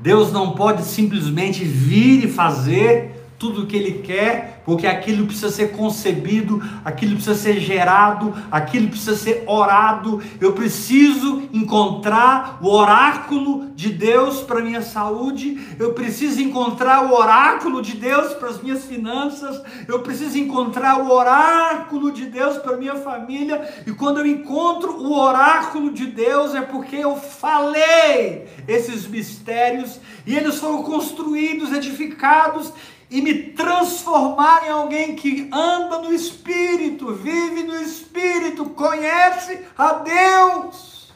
Deus 0.00 0.32
não 0.32 0.52
pode 0.52 0.82
simplesmente 0.82 1.62
vir 1.62 2.24
e 2.24 2.28
fazer 2.28 3.28
tudo 3.38 3.62
o 3.62 3.66
que 3.66 3.76
Ele 3.76 4.02
quer 4.02 4.57
porque 4.68 4.86
aquilo 4.86 5.24
precisa 5.24 5.48
ser 5.48 5.72
concebido, 5.72 6.62
aquilo 6.84 7.14
precisa 7.14 7.34
ser 7.34 7.58
gerado, 7.58 8.34
aquilo 8.50 8.88
precisa 8.88 9.16
ser 9.16 9.44
orado. 9.46 10.22
Eu 10.38 10.52
preciso 10.52 11.48
encontrar 11.54 12.58
o 12.60 12.68
oráculo 12.70 13.70
de 13.74 13.88
Deus 13.88 14.42
para 14.42 14.60
minha 14.60 14.82
saúde, 14.82 15.58
eu 15.78 15.94
preciso 15.94 16.42
encontrar 16.42 17.06
o 17.06 17.14
oráculo 17.14 17.80
de 17.80 17.96
Deus 17.96 18.34
para 18.34 18.50
as 18.50 18.62
minhas 18.62 18.84
finanças, 18.84 19.58
eu 19.88 20.00
preciso 20.00 20.36
encontrar 20.36 21.00
o 21.00 21.10
oráculo 21.10 22.12
de 22.12 22.26
Deus 22.26 22.58
para 22.58 22.76
minha 22.76 22.96
família. 22.96 23.82
E 23.86 23.92
quando 23.92 24.18
eu 24.18 24.26
encontro 24.26 24.98
o 24.98 25.18
oráculo 25.18 25.90
de 25.90 26.04
Deus 26.04 26.54
é 26.54 26.60
porque 26.60 26.96
eu 26.96 27.16
falei 27.16 28.46
esses 28.68 29.06
mistérios 29.06 29.98
e 30.26 30.36
eles 30.36 30.56
foram 30.56 30.82
construídos, 30.82 31.72
edificados 31.72 32.70
e 33.10 33.22
me 33.22 33.34
transformar 33.52 34.66
em 34.66 34.70
alguém 34.70 35.16
que 35.16 35.48
anda 35.52 35.98
no 35.98 36.12
Espírito, 36.12 37.14
vive 37.14 37.62
no 37.62 37.76
Espírito, 37.80 38.66
conhece 38.66 39.64
a 39.76 39.94
Deus. 39.94 41.12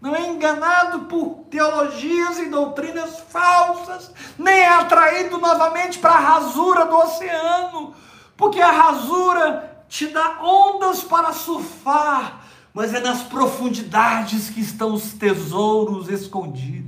Não 0.00 0.14
é 0.14 0.28
enganado 0.28 1.00
por 1.00 1.44
teologias 1.50 2.38
e 2.38 2.46
doutrinas 2.46 3.20
falsas, 3.28 4.12
nem 4.38 4.60
é 4.60 4.68
atraído 4.68 5.38
novamente 5.38 5.98
para 5.98 6.12
a 6.12 6.20
rasura 6.20 6.86
do 6.86 6.96
oceano, 6.96 7.94
porque 8.36 8.60
a 8.60 8.70
rasura 8.70 9.84
te 9.88 10.06
dá 10.06 10.38
ondas 10.40 11.02
para 11.02 11.32
surfar, 11.32 12.44
mas 12.72 12.94
é 12.94 13.00
nas 13.00 13.22
profundidades 13.22 14.50
que 14.50 14.60
estão 14.60 14.94
os 14.94 15.12
tesouros 15.14 16.08
escondidos. 16.08 16.87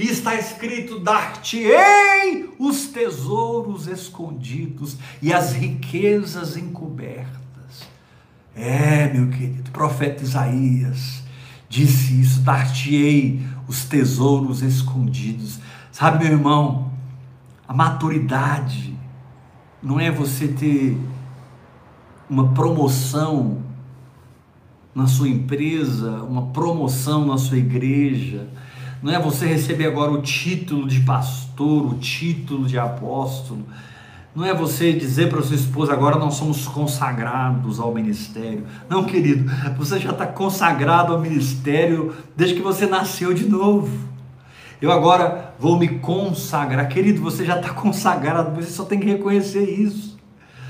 E 0.00 0.10
está 0.10 0.34
escrito: 0.34 0.98
dar-te-ei 0.98 2.48
os 2.58 2.86
tesouros 2.86 3.86
escondidos 3.86 4.96
e 5.20 5.30
as 5.30 5.52
riquezas 5.52 6.56
encobertas. 6.56 7.86
É, 8.56 9.12
meu 9.12 9.28
querido, 9.28 9.70
profeta 9.70 10.22
Isaías 10.22 11.22
disse 11.68 12.18
isso: 12.18 12.40
dar-te-ei 12.40 13.42
os 13.68 13.84
tesouros 13.84 14.62
escondidos. 14.62 15.58
Sabe, 15.92 16.24
meu 16.24 16.32
irmão, 16.32 16.90
a 17.68 17.74
maturidade 17.74 18.96
não 19.82 20.00
é 20.00 20.10
você 20.10 20.48
ter 20.48 20.96
uma 22.28 22.54
promoção 22.54 23.62
na 24.94 25.06
sua 25.06 25.28
empresa, 25.28 26.22
uma 26.22 26.46
promoção 26.46 27.26
na 27.26 27.36
sua 27.36 27.58
igreja 27.58 28.48
não 29.02 29.12
é 29.12 29.18
você 29.18 29.46
receber 29.46 29.86
agora 29.86 30.10
o 30.10 30.20
título 30.20 30.86
de 30.86 31.00
pastor, 31.00 31.86
o 31.86 31.94
título 31.94 32.66
de 32.66 32.78
apóstolo. 32.78 33.64
Não 34.34 34.44
é 34.44 34.54
você 34.54 34.92
dizer 34.92 35.28
para 35.28 35.42
sua 35.42 35.56
esposa, 35.56 35.92
agora 35.92 36.16
nós 36.16 36.34
somos 36.34 36.68
consagrados 36.68 37.80
ao 37.80 37.92
ministério. 37.92 38.64
Não, 38.88 39.04
querido, 39.04 39.50
você 39.76 39.98
já 39.98 40.10
está 40.10 40.26
consagrado 40.26 41.12
ao 41.12 41.20
ministério 41.20 42.14
desde 42.36 42.56
que 42.56 42.62
você 42.62 42.86
nasceu 42.86 43.34
de 43.34 43.48
novo. 43.48 43.90
Eu 44.80 44.92
agora 44.92 45.54
vou 45.58 45.78
me 45.78 45.88
consagrar. 45.98 46.88
Querido, 46.88 47.20
você 47.20 47.44
já 47.44 47.56
está 47.56 47.70
consagrado, 47.70 48.54
você 48.54 48.70
só 48.70 48.84
tem 48.84 49.00
que 49.00 49.06
reconhecer 49.06 49.64
isso. 49.64 50.18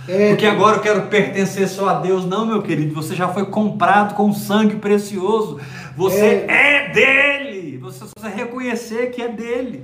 É. 0.09 0.31
Porque 0.31 0.47
agora 0.47 0.77
eu 0.77 0.81
quero 0.81 1.03
pertencer 1.03 1.69
só 1.69 1.89
a 1.89 2.01
Deus. 2.01 2.25
Não, 2.25 2.47
meu 2.47 2.63
querido, 2.63 2.95
você 2.95 3.15
já 3.15 3.29
foi 3.29 3.45
comprado 3.47 4.15
com 4.15 4.33
sangue 4.33 4.77
precioso. 4.77 5.61
Você 5.97 6.47
é, 6.49 6.87
é 6.87 6.89
dele 6.89 7.50
você 7.93 8.05
precisa 8.15 8.35
reconhecer 8.35 9.11
que 9.11 9.23
é 9.23 9.29
dele. 9.29 9.83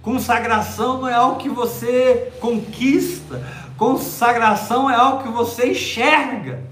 Consagração 0.00 1.02
não 1.02 1.08
é 1.08 1.14
algo 1.14 1.38
que 1.38 1.48
você 1.48 2.32
conquista, 2.40 3.40
consagração 3.76 4.90
é 4.90 4.96
algo 4.96 5.22
que 5.22 5.28
você 5.28 5.70
enxerga, 5.70 6.64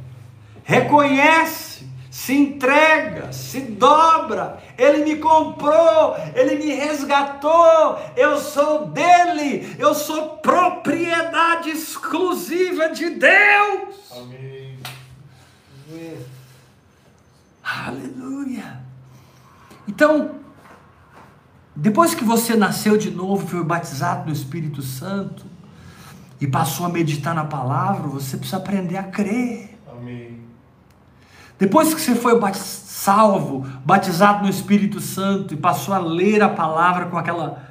reconhece, 0.64 1.88
se 2.10 2.34
entrega, 2.34 3.32
se 3.32 3.60
dobra. 3.60 4.58
Ele 4.76 5.04
me 5.04 5.16
comprou, 5.16 6.16
ele 6.34 6.56
me 6.56 6.72
resgatou, 6.74 7.98
eu 8.16 8.36
sou 8.38 8.86
dele, 8.86 9.76
eu 9.78 9.94
sou 9.94 10.38
propriedade 10.38 11.70
exclusiva 11.70 12.88
de 12.88 13.10
Deus. 13.10 13.94
Amém. 14.10 14.78
Aleluia. 17.62 18.80
Então, 19.86 20.39
depois 21.80 22.14
que 22.14 22.22
você 22.22 22.54
nasceu 22.54 22.98
de 22.98 23.10
novo, 23.10 23.46
foi 23.46 23.64
batizado 23.64 24.26
no 24.26 24.32
Espírito 24.34 24.82
Santo 24.82 25.46
e 26.38 26.46
passou 26.46 26.84
a 26.84 26.90
meditar 26.90 27.34
na 27.34 27.46
palavra, 27.46 28.06
você 28.06 28.36
precisa 28.36 28.58
aprender 28.58 28.98
a 28.98 29.04
crer. 29.04 29.80
Amém. 29.90 30.40
Depois 31.58 31.94
que 31.94 32.00
você 32.02 32.14
foi 32.14 32.38
salvo, 32.52 33.66
batizado 33.82 34.42
no 34.42 34.50
Espírito 34.50 35.00
Santo 35.00 35.54
e 35.54 35.56
passou 35.56 35.94
a 35.94 35.98
ler 35.98 36.42
a 36.42 36.50
palavra 36.50 37.06
com 37.06 37.16
aquela 37.16 37.62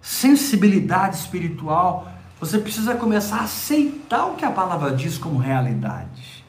sensibilidade 0.00 1.16
espiritual, 1.16 2.06
você 2.38 2.58
precisa 2.58 2.94
começar 2.94 3.38
a 3.38 3.44
aceitar 3.44 4.26
o 4.26 4.36
que 4.36 4.44
a 4.44 4.50
palavra 4.52 4.92
diz 4.92 5.18
como 5.18 5.38
realidade. 5.38 6.44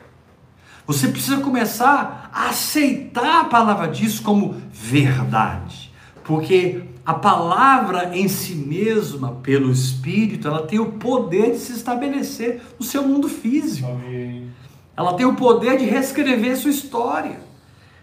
Você 0.85 1.07
precisa 1.07 1.37
começar 1.37 2.29
a 2.31 2.49
aceitar 2.49 3.41
a 3.41 3.45
palavra 3.45 3.87
diz 3.87 4.19
como 4.19 4.61
verdade. 4.71 5.94
Porque 6.25 6.81
a 7.05 7.13
palavra 7.13 8.17
em 8.17 8.27
si 8.27 8.55
mesma, 8.55 9.33
pelo 9.43 9.71
Espírito, 9.71 10.47
ela 10.47 10.65
tem 10.65 10.79
o 10.79 10.93
poder 10.93 11.51
de 11.51 11.59
se 11.59 11.73
estabelecer 11.73 12.61
no 12.79 12.85
seu 12.85 13.03
mundo 13.03 13.29
físico. 13.29 13.87
Amém. 13.87 14.49
Ela 14.97 15.13
tem 15.13 15.25
o 15.25 15.35
poder 15.35 15.77
de 15.77 15.85
reescrever 15.85 16.57
sua 16.57 16.71
história. 16.71 17.39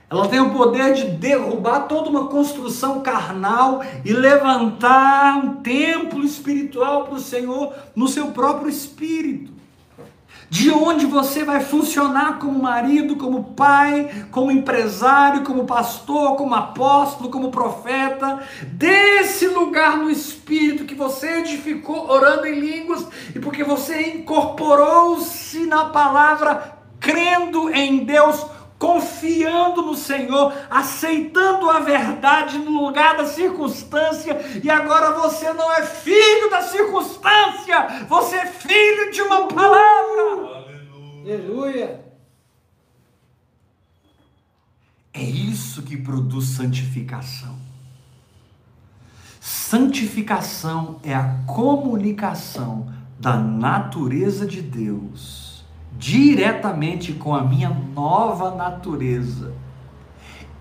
Ela 0.09 0.29
tem 0.29 0.41
o 0.41 0.51
poder 0.51 0.93
de 0.93 1.05
derrubar 1.05 1.89
toda 1.89 2.11
uma 2.11 2.29
construção 2.29 3.01
carnal 3.01 3.83
e 4.05 4.13
levantar 4.13 5.39
um 5.39 5.55
templo 5.57 6.23
espiritual 6.23 7.07
para 7.07 7.15
o 7.15 7.21
Senhor 7.21 7.75
no 7.97 8.07
seu 8.07 8.27
próprio 8.29 8.69
espírito. 8.69 9.53
De 10.53 10.71
onde 10.71 11.07
você 11.07 11.45
vai 11.45 11.61
funcionar 11.61 12.39
como 12.39 12.63
marido, 12.63 13.17
como 13.17 13.55
pai, 13.55 14.27
como 14.31 14.51
empresário, 14.51 15.45
como 15.45 15.65
pastor, 15.65 16.37
como 16.37 16.55
apóstolo, 16.55 17.31
como 17.31 17.51
profeta, 17.51 18.43
desse 18.67 19.47
lugar 19.47 19.97
no 19.97 20.11
espírito 20.11 20.85
que 20.85 20.95
você 20.95 21.39
edificou 21.39 22.07
orando 22.07 22.47
em 22.47 22.61
línguas 22.61 23.07
e 23.35 23.39
porque 23.39 23.65
você 23.65 24.09
incorporou-se 24.09 25.65
na 25.65 25.87
palavra, 25.87 26.77
crendo 27.01 27.71
em 27.71 28.05
Deus 28.05 28.45
confiando 28.83 29.81
no 29.81 29.95
Senhor, 29.95 30.53
aceitando 30.69 31.71
a 31.71 31.79
verdade 31.79 32.59
no 32.59 32.85
lugar 32.85 33.17
da 33.17 33.25
circunstância, 33.25 34.37
e 34.61 34.69
agora 34.69 35.21
você 35.21 35.53
não 35.53 35.71
é 35.73 35.87
filho 35.87 36.51
da 36.51 36.63
circunstância, 36.63 38.05
você 38.09 38.35
é 38.39 38.47
filho 38.47 39.13
de 39.13 39.23
uma 39.23 39.47
palavra. 39.47 40.67
Aleluia. 41.21 42.05
É 45.15 45.23
isso 45.23 45.83
que 45.83 45.97
produz 45.97 46.47
santificação. 46.47 47.57
Santificação 49.41 50.99
é 51.05 51.15
a 51.15 51.37
comunicação 51.47 52.93
da 53.21 53.37
natureza 53.37 54.45
de 54.45 54.61
Deus 54.61 55.42
diretamente 56.03 57.13
com 57.13 57.33
a 57.33 57.45
minha 57.45 57.71
nova 57.71 58.57
natureza, 58.57 59.55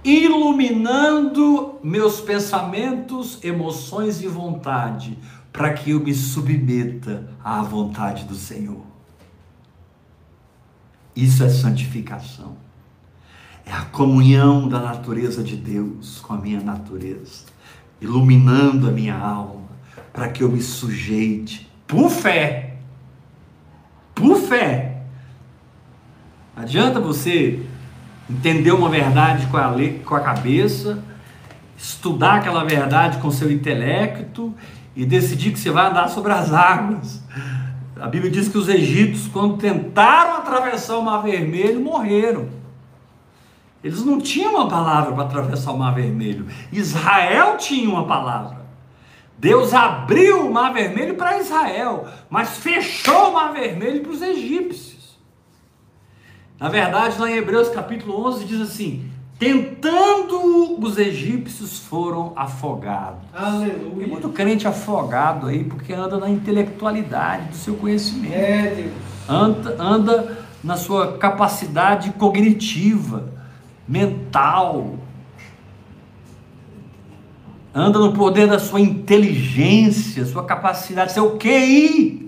iluminando 0.04 1.80
meus 1.84 2.22
pensamentos, 2.22 3.44
emoções 3.44 4.22
e 4.22 4.28
vontade, 4.28 5.18
para 5.52 5.74
que 5.74 5.90
eu 5.90 6.00
me 6.00 6.14
submeta 6.14 7.28
à 7.44 7.64
vontade 7.64 8.24
do 8.26 8.36
Senhor. 8.36 8.84
Isso 11.16 11.44
é 11.44 11.50
santificação. 11.50 12.56
É 13.66 13.74
a 13.74 13.86
comunhão 13.86 14.70
da 14.70 14.80
natureza 14.80 15.44
de 15.44 15.56
Deus 15.56 16.20
com 16.20 16.36
a 16.36 16.38
minha 16.38 16.62
natureza, 16.62 17.46
iluminando 18.00 18.88
a 18.88 18.92
minha 18.92 19.18
alma, 19.18 19.72
para 20.14 20.30
que 20.30 20.44
eu 20.44 20.52
me 20.52 20.62
sujeite 20.62 21.68
por 21.88 22.12
fé. 22.12 22.78
Por 24.14 24.38
fé 24.38 24.91
Adianta 26.62 27.00
você 27.00 27.60
entender 28.30 28.72
uma 28.72 28.88
verdade 28.88 29.48
com 29.48 29.58
a, 29.58 29.74
com 30.06 30.16
a 30.16 30.20
cabeça, 30.20 31.04
estudar 31.76 32.36
aquela 32.36 32.64
verdade 32.64 33.18
com 33.18 33.32
seu 33.32 33.52
intelecto 33.52 34.54
e 34.96 35.04
decidir 35.04 35.54
que 35.54 35.60
você 35.60 35.72
vai 35.72 35.88
andar 35.88 36.08
sobre 36.10 36.32
as 36.32 36.54
águas. 36.54 37.24
A 38.00 38.08
Bíblia 38.08 38.30
diz 38.30 38.48
que 38.48 38.60
os 38.60 38.70
egípcios, 38.70 39.28
quando 39.28 39.58
tentaram 39.58 40.38
atravessar 40.38 40.98
o 40.98 41.02
Mar 41.02 41.24
Vermelho, 41.24 41.82
morreram. 41.82 42.48
Eles 43.84 44.06
não 44.06 44.22
tinham 44.22 44.54
uma 44.54 44.68
palavra 44.68 45.14
para 45.14 45.24
atravessar 45.24 45.72
o 45.72 45.80
Mar 45.80 45.96
Vermelho. 45.96 46.46
Israel 46.72 47.58
tinha 47.58 47.90
uma 47.90 48.06
palavra. 48.06 48.62
Deus 49.36 49.74
abriu 49.74 50.46
o 50.46 50.54
Mar 50.54 50.72
Vermelho 50.72 51.16
para 51.16 51.40
Israel, 51.40 52.08
mas 52.30 52.58
fechou 52.58 53.32
o 53.32 53.34
Mar 53.34 53.52
Vermelho 53.52 54.02
para 54.02 54.12
os 54.12 54.22
egípcios. 54.22 54.91
Na 56.62 56.70
verdade, 56.70 57.20
lá 57.20 57.28
em 57.28 57.38
Hebreus 57.38 57.70
capítulo 57.70 58.24
11 58.28 58.46
diz 58.46 58.62
assim: 58.62 59.10
tentando 59.40 60.80
os 60.80 60.96
egípcios 61.00 61.80
foram 61.80 62.34
afogados. 62.36 63.24
Aleluia. 63.34 63.98
Tem 63.98 64.08
muito 64.08 64.30
crente 64.30 64.68
afogado 64.68 65.48
aí 65.48 65.64
porque 65.64 65.92
anda 65.92 66.20
na 66.20 66.30
intelectualidade 66.30 67.48
do 67.48 67.56
seu 67.56 67.74
conhecimento. 67.74 68.36
É, 68.36 68.76
Deus. 68.76 68.92
Anda, 69.28 69.76
anda 69.82 70.38
na 70.64 70.78
sua 70.78 71.18
capacidade 71.18 72.12
cognitiva, 72.12 73.28
mental. 73.88 74.98
Anda 77.74 77.98
no 77.98 78.14
poder 78.14 78.48
da 78.48 78.60
sua 78.60 78.80
inteligência, 78.80 80.24
sua 80.28 80.46
capacidade, 80.46 81.12
seu 81.12 81.40
QI. 81.40 82.21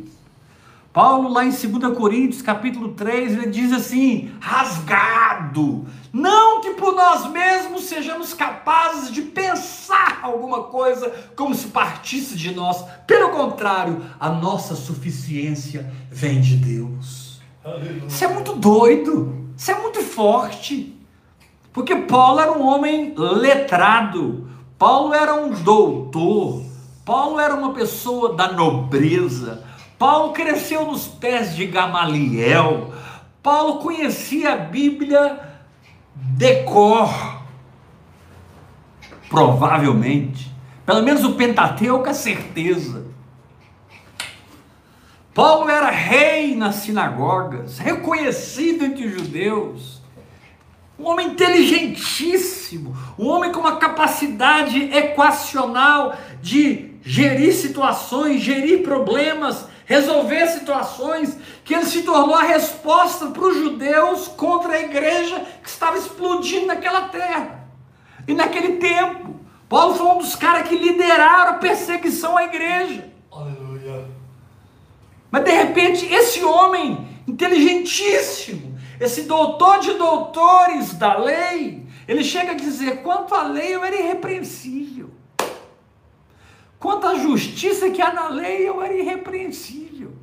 Paulo, 0.94 1.34
lá 1.34 1.44
em 1.44 1.50
2 1.50 1.98
Coríntios, 1.98 2.44
capítulo 2.44 2.90
3, 2.90 3.34
ele 3.34 3.48
diz 3.48 3.74
assim: 3.74 4.32
rasgado. 4.40 5.88
Não 6.14 6.62
que 6.62 6.76
por 6.76 6.94
nós 6.94 7.28
mesmos 7.32 7.86
sejamos 7.86 8.36
capazes 8.36 9.12
de 9.12 9.24
pensar 9.24 10.20
alguma 10.22 10.66
coisa 10.66 11.12
como 11.36 11.56
se 11.56 11.70
partisse 11.70 12.36
de 12.36 12.54
nós. 12.54 12.86
Pelo 13.08 13.32
contrário, 13.32 14.06
a 14.20 14.30
nossa 14.30 14.76
suficiência 14.76 15.92
vem 16.12 16.40
de 16.40 16.56
Deus. 16.58 17.42
Aleluia. 17.66 18.04
Isso 18.08 18.24
é 18.24 18.28
muito 18.28 18.54
doido. 18.54 19.48
Isso 19.58 19.72
é 19.72 19.82
muito 19.82 20.02
forte. 20.02 20.96
Porque 21.72 21.96
Paulo 21.96 22.40
era 22.40 22.52
um 22.52 22.62
homem 22.62 23.16
letrado. 23.18 24.48
Paulo 24.78 25.12
era 25.12 25.34
um 25.34 25.50
doutor. 25.50 26.64
Paulo 27.04 27.40
era 27.40 27.56
uma 27.56 27.74
pessoa 27.74 28.36
da 28.36 28.52
nobreza. 28.52 29.73
Paulo 30.04 30.34
cresceu 30.34 30.86
nos 30.86 31.08
pés 31.08 31.56
de 31.56 31.66
Gamaliel. 31.66 32.94
Paulo 33.42 33.80
conhecia 33.80 34.52
a 34.52 34.58
Bíblia 34.58 35.40
de 36.14 36.64
cor. 36.64 37.42
Provavelmente. 39.30 40.54
Pelo 40.86 41.04
menos 41.04 41.24
o 41.24 41.36
Pentateuco 41.36 42.06
é 42.10 42.14
certeza. 42.14 43.06
Paulo 45.34 45.70
era 45.70 45.90
rei 45.90 46.54
nas 46.54 46.76
sinagogas, 46.76 47.78
reconhecido 47.78 48.84
entre 48.84 49.06
os 49.06 49.14
judeus. 49.14 50.02
Um 51.00 51.08
homem 51.08 51.28
inteligentíssimo, 51.28 52.94
um 53.18 53.30
homem 53.30 53.54
com 53.54 53.62
uma 53.62 53.78
capacidade 53.78 54.84
equacional 54.94 56.18
de 56.42 56.92
gerir 57.02 57.54
situações, 57.54 58.42
gerir 58.42 58.84
problemas, 58.84 59.72
resolver 59.94 60.48
situações, 60.48 61.38
que 61.64 61.74
ele 61.74 61.86
se 61.86 62.02
tornou 62.02 62.36
a 62.36 62.44
resposta 62.44 63.28
para 63.28 63.44
os 63.44 63.58
judeus 63.58 64.28
contra 64.28 64.74
a 64.74 64.82
igreja 64.82 65.46
que 65.62 65.70
estava 65.70 65.98
explodindo 65.98 66.68
naquela 66.68 67.10
terra. 67.10 67.68
E 68.28 68.34
naquele 68.34 68.78
tempo, 68.78 69.36
Paulo 69.70 69.96
foi 69.96 70.08
um 70.08 70.18
dos 70.18 70.36
caras 70.36 70.68
que 70.68 70.76
lideraram 70.76 71.54
a 71.54 71.58
perseguição 71.58 72.38
à 72.38 72.46
igreja. 72.46 73.12
Aleluia. 73.32 74.06
Mas 75.30 75.44
de 75.44 75.52
repente, 75.52 76.06
esse 76.12 76.44
homem 76.44 77.08
inteligentíssimo, 77.28 78.78
esse 79.00 79.24
doutor 79.24 79.80
de 79.80 79.94
doutores 79.94 80.94
da 80.94 81.18
lei, 81.18 81.86
ele 82.08 82.24
chega 82.24 82.52
a 82.52 82.56
dizer: 82.56 83.02
quanto 83.04 83.34
à 83.36 83.44
lei 83.44 83.76
eu 83.76 83.84
era 83.84 83.96
irrepreensível. 83.96 84.93
Quanto 86.84 87.08
à 87.08 87.16
justiça 87.16 87.90
que 87.92 88.02
há 88.02 88.14
na 88.14 88.28
lei, 88.28 88.68
eu 88.68 88.84
era 88.84 88.94
irrepreensível. 88.94 90.18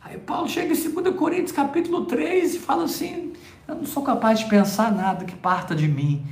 Aí 0.00 0.16
Paulo 0.16 0.48
chega 0.48 0.72
em 0.72 0.92
2 0.92 1.16
Coríntios 1.16 1.50
capítulo 1.50 2.04
3 2.04 2.54
e 2.54 2.58
fala 2.60 2.84
assim: 2.84 3.32
Eu 3.66 3.74
não 3.74 3.84
sou 3.84 4.04
capaz 4.04 4.38
de 4.38 4.44
pensar 4.44 4.92
nada 4.92 5.24
que 5.24 5.34
parta 5.34 5.74
de 5.74 5.88
mim, 5.88 6.24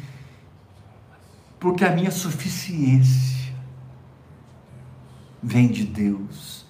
porque 1.59 1.85
a 1.85 1.91
minha 1.91 2.13
suficiência 2.13 3.53
vem 5.43 5.67
de 5.67 5.83
Deus. 5.83 6.65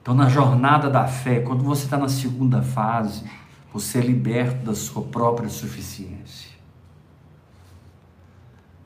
Então, 0.00 0.14
na 0.14 0.28
jornada 0.28 0.88
da 0.88 1.08
fé, 1.08 1.40
quando 1.40 1.64
você 1.64 1.82
está 1.82 1.98
na 1.98 2.08
segunda 2.08 2.62
fase, 2.62 3.24
você 3.72 3.98
é 3.98 4.02
liberto 4.02 4.64
da 4.64 4.74
sua 4.76 5.02
própria 5.02 5.48
suficiência. 5.48 6.52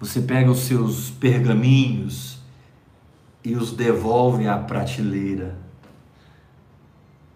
Você 0.00 0.22
pega 0.22 0.50
os 0.50 0.60
seus 0.60 1.10
pergaminhos, 1.10 2.31
e 3.44 3.54
os 3.54 3.72
devolve 3.72 4.46
à 4.46 4.56
prateleira. 4.58 5.56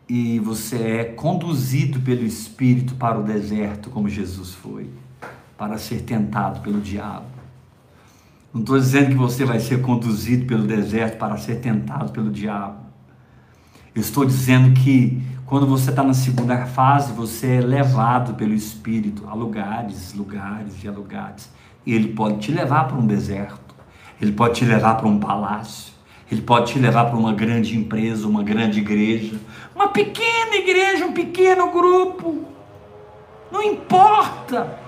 E 0.09 0.39
você 0.39 0.77
é 0.77 1.05
conduzido 1.05 2.01
pelo 2.01 2.25
Espírito 2.25 2.95
para 2.95 3.19
o 3.19 3.25
deserto, 3.25 3.91
como 3.91 4.09
Jesus 4.09 4.55
foi, 4.55 4.89
para 5.59 5.79
ser 5.79 6.03
tentado 6.03 6.61
pelo 6.61 6.81
diabo. 6.81 7.27
Não 8.55 8.61
estou 8.61 8.79
dizendo 8.79 9.09
que 9.11 9.17
você 9.17 9.45
vai 9.45 9.59
ser 9.59 9.83
conduzido 9.83 10.47
pelo 10.47 10.67
deserto 10.67 11.19
para 11.19 11.37
ser 11.37 11.57
tentado 11.57 12.13
pelo 12.13 12.31
diabo. 12.31 12.87
Eu 13.95 14.01
estou 14.01 14.25
dizendo 14.25 14.73
que 14.81 15.21
quando 15.45 15.67
você 15.67 15.91
está 15.91 16.03
na 16.03 16.15
segunda 16.15 16.67
fase, 16.67 17.13
você 17.13 17.57
é 17.57 17.61
levado 17.61 18.35
pelo 18.35 18.53
Espírito 18.55 19.29
a 19.29 19.35
lugares, 19.35 20.15
lugares 20.15 20.83
e 20.83 20.89
a 20.89 20.93
lugares. 20.93 21.51
E 21.85 21.95
ele 21.95 22.09
pode 22.09 22.39
te 22.39 22.53
levar 22.53 22.89
para 22.89 22.97
um 22.97 23.07
deserto, 23.07 23.75
ele 24.21 24.33
pode 24.33 24.55
te 24.55 24.65
levar 24.65 24.97
para 24.97 25.07
um 25.07 25.21
palácio, 25.21 25.96
ele 26.31 26.43
pode 26.43 26.73
te 26.73 26.79
levar 26.79 27.07
para 27.07 27.17
uma 27.17 27.33
grande 27.33 27.77
empresa, 27.77 28.27
uma 28.27 28.43
grande 28.43 28.81
igreja, 28.81 29.39
uma 29.75 29.89
pequena 29.89 30.57
igreja, 30.57 31.07
um 31.07 31.13
pequeno 31.13 31.71
grupo. 31.71 32.45
Não 33.51 33.63
importa. 33.63 34.81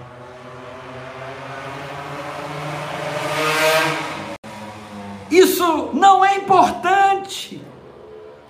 Isso 5.30 5.90
não 5.92 6.24
é 6.24 6.36
importante. 6.36 7.62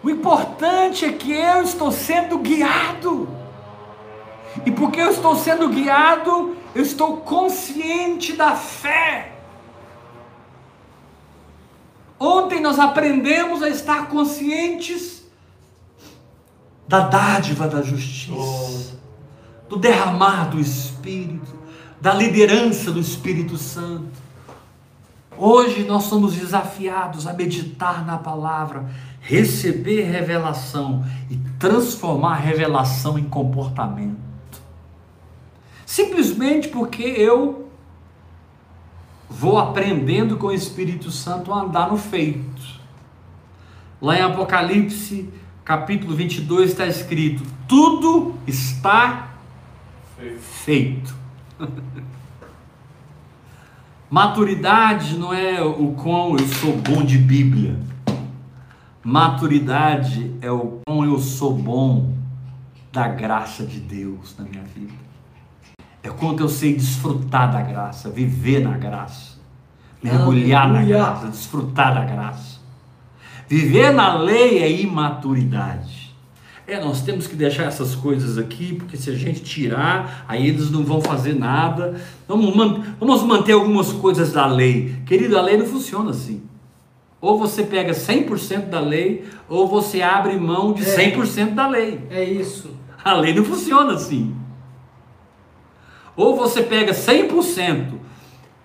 O 0.03 0.09
importante 0.09 1.05
é 1.05 1.13
que 1.13 1.33
eu 1.33 1.63
estou 1.63 1.93
sendo 1.93 2.39
guiado. 2.39 3.29
E 4.65 4.71
porque 4.71 5.01
eu 5.01 5.11
estou 5.11 5.37
sendo 5.37 5.69
guiado, 5.69 6.57
eu 6.75 6.83
estou 6.83 7.19
consciente 7.19 8.33
da 8.33 8.57
fé. 8.57 9.38
Ontem 12.19 12.61
nós 12.61 12.79
aprendemos 12.79 13.63
a 13.63 13.69
estar 13.69 14.09
conscientes 14.09 15.23
da 16.89 17.01
dádiva 17.01 17.69
da 17.69 17.83
justiça, 17.83 18.99
do 19.69 19.77
derramar 19.77 20.51
do 20.51 20.59
Espírito, 20.59 21.55
da 22.01 22.15
liderança 22.15 22.91
do 22.91 22.99
Espírito 22.99 23.57
Santo. 23.59 24.29
Hoje 25.37 25.85
nós 25.85 26.05
somos 26.05 26.35
desafiados 26.35 27.27
a 27.27 27.33
meditar 27.33 28.05
na 28.05 28.19
palavra, 28.19 28.91
receber 29.21 30.03
revelação 30.03 31.05
e 31.31 31.37
transformar 31.59 32.33
a 32.33 32.41
revelação 32.41 33.19
em 33.19 33.25
comportamento. 33.25 34.19
Simplesmente 35.87 36.69
porque 36.69 37.03
eu 37.03 37.68
vou 39.29 39.59
aprendendo 39.59 40.37
com 40.37 40.47
o 40.49 40.53
Espírito 40.53 41.11
Santo 41.11 41.53
a 41.53 41.63
andar 41.63 41.91
no 41.91 41.97
feito. 41.97 42.79
Lá 44.01 44.17
em 44.17 44.23
Apocalipse, 44.23 45.29
capítulo 45.65 46.15
22, 46.15 46.71
está 46.71 46.87
escrito: 46.87 47.43
tudo 47.67 48.35
está 48.47 49.29
feito. 50.65 51.15
Maturidade 54.11 55.19
não 55.19 55.35
é 55.35 55.61
o 55.63 55.93
quão 55.93 56.37
eu 56.39 56.49
sou 56.49 56.77
bom 56.79 57.05
de 57.05 57.19
Bíblia. 57.19 57.79
Maturidade 59.05 60.35
é 60.41 60.51
o 60.51 60.81
quão 60.87 61.05
eu 61.05 61.19
sou 61.19 61.55
bom 61.55 62.15
da 62.91 63.07
graça 63.07 63.65
de 63.65 63.79
Deus 63.79 64.35
na 64.39 64.45
minha 64.45 64.65
vida. 64.65 64.95
É 66.03 66.09
quanto 66.09 66.43
eu 66.43 66.49
sei 66.49 66.75
desfrutar 66.75 67.53
da 67.53 67.63
graça, 67.63 68.09
viver 68.09 68.61
na 68.61 68.77
graça, 68.77 69.39
mergulhar 70.03 70.69
Aleluia. 70.69 70.99
na 70.99 71.05
graça, 71.05 71.29
desfrutar 71.29 71.95
da 71.95 72.05
graça. 72.05 72.59
Viver 73.49 73.93
na 73.93 74.15
lei 74.17 74.59
é 74.59 74.71
imaturidade. 74.71 76.15
É, 76.67 76.79
nós 76.79 77.01
temos 77.01 77.27
que 77.27 77.35
deixar 77.35 77.65
essas 77.65 77.95
coisas 77.95 78.37
aqui, 78.37 78.75
porque 78.75 78.95
se 78.95 79.09
a 79.09 79.15
gente 79.15 79.41
tirar, 79.41 80.27
aí 80.29 80.49
eles 80.49 80.71
não 80.71 80.85
vão 80.85 81.01
fazer 81.01 81.35
nada. 81.35 81.99
Vamos, 82.29 82.55
vamos 83.01 83.23
manter 83.23 83.53
algumas 83.53 83.91
coisas 83.91 84.33
da 84.33 84.45
lei. 84.45 84.95
Querido, 85.07 85.39
a 85.39 85.41
lei 85.41 85.57
não 85.57 85.65
funciona 85.65 86.11
assim. 86.11 86.43
Ou 87.23 87.39
você 87.39 87.63
pega 87.63 87.93
100% 87.93 88.69
da 88.69 88.81
lei, 88.81 89.25
ou 89.49 89.67
você 89.67 90.03
abre 90.03 90.39
mão 90.39 90.75
de 90.75 90.83
é, 90.83 91.17
100% 91.17 91.55
da 91.55 91.67
lei. 91.67 92.01
É 92.11 92.23
isso. 92.23 92.71
A 93.03 93.15
lei 93.15 93.33
não 93.33 93.45
funciona 93.45 93.95
assim. 93.95 94.37
Ou 96.19 96.35
você 96.35 96.65
pega 96.65 96.93
100%, 96.93 97.93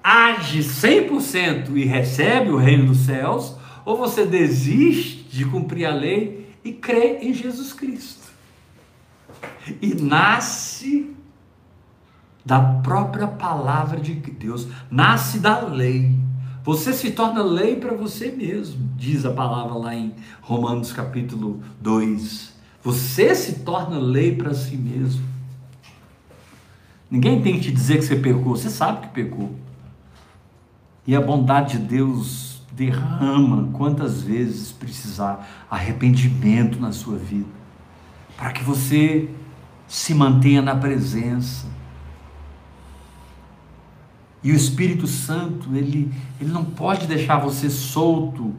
age 0.04 0.62
100% 0.62 1.76
e 1.76 1.86
recebe 1.86 2.50
o 2.50 2.58
reino 2.58 2.88
dos 2.88 3.06
céus, 3.06 3.56
ou 3.86 3.96
você 3.96 4.26
desiste 4.26 5.26
de 5.30 5.46
cumprir 5.46 5.86
a 5.86 5.94
lei 5.94 6.50
e 6.66 6.72
crê 6.72 7.20
em 7.22 7.32
Jesus 7.32 7.72
Cristo. 7.72 8.24
E 9.80 9.94
nasce 9.94 11.16
da 12.44 12.60
própria 12.60 13.28
palavra 13.28 14.00
de 14.00 14.16
Deus, 14.16 14.68
nasce 14.90 15.38
da 15.38 15.60
lei. 15.60 16.10
Você 16.64 16.92
se 16.92 17.12
torna 17.12 17.44
lei 17.44 17.76
para 17.76 17.94
você 17.94 18.32
mesmo, 18.32 18.90
diz 18.98 19.28
a 19.28 19.32
palavra 19.32 19.76
lá 19.76 19.94
em 19.94 20.16
Romanos 20.42 20.92
capítulo 20.92 21.62
2. 21.80 22.52
Você 22.82 23.36
se 23.36 23.60
torna 23.60 24.00
lei 24.00 24.36
para 24.36 24.56
si 24.56 24.76
mesmo. 24.76 25.33
Ninguém 27.14 27.44
tem 27.44 27.54
que 27.54 27.60
te 27.60 27.72
dizer 27.72 28.00
que 28.00 28.06
você 28.06 28.16
pecou, 28.16 28.58
você 28.58 28.72
sabe 28.72 29.02
que 29.02 29.14
pecou. 29.14 29.54
E 31.06 31.16
a 31.16 31.22
bondade 31.22 31.78
de 31.78 31.86
Deus 31.86 32.64
derrama 32.72 33.70
quantas 33.72 34.24
vezes 34.24 34.72
precisar 34.72 35.48
arrependimento 35.70 36.80
na 36.80 36.92
sua 36.92 37.20
vida, 37.20 37.52
para 38.36 38.52
que 38.52 38.64
você 38.64 39.30
se 39.88 40.16
mantenha 40.16 40.60
na 40.60 40.76
presença. 40.76 41.68
E 44.42 44.52
o 44.52 44.56
Espírito 44.56 45.06
Santo, 45.06 45.70
ele, 45.76 46.12
ele 46.42 46.50
não 46.50 46.66
pode 46.66 47.06
deixar 47.06 47.38
você 47.38 47.70
solto 47.70 48.56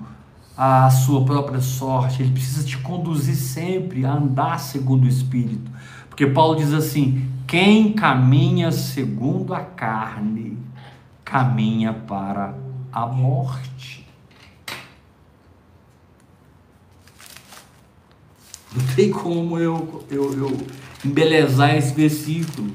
à 0.56 0.88
sua 0.90 1.24
própria 1.24 1.60
sorte, 1.60 2.22
ele 2.22 2.30
precisa 2.30 2.64
te 2.64 2.78
conduzir 2.78 3.34
sempre 3.34 4.06
a 4.06 4.12
andar 4.12 4.60
segundo 4.60 5.06
o 5.06 5.08
Espírito. 5.08 5.68
Porque 6.14 6.28
Paulo 6.28 6.54
diz 6.54 6.72
assim: 6.72 7.28
quem 7.44 7.92
caminha 7.92 8.70
segundo 8.70 9.52
a 9.52 9.58
carne, 9.58 10.56
caminha 11.24 11.92
para 11.92 12.54
a 12.92 13.04
morte. 13.04 14.06
Não 18.72 18.94
tem 18.94 19.10
como 19.10 19.58
eu, 19.58 20.04
eu, 20.08 20.32
eu 20.38 20.56
embelezar 21.04 21.74
esse 21.74 21.92
versículo. 21.92 22.70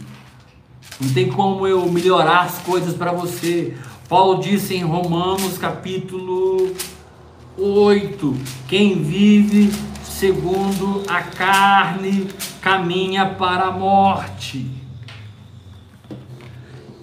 Não 0.99 1.13
tem 1.13 1.29
como 1.29 1.65
eu 1.65 1.89
melhorar 1.89 2.41
as 2.41 2.57
coisas 2.57 2.93
para 2.93 3.13
você. 3.13 3.77
Paulo 4.09 4.41
disse 4.41 4.75
em 4.75 4.83
Romanos 4.83 5.57
capítulo 5.57 6.75
8: 7.57 8.35
quem 8.67 9.01
vive 9.01 9.71
segundo 10.19 11.01
a 11.07 11.21
carne 11.21 12.27
caminha 12.61 13.25
para 13.25 13.67
a 13.67 13.71
morte. 13.71 14.69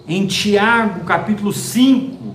Em 0.06 0.26
Tiago 0.26 1.02
capítulo 1.06 1.50
5, 1.50 2.34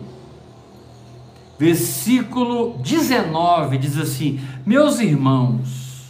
versículo 1.59 2.79
19, 2.79 3.77
diz 3.77 3.95
assim: 3.95 4.41
Meus 4.65 4.99
irmãos, 4.99 6.07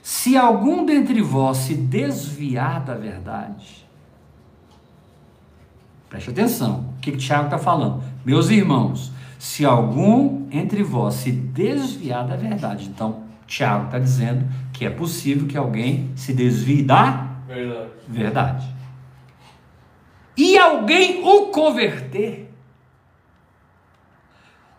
se 0.00 0.36
algum 0.36 0.86
dentre 0.86 1.20
vós 1.20 1.56
se 1.56 1.74
desviar 1.74 2.84
da 2.84 2.94
verdade, 2.94 3.84
preste 6.08 6.30
atenção, 6.30 6.94
o 6.96 7.00
que, 7.00 7.10
que 7.10 7.18
Tiago 7.18 7.46
está 7.46 7.58
falando? 7.58 8.00
Meus 8.24 8.48
irmãos, 8.48 9.10
se 9.40 9.64
algum 9.64 10.46
entre 10.52 10.84
vós 10.84 11.14
se 11.14 11.32
desviar 11.32 12.26
da 12.28 12.36
verdade, 12.36 12.86
então 12.86 13.23
Tiago 13.46 13.86
está 13.86 13.98
dizendo 13.98 14.46
que 14.72 14.84
é 14.84 14.90
possível 14.90 15.46
que 15.46 15.56
alguém 15.56 16.12
se 16.16 16.32
desvie 16.32 16.82
da 16.82 17.28
verdade. 17.46 17.90
verdade. 18.08 18.74
E 20.36 20.58
alguém 20.58 21.22
o 21.22 21.46
converter, 21.46 22.52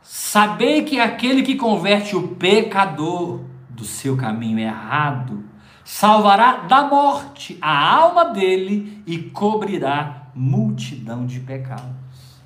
sabei 0.02 0.84
que 0.84 1.00
aquele 1.00 1.44
que 1.44 1.56
converte 1.56 2.16
o 2.16 2.30
pecador 2.30 3.42
do 3.70 3.86
seu 3.86 4.18
caminho 4.18 4.60
errado, 4.60 5.44
salvará 5.84 6.58
da 6.58 6.88
morte 6.88 7.58
a 7.62 7.96
alma 7.96 8.26
dele 8.26 9.02
e 9.06 9.18
cobrirá 9.18 10.28
multidão 10.34 11.26
de 11.26 11.40
pecados. 11.40 12.42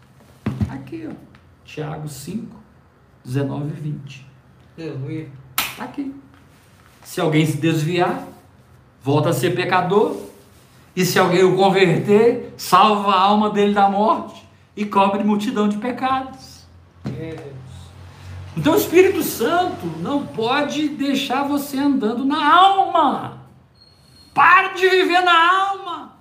Aqui, 0.70 1.09
ó, 1.09 1.15
Tiago 1.65 2.07
5, 2.07 2.55
19 3.24 3.70
e 3.70 3.74
20. 3.74 4.28
Aleluia. 4.78 5.38
Tá 5.80 5.86
aqui. 5.86 6.13
Se 7.05 7.21
alguém 7.21 7.45
se 7.45 7.55
desviar, 7.55 8.27
volta 9.01 9.30
a 9.30 9.34
ser 9.34 9.55
pecador, 9.55 10.13
e 10.93 11.05
se 11.05 11.17
alguém 11.17 11.41
o 11.45 11.55
converter, 11.55 12.53
salva 12.57 13.13
a 13.13 13.21
alma 13.21 13.49
dele 13.49 13.73
da 13.73 13.89
morte 13.89 14.45
e 14.75 14.86
cobre 14.86 15.23
multidão 15.23 15.69
de 15.69 15.77
pecados. 15.77 16.65
Então 18.57 18.73
o 18.73 18.77
Espírito 18.77 19.23
Santo 19.23 19.86
não 20.01 20.27
pode 20.27 20.89
deixar 20.89 21.43
você 21.43 21.77
andando 21.77 22.25
na 22.25 22.53
alma. 22.53 23.38
Pare 24.34 24.73
de 24.73 24.89
viver 24.89 25.21
na 25.21 25.61
alma. 25.61 26.19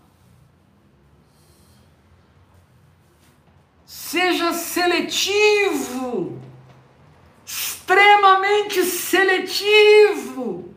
Seja 3.84 4.52
seletivo, 4.52 6.38
extremamente 7.88 8.82
seletivo. 8.84 10.68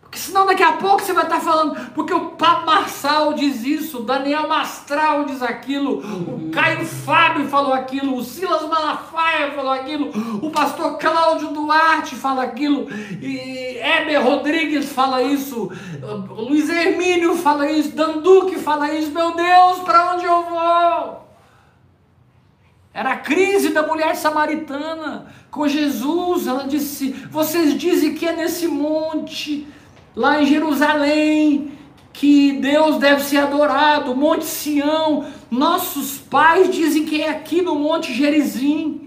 Porque 0.00 0.18
senão 0.18 0.44
daqui 0.44 0.62
a 0.62 0.72
pouco 0.72 1.00
você 1.00 1.14
vai 1.14 1.24
estar 1.24 1.40
falando, 1.40 1.90
porque 1.94 2.12
o 2.12 2.32
Papo 2.32 2.66
Marçal 2.66 3.32
diz 3.32 3.64
isso, 3.64 4.00
o 4.00 4.02
Daniel 4.02 4.46
Mastral 4.46 5.24
diz 5.24 5.42
aquilo, 5.42 6.00
o 6.00 6.50
Caio 6.50 6.84
Fábio 6.84 7.48
falou 7.48 7.72
aquilo, 7.72 8.14
o 8.16 8.22
Silas 8.22 8.62
Malafaia 8.68 9.52
falou 9.52 9.72
aquilo, 9.72 10.10
o 10.42 10.50
pastor 10.50 10.98
Cláudio 10.98 11.48
Duarte 11.48 12.14
fala 12.14 12.42
aquilo, 12.42 12.90
e 13.22 13.78
Heber 13.78 14.22
Rodrigues 14.22 14.92
fala 14.92 15.22
isso, 15.22 15.72
Luiz 16.28 16.68
Hermínio 16.68 17.34
fala 17.34 17.70
isso, 17.70 17.96
Danduque 17.96 18.58
fala 18.58 18.92
isso, 18.92 19.12
meu 19.12 19.32
Deus, 19.34 19.78
para 19.78 20.12
onde 20.12 20.26
eu 20.26 20.42
vou? 20.42 21.21
Era 22.94 23.12
a 23.12 23.16
crise 23.16 23.70
da 23.70 23.86
mulher 23.86 24.14
samaritana 24.16 25.26
com 25.50 25.66
Jesus. 25.66 26.46
Ela 26.46 26.64
disse: 26.64 27.10
Vocês 27.30 27.76
dizem 27.78 28.14
que 28.14 28.26
é 28.26 28.32
nesse 28.32 28.68
monte, 28.68 29.66
lá 30.14 30.42
em 30.42 30.46
Jerusalém, 30.46 31.72
que 32.12 32.52
Deus 32.52 32.98
deve 32.98 33.22
ser 33.22 33.38
adorado, 33.38 34.14
Monte 34.14 34.44
Sião. 34.44 35.24
Nossos 35.50 36.18
pais 36.18 36.70
dizem 36.70 37.04
que 37.04 37.22
é 37.22 37.30
aqui 37.30 37.62
no 37.62 37.74
Monte 37.74 38.12
Gerizim 38.12 39.02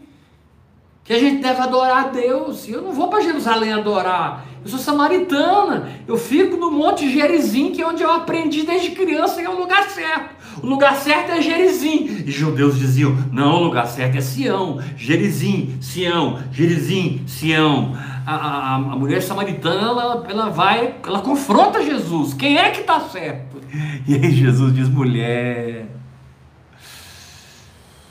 que 1.05 1.13
a 1.13 1.19
gente 1.19 1.39
deve 1.39 1.61
adorar 1.61 2.05
a 2.05 2.07
Deus. 2.07 2.67
Eu 2.67 2.81
não 2.81 2.91
vou 2.91 3.07
para 3.07 3.21
Jerusalém 3.21 3.71
adorar. 3.71 4.43
Eu 4.63 4.69
sou 4.71 4.79
samaritana. 4.79 5.87
Eu 6.07 6.17
fico 6.17 6.57
no 6.57 6.71
Monte 6.71 7.07
Gerizim, 7.07 7.71
que 7.71 7.81
é 7.81 7.87
onde 7.87 8.01
eu 8.01 8.11
aprendi 8.11 8.63
desde 8.63 8.89
criança 8.89 9.39
que 9.39 9.45
é 9.45 9.49
o 9.49 9.59
lugar 9.59 9.87
certo. 9.91 10.33
O 10.61 10.67
lugar 10.67 10.95
certo 10.95 11.31
é 11.31 11.41
Gerizim. 11.41 12.23
E 12.25 12.31
judeus 12.31 12.77
diziam: 12.77 13.15
não, 13.31 13.61
o 13.61 13.63
lugar 13.65 13.87
certo 13.87 14.17
é 14.17 14.21
Sião. 14.21 14.79
Gerizim, 14.95 15.77
Sião, 15.81 16.39
Gerizim, 16.51 17.23
Sião. 17.27 17.95
A, 18.25 18.35
a, 18.35 18.75
a 18.75 18.79
mulher 18.95 19.21
samaritana, 19.21 19.81
ela, 19.81 20.25
ela 20.27 20.49
vai, 20.49 20.95
ela 21.05 21.21
confronta 21.21 21.83
Jesus. 21.83 22.33
Quem 22.33 22.57
é 22.57 22.71
que 22.71 22.81
está 22.81 22.99
certo? 23.01 23.61
E 24.07 24.15
aí 24.15 24.31
Jesus 24.31 24.73
diz: 24.73 24.87
mulher, 24.87 25.87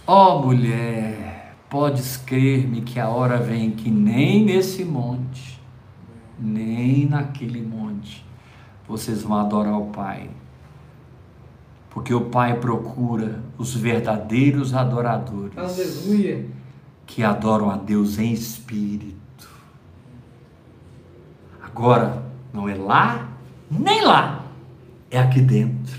ó 0.06 0.36
oh, 0.36 0.46
mulher, 0.46 1.56
podes 1.68 2.16
crer-me 2.16 2.82
que 2.82 3.00
a 3.00 3.08
hora 3.08 3.38
vem 3.38 3.70
que 3.70 3.90
nem 3.90 4.44
nesse 4.44 4.84
monte, 4.84 5.60
nem 6.38 7.06
naquele 7.06 7.62
monte, 7.62 8.24
vocês 8.86 9.22
vão 9.22 9.38
adorar 9.38 9.78
o 9.80 9.86
Pai 9.86 10.28
porque 11.94 12.12
o 12.12 12.22
Pai 12.22 12.58
procura 12.58 13.40
os 13.56 13.72
verdadeiros 13.72 14.74
adoradores. 14.74 15.56
Aleluia. 15.56 16.44
Que 17.06 17.22
adoram 17.22 17.70
a 17.70 17.76
Deus 17.76 18.18
em 18.18 18.32
espírito. 18.32 19.48
Agora, 21.62 22.24
não 22.52 22.68
é 22.68 22.74
lá, 22.74 23.28
nem 23.70 24.04
lá. 24.04 24.44
É 25.08 25.20
aqui 25.20 25.40
dentro. 25.40 25.96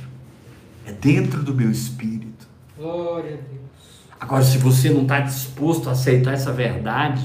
É 0.86 0.92
dentro 0.92 1.42
do 1.42 1.56
meu 1.56 1.72
espírito. 1.72 2.46
Glória 2.78 3.36
a 3.36 3.38
Deus. 3.38 4.02
Agora, 4.20 4.44
se 4.44 4.58
você 4.58 4.90
não 4.90 5.04
está 5.04 5.22
disposto 5.22 5.88
a 5.88 5.94
aceitar 5.94 6.34
essa 6.34 6.52
verdade, 6.52 7.24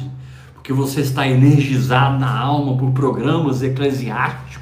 porque 0.55 0.73
você 0.73 1.01
está 1.01 1.27
energizado 1.27 2.21
na 2.21 2.39
alma 2.39 2.77
por 2.77 2.93
programas 2.93 3.63
eclesiásticos, 3.63 4.61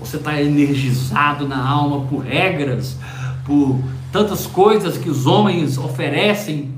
você 0.00 0.16
está 0.16 0.40
energizado 0.40 1.46
na 1.46 1.62
alma 1.62 2.06
por 2.06 2.20
regras, 2.20 2.96
por 3.44 3.78
tantas 4.10 4.46
coisas 4.46 4.96
que 4.96 5.10
os 5.10 5.26
homens 5.26 5.76
oferecem 5.78 6.74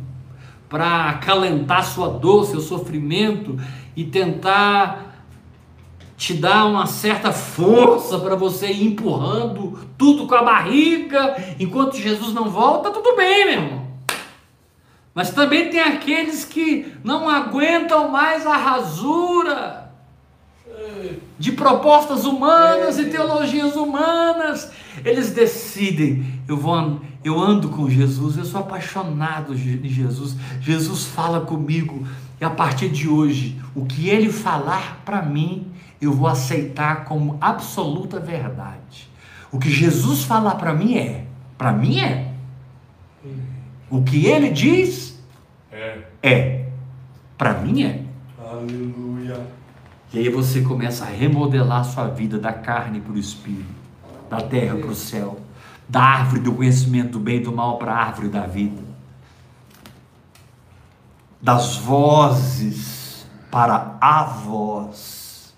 para 0.68 1.10
acalentar 1.10 1.84
sua 1.84 2.08
dor, 2.08 2.46
seu 2.46 2.60
sofrimento 2.60 3.58
e 3.94 4.04
tentar 4.04 5.06
te 6.16 6.34
dar 6.34 6.64
uma 6.64 6.86
certa 6.86 7.30
força 7.30 8.18
para 8.18 8.34
você 8.34 8.68
ir 8.68 8.86
empurrando 8.86 9.78
tudo 9.98 10.26
com 10.26 10.34
a 10.34 10.42
barriga 10.42 11.36
enquanto 11.60 11.98
Jesus 11.98 12.32
não 12.32 12.48
volta, 12.48 12.90
tudo 12.90 13.14
bem, 13.16 13.46
meu 13.46 13.54
irmão. 13.54 13.86
Mas 15.14 15.30
também 15.30 15.70
tem 15.70 15.80
aqueles 15.80 16.44
que 16.44 16.92
não 17.04 17.28
aguentam 17.28 18.08
mais 18.08 18.46
a 18.46 18.56
rasura 18.56 19.85
de 21.38 21.52
propostas 21.52 22.24
humanas 22.24 22.98
e 22.98 23.06
teologias 23.06 23.76
humanas. 23.76 24.70
Eles 25.04 25.32
decidem, 25.32 26.40
eu 26.48 26.56
vou 26.56 27.00
eu 27.22 27.40
ando 27.40 27.70
com 27.70 27.90
Jesus, 27.90 28.36
eu 28.36 28.44
sou 28.44 28.60
apaixonado 28.60 29.54
de 29.54 29.88
Jesus. 29.88 30.36
Jesus 30.60 31.06
fala 31.06 31.40
comigo 31.40 32.06
e 32.40 32.44
a 32.44 32.50
partir 32.50 32.88
de 32.88 33.08
hoje, 33.08 33.60
o 33.74 33.84
que 33.84 34.08
ele 34.08 34.30
falar 34.30 35.00
para 35.04 35.22
mim, 35.22 35.72
eu 36.00 36.12
vou 36.12 36.28
aceitar 36.28 37.04
como 37.04 37.36
absoluta 37.40 38.20
verdade. 38.20 39.10
O 39.50 39.58
que 39.58 39.70
Jesus 39.70 40.24
falar 40.24 40.56
para 40.56 40.74
mim 40.74 40.96
é, 40.98 41.24
para 41.56 41.72
mim 41.72 41.98
é. 41.98 42.32
O 43.90 44.02
que 44.02 44.26
ele 44.26 44.50
diz 44.50 45.18
É. 45.72 45.98
é. 46.22 46.68
Para 47.38 47.54
mim 47.54 47.82
é. 47.82 48.02
Aleluia. 48.38 49.05
E 50.16 50.18
aí 50.18 50.28
você 50.30 50.62
começa 50.62 51.04
a 51.04 51.08
remodelar 51.08 51.84
sua 51.84 52.08
vida 52.08 52.38
da 52.38 52.50
carne 52.50 53.02
para 53.02 53.12
o 53.12 53.18
espírito, 53.18 53.68
da 54.30 54.40
terra 54.40 54.74
para 54.74 54.88
o 54.88 54.94
céu, 54.94 55.38
da 55.86 56.00
árvore 56.00 56.40
do 56.40 56.54
conhecimento 56.54 57.10
do 57.10 57.20
bem 57.20 57.36
e 57.36 57.40
do 57.40 57.52
mal 57.52 57.76
para 57.76 57.92
a 57.92 57.98
árvore 57.98 58.30
da 58.30 58.46
vida, 58.46 58.82
das 61.38 61.76
vozes 61.76 63.26
para 63.50 63.98
a 64.00 64.24
voz. 64.24 65.54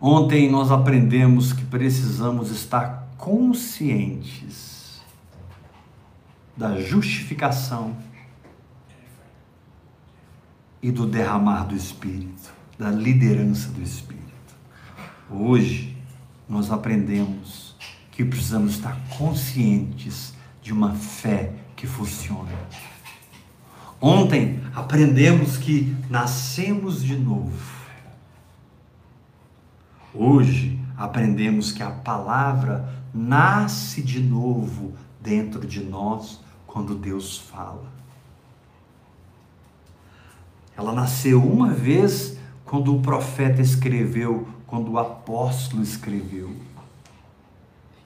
Ontem 0.00 0.50
nós 0.50 0.70
aprendemos 0.70 1.52
que 1.52 1.66
precisamos 1.66 2.50
estar 2.50 3.06
conscientes 3.18 4.73
da 6.56 6.80
justificação 6.80 7.96
e 10.82 10.90
do 10.92 11.06
derramar 11.06 11.64
do 11.64 11.74
Espírito, 11.74 12.52
da 12.78 12.90
liderança 12.90 13.70
do 13.70 13.82
Espírito. 13.82 14.24
Hoje 15.30 15.96
nós 16.48 16.70
aprendemos 16.70 17.74
que 18.12 18.24
precisamos 18.24 18.74
estar 18.74 18.96
conscientes 19.16 20.34
de 20.62 20.72
uma 20.72 20.94
fé 20.94 21.52
que 21.74 21.86
funciona. 21.86 22.52
Ontem 24.00 24.60
aprendemos 24.74 25.56
que 25.56 25.96
nascemos 26.10 27.02
de 27.02 27.16
novo. 27.16 27.74
Hoje 30.12 30.78
aprendemos 30.96 31.72
que 31.72 31.82
a 31.82 31.90
palavra 31.90 33.02
nasce 33.12 34.02
de 34.02 34.20
novo 34.20 34.94
dentro 35.20 35.66
de 35.66 35.82
nós 35.82 36.43
quando 36.74 36.96
Deus 36.96 37.38
fala. 37.38 37.84
Ela 40.76 40.92
nasceu 40.92 41.40
uma 41.40 41.68
vez 41.68 42.36
quando 42.64 42.92
o 42.92 43.00
profeta 43.00 43.62
escreveu, 43.62 44.48
quando 44.66 44.90
o 44.90 44.98
apóstolo 44.98 45.84
escreveu. 45.84 46.52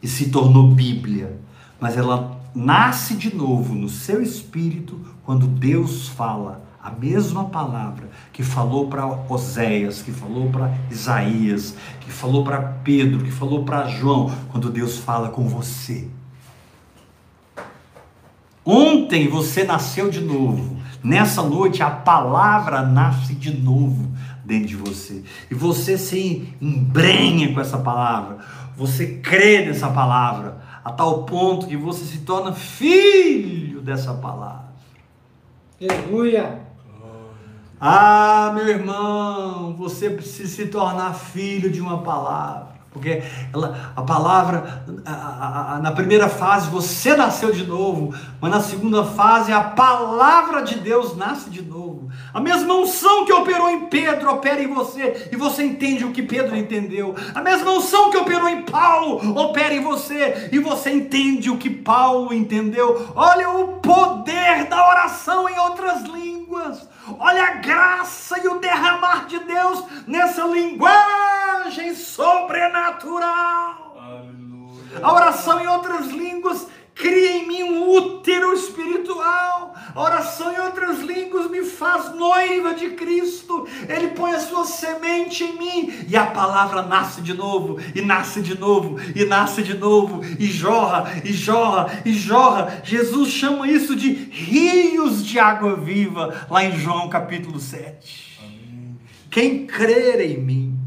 E 0.03 0.07
se 0.07 0.29
tornou 0.29 0.75
Bíblia. 0.75 1.41
Mas 1.81 1.97
ela 1.97 2.39
nasce 2.55 3.17
de 3.17 3.35
novo 3.35 3.75
no 3.75 3.89
seu 3.89 4.21
espírito 4.21 5.01
quando 5.25 5.47
Deus 5.47 6.09
fala 6.09 6.63
a 6.79 6.91
mesma 6.91 7.47
palavra 7.47 8.11
que 8.35 8.43
falou 8.43 8.89
para 8.89 9.07
Oséias, 9.07 10.03
que 10.03 10.13
falou 10.13 10.51
para 10.51 10.77
Isaías, 10.91 11.75
que 12.01 12.11
falou 12.11 12.45
para 12.45 12.61
Pedro, 12.61 13.25
que 13.25 13.31
falou 13.31 13.65
para 13.65 13.89
João, 13.89 14.31
quando 14.51 14.71
Deus 14.71 14.99
fala 14.99 15.31
com 15.31 15.49
você. 15.49 16.18
Ontem 18.71 19.29
você 19.29 19.65
nasceu 19.65 20.11
de 20.11 20.21
novo. 20.21 20.77
Nessa 21.03 21.43
noite 21.43 21.83
a 21.83 21.89
palavra 21.89 22.83
nasce 22.83 23.35
de 23.35 23.51
novo 23.59 24.13
dentro 24.45 24.69
de 24.69 24.77
você. 24.77 25.25
E 25.51 25.55
você 25.55 25.97
se 25.97 26.55
embrenha 26.61 27.55
com 27.55 27.63
essa 27.63 27.79
palavra. 27.79 28.41
Você 28.77 29.21
crê 29.23 29.65
nessa 29.65 29.89
palavra 29.89 30.59
a 30.85 30.93
tal 30.93 31.23
ponto 31.23 31.67
que 31.67 31.79
você 31.79 32.05
se 32.05 32.19
torna 32.19 32.53
filho 32.53 33.81
dessa 33.81 34.13
palavra. 34.13 34.69
Aleluia. 35.81 36.61
Ah, 37.81 38.53
meu 38.55 38.69
irmão, 38.69 39.75
você 39.79 40.11
precisa 40.11 40.55
se 40.55 40.67
tornar 40.67 41.15
filho 41.15 41.71
de 41.71 41.81
uma 41.81 42.03
palavra. 42.03 42.68
Porque 42.99 43.23
ela, 43.55 43.93
a 43.95 44.03
palavra, 44.03 44.83
a, 45.07 45.13
a, 45.13 45.75
a, 45.75 45.79
na 45.79 45.93
primeira 45.93 46.29
fase 46.29 46.69
você 46.69 47.17
nasceu 47.17 47.53
de 47.53 47.65
novo, 47.65 48.13
mas 48.41 48.51
na 48.51 48.61
segunda 48.61 49.05
fase 49.05 49.53
a 49.53 49.61
palavra 49.61 50.63
de 50.63 50.75
Deus 50.75 51.17
nasce 51.17 51.49
de 51.49 51.63
novo. 51.63 52.11
A 52.35 52.41
mesma 52.41 52.75
unção 52.75 53.25
que 53.25 53.33
operou 53.33 53.71
em 53.71 53.87
Pedro 53.87 54.33
opera 54.33 54.61
em 54.61 54.67
você 54.67 55.29
e 55.31 55.37
você 55.37 55.63
entende 55.63 56.05
o 56.05 56.11
que 56.11 56.23
Pedro 56.23 56.57
entendeu. 56.57 57.15
A 57.35 57.41
mesma 57.41 57.71
unção 57.71 58.11
que 58.11 58.19
operou 58.19 58.49
em 58.49 58.63
Paulo 58.63 59.39
opera 59.39 59.73
em 59.73 59.83
você 59.83 60.49
e 60.51 60.59
você 60.59 60.91
entende 60.91 61.51
o 61.51 61.57
que 61.57 61.71
Paulo 61.71 62.35
entendeu. 62.35 63.13
Olha 63.15 63.49
o 63.51 63.69
poder 63.75 64.65
da 64.65 64.89
oração 64.89 65.49
em 65.49 65.57
outras 65.59 66.03
línguas. 66.03 66.28
Olha 67.19 67.45
a 67.45 67.51
graça 67.57 68.39
e 68.39 68.49
o 68.49 68.59
derramar 68.59 69.27
de 69.27 69.39
Deus 69.41 69.85
nessa 70.07 70.47
linguagem 70.47 71.95
sobrenatural. 71.95 73.99
Aleluia. 74.01 75.01
A 75.03 75.13
oração 75.13 75.61
em 75.61 75.67
outras 75.67 76.07
línguas 76.07 76.67
cria 76.99 77.37
em 77.37 77.47
mim 77.47 77.63
um 77.63 77.91
útero 77.91 78.53
espiritual. 78.53 79.75
A 79.95 80.03
oração 80.03 80.53
em 80.53 80.61
outras 80.61 81.01
línguas 81.01 81.51
me 81.51 81.65
faz 81.65 82.15
noiva 82.15 82.75
de 82.75 82.91
Cristo. 82.91 83.67
Ele 83.89 84.09
põe 84.09 84.33
a 84.33 84.41
sua 84.41 84.65
semente 84.65 85.45
em 85.45 85.57
mim 85.59 86.05
e 86.09 86.17
a 86.17 86.27
palavra 86.27 86.83
nasce 86.83 87.23
de 87.23 87.33
novo, 87.33 87.79
e 87.95 88.01
nasce 88.03 88.43
de 88.43 88.59
novo, 88.59 88.99
e 89.15 89.25
nasce 89.25 89.63
de 89.63 89.75
novo, 89.75 90.21
e 90.39 90.47
jorra, 90.47 91.21
e 91.25 91.33
jorra, 91.33 92.03
e 92.05 92.13
jorra. 92.13 92.83
Jesus 92.85 93.31
chama 93.31 93.69
isso 93.69 93.97
de 93.97 94.13
rios 94.13 95.25
de 95.25 95.39
água 95.39 95.77
viva, 95.77 96.47
lá 96.51 96.65
em 96.65 96.79
João 96.79 97.09
capítulo 97.09 97.59
7. 97.59 98.39
Quem 99.31 99.67
crer 99.67 100.21
em 100.21 100.39
mim, 100.39 100.79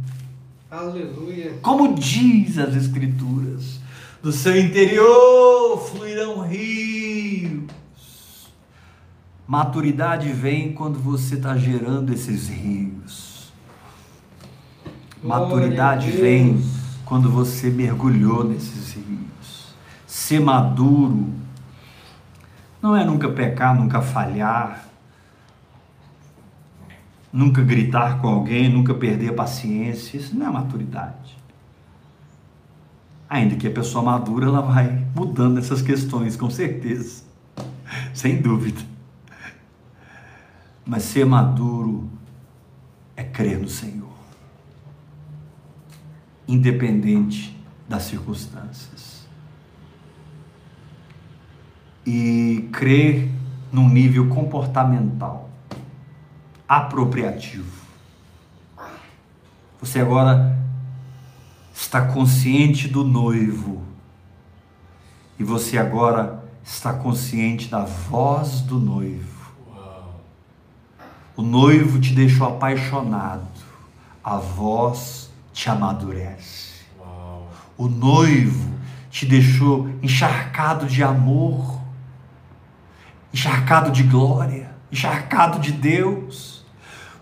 Aleluia. 0.69 1.53
como 1.61 1.93
diz 1.93 2.57
as 2.57 2.75
Escrituras, 2.75 3.80
do 4.21 4.31
seu 4.31 4.55
interior 4.55 5.79
fluirão 5.79 6.41
rios. 6.41 7.71
Maturidade 9.47 10.31
vem 10.31 10.73
quando 10.73 10.99
você 10.99 11.35
está 11.35 11.57
gerando 11.57 12.13
esses 12.13 12.47
rios. 12.47 13.51
Maturidade 15.23 16.11
vem 16.11 16.63
quando 17.03 17.29
você 17.29 17.69
mergulhou 17.69 18.43
nesses 18.43 18.93
rios. 18.93 19.75
Ser 20.05 20.39
maduro 20.39 21.27
não 22.81 22.95
é 22.95 23.03
nunca 23.03 23.29
pecar, 23.29 23.75
nunca 23.75 24.01
falhar, 24.01 24.87
nunca 27.33 27.61
gritar 27.61 28.19
com 28.19 28.27
alguém, 28.27 28.69
nunca 28.69 28.93
perder 28.93 29.29
a 29.29 29.33
paciência. 29.33 30.17
Isso 30.17 30.35
não 30.35 30.47
é 30.47 30.49
maturidade. 30.49 31.40
Ainda 33.31 33.55
que 33.55 33.65
a 33.65 33.71
pessoa 33.71 34.03
madura, 34.03 34.47
ela 34.47 34.59
vai 34.59 35.07
mudando 35.15 35.57
essas 35.57 35.81
questões, 35.81 36.35
com 36.35 36.49
certeza. 36.49 37.23
Sem 38.13 38.41
dúvida. 38.41 38.81
Mas 40.85 41.03
ser 41.03 41.25
maduro 41.25 42.09
é 43.15 43.23
crer 43.23 43.57
no 43.57 43.69
Senhor. 43.69 44.11
Independente 46.45 47.57
das 47.87 48.03
circunstâncias. 48.03 49.25
E 52.05 52.67
crer 52.73 53.31
num 53.71 53.87
nível 53.87 54.27
comportamental, 54.27 55.49
apropriativo. 56.67 57.79
Você 59.79 60.01
agora 60.01 60.60
está 61.81 61.99
consciente 61.99 62.87
do 62.87 63.03
noivo. 63.03 63.81
E 65.39 65.43
você 65.43 65.79
agora 65.79 66.43
está 66.63 66.93
consciente 66.93 67.67
da 67.67 67.85
voz 67.85 68.61
do 68.61 68.79
noivo. 68.79 69.51
O 71.35 71.41
noivo 71.41 71.99
te 71.99 72.13
deixou 72.13 72.47
apaixonado. 72.47 73.47
A 74.23 74.37
voz 74.37 75.31
te 75.51 75.69
amadurece. 75.71 76.81
O 77.75 77.87
noivo 77.87 78.71
te 79.09 79.25
deixou 79.25 79.89
encharcado 80.03 80.85
de 80.85 81.01
amor, 81.01 81.81
encharcado 83.33 83.89
de 83.89 84.03
glória, 84.03 84.71
encharcado 84.91 85.57
de 85.59 85.71
Deus. 85.71 86.63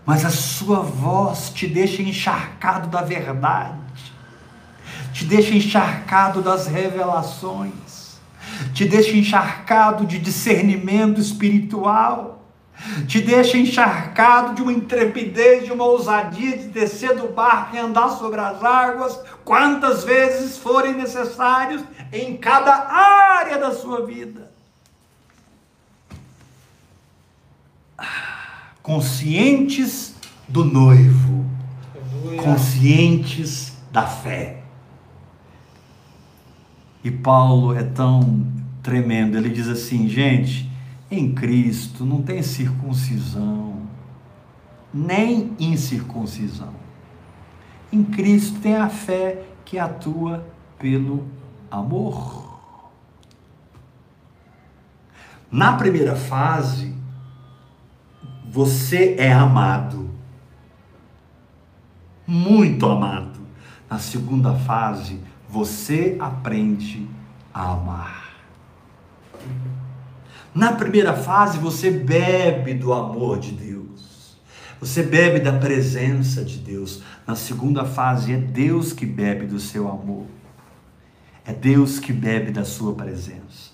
Mas 0.04 0.22
a 0.26 0.30
sua 0.30 0.80
voz 0.80 1.48
te 1.48 1.66
deixa 1.66 2.02
encharcado 2.02 2.88
da 2.88 3.00
verdade, 3.00 3.79
te 5.12 5.24
deixa 5.24 5.54
encharcado 5.54 6.42
das 6.42 6.66
revelações, 6.66 8.18
te 8.72 8.84
deixa 8.84 9.16
encharcado 9.16 10.04
de 10.06 10.18
discernimento 10.18 11.20
espiritual 11.20 12.40
te 13.06 13.20
deixa 13.20 13.58
encharcado 13.58 14.54
de 14.54 14.62
uma 14.62 14.72
intrepidez, 14.72 15.64
de 15.64 15.72
uma 15.72 15.84
ousadia 15.84 16.56
de 16.56 16.68
descer 16.68 17.14
do 17.14 17.28
barco 17.28 17.76
e 17.76 17.78
andar 17.78 18.08
sobre 18.10 18.40
as 18.40 18.62
águas, 18.64 19.20
quantas 19.44 20.04
vezes 20.04 20.56
forem 20.56 20.94
necessários 20.94 21.82
em 22.12 22.36
cada 22.36 22.72
área 22.88 23.58
da 23.58 23.72
sua 23.72 24.06
vida. 24.06 24.50
Conscientes 28.82 30.14
do 30.48 30.64
noivo, 30.64 31.44
conscientes 32.42 33.74
da 33.92 34.06
fé. 34.06 34.59
E 37.02 37.10
Paulo 37.10 37.74
é 37.74 37.82
tão 37.82 38.46
tremendo, 38.82 39.36
ele 39.36 39.50
diz 39.50 39.68
assim, 39.68 40.08
gente, 40.08 40.70
em 41.10 41.32
Cristo 41.32 42.04
não 42.04 42.22
tem 42.22 42.42
circuncisão, 42.42 43.82
nem 44.92 45.52
incircuncisão. 45.58 46.74
Em 47.92 48.04
Cristo 48.04 48.60
tem 48.60 48.76
a 48.76 48.88
fé 48.88 49.44
que 49.64 49.78
atua 49.78 50.46
pelo 50.78 51.26
amor. 51.70 52.60
Na 55.50 55.76
primeira 55.76 56.14
fase, 56.14 56.94
você 58.48 59.16
é 59.18 59.32
amado, 59.32 60.10
muito 62.26 62.86
amado. 62.86 63.40
Na 63.88 63.98
segunda 63.98 64.54
fase, 64.54 65.20
você 65.50 66.16
aprende 66.20 67.08
a 67.52 67.72
amar. 67.72 68.30
Na 70.54 70.72
primeira 70.72 71.14
fase, 71.14 71.58
você 71.58 71.90
bebe 71.90 72.74
do 72.74 72.92
amor 72.92 73.38
de 73.38 73.52
Deus. 73.52 74.38
Você 74.80 75.02
bebe 75.02 75.40
da 75.40 75.52
presença 75.52 76.44
de 76.44 76.58
Deus. 76.58 77.02
Na 77.26 77.34
segunda 77.34 77.84
fase, 77.84 78.32
é 78.32 78.36
Deus 78.36 78.92
que 78.92 79.04
bebe 79.04 79.46
do 79.46 79.58
seu 79.58 79.88
amor. 79.88 80.26
É 81.44 81.52
Deus 81.52 81.98
que 81.98 82.12
bebe 82.12 82.50
da 82.52 82.64
sua 82.64 82.94
presença. 82.94 83.69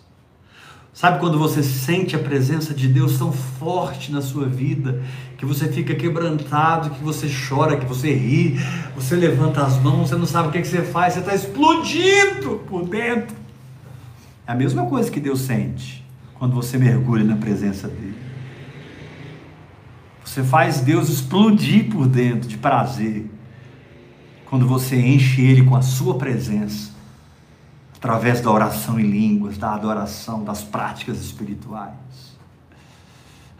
Sabe 0.97 1.21
quando 1.21 1.39
você 1.39 1.63
sente 1.63 2.17
a 2.17 2.19
presença 2.19 2.73
de 2.73 2.89
Deus 2.89 3.19
tão 3.19 3.31
forte 3.31 4.11
na 4.11 4.23
sua 4.23 4.47
vida, 4.49 5.03
que 5.37 5.45
você 5.45 5.71
fica 5.71 5.95
quebrantado, 5.95 6.89
que 6.89 7.05
você 7.05 7.29
chora, 7.29 7.77
que 7.77 7.85
você 7.85 8.15
ri, 8.15 8.59
você 8.95 9.15
levanta 9.15 9.63
as 9.63 9.79
mãos, 9.79 10.09
você 10.09 10.17
não 10.17 10.25
sabe 10.25 10.49
o 10.49 10.51
que, 10.51 10.63
que 10.63 10.67
você 10.67 10.81
faz, 10.81 11.13
você 11.13 11.21
está 11.21 11.35
explodindo 11.35 12.65
por 12.67 12.89
dentro. 12.89 13.37
É 14.47 14.53
a 14.53 14.55
mesma 14.55 14.87
coisa 14.87 15.11
que 15.11 15.21
Deus 15.21 15.43
sente 15.43 16.03
quando 16.39 16.55
você 16.55 16.79
mergulha 16.79 17.25
na 17.25 17.37
presença 17.37 17.89
dele. 17.89 18.17
Você 20.25 20.43
faz 20.43 20.81
Deus 20.81 21.11
explodir 21.11 21.91
por 21.91 22.07
dentro 22.07 22.49
de 22.49 22.57
prazer 22.57 23.27
quando 24.47 24.67
você 24.67 24.97
enche 24.97 25.43
ele 25.43 25.63
com 25.63 25.77
a 25.77 25.83
sua 25.83 26.17
presença, 26.17 26.96
através 27.97 28.41
da 28.41 28.51
oração 28.51 29.01
em 29.01 29.11
línguas, 29.11 29.57
da 29.57 29.75
adoração, 29.75 30.45
das 30.45 30.63
práticas 30.63 31.19
espirituais. 31.19 31.95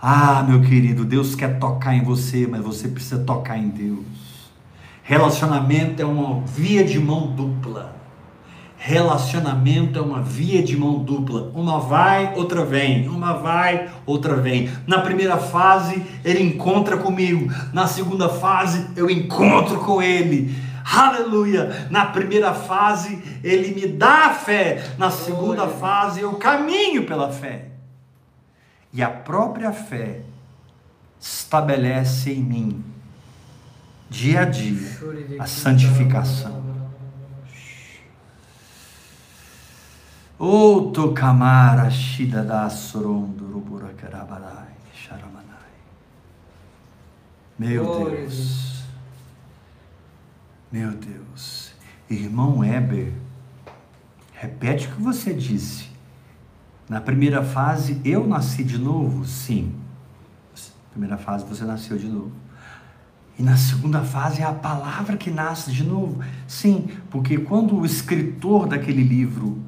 Ah, 0.01 0.45
meu 0.47 0.61
querido, 0.61 1.05
Deus 1.05 1.35
quer 1.35 1.59
tocar 1.59 1.95
em 1.95 2.05
você, 2.05 2.47
mas 2.47 2.63
você 2.63 2.87
precisa 2.87 3.19
tocar 3.25 3.57
em 3.57 3.69
Deus. 3.69 4.05
Relacionamento 5.03 6.03
é 6.03 6.05
uma 6.05 6.41
via 6.43 6.85
de 6.85 6.99
mão 6.99 7.29
dupla. 7.29 7.97
Relacionamento 8.77 9.99
é 9.99 10.03
uma 10.03 10.21
via 10.21 10.63
de 10.63 10.77
mão 10.77 11.03
dupla. 11.03 11.51
Uma 11.55 11.81
vai, 11.81 12.35
outra 12.37 12.65
vem. 12.65 13.09
Uma 13.09 13.33
vai, 13.33 13.89
outra 14.05 14.37
vem. 14.37 14.71
Na 14.87 15.01
primeira 15.01 15.39
fase, 15.39 16.03
ele 16.25 16.43
encontra 16.43 16.99
comigo. 16.99 17.51
Na 17.73 17.87
segunda 17.87 18.29
fase, 18.29 18.87
eu 18.95 19.09
encontro 19.09 19.79
com 19.79 20.03
ele. 20.03 20.55
Aleluia! 20.89 21.89
Na 21.91 22.07
primeira 22.07 22.55
fase, 22.55 23.41
ele 23.43 23.75
me 23.75 23.89
dá 23.89 24.27
a 24.27 24.35
fé. 24.35 24.95
Na 24.97 25.11
segunda 25.11 25.65
Glória. 25.65 25.77
fase, 25.79 26.21
eu 26.21 26.35
caminho 26.35 27.05
pela 27.05 27.33
fé. 27.33 27.71
E 28.93 29.03
a 29.03 29.11
própria 29.11 29.73
fé 29.73 30.21
estabelece 31.21 32.33
em 32.33 32.43
mim, 32.43 32.85
dia 34.09 34.43
a 34.43 34.45
dia, 34.45 34.89
a 35.41 35.47
santificação. 35.47 36.65
O 40.39 40.93
tokamara 40.93 41.91
shida 41.91 42.43
da. 42.43 42.69
Meu 47.59 48.05
Deus. 48.05 48.76
Meu 50.71 50.91
Deus. 50.91 51.73
Irmão 52.11 52.65
Heber, 52.65 53.13
repete 54.33 54.89
o 54.89 54.93
que 54.93 55.03
você 55.03 55.33
disse. 55.33 55.89
Na 56.89 57.01
primeira 57.01 57.43
fase, 57.43 58.01
eu 58.05 58.27
nasci 58.27 58.65
de 58.65 58.79
novo? 58.79 59.25
Sim. 59.25 59.75
Na 60.55 60.91
primeira 60.91 61.17
fase, 61.17 61.45
você 61.45 61.65
nasceu 61.65 61.97
de 61.97 62.07
novo. 62.07 62.33
E 63.39 63.43
na 63.43 63.57
segunda 63.57 64.03
fase 64.03 64.41
é 64.41 64.45
a 64.45 64.53
palavra 64.53 65.17
que 65.17 65.31
nasce 65.31 65.71
de 65.71 65.85
novo. 65.85 66.21
Sim, 66.49 66.89
porque 67.11 67.39
quando 67.39 67.77
o 67.77 67.85
escritor 67.85 68.67
daquele 68.67 69.03
livro 69.03 69.63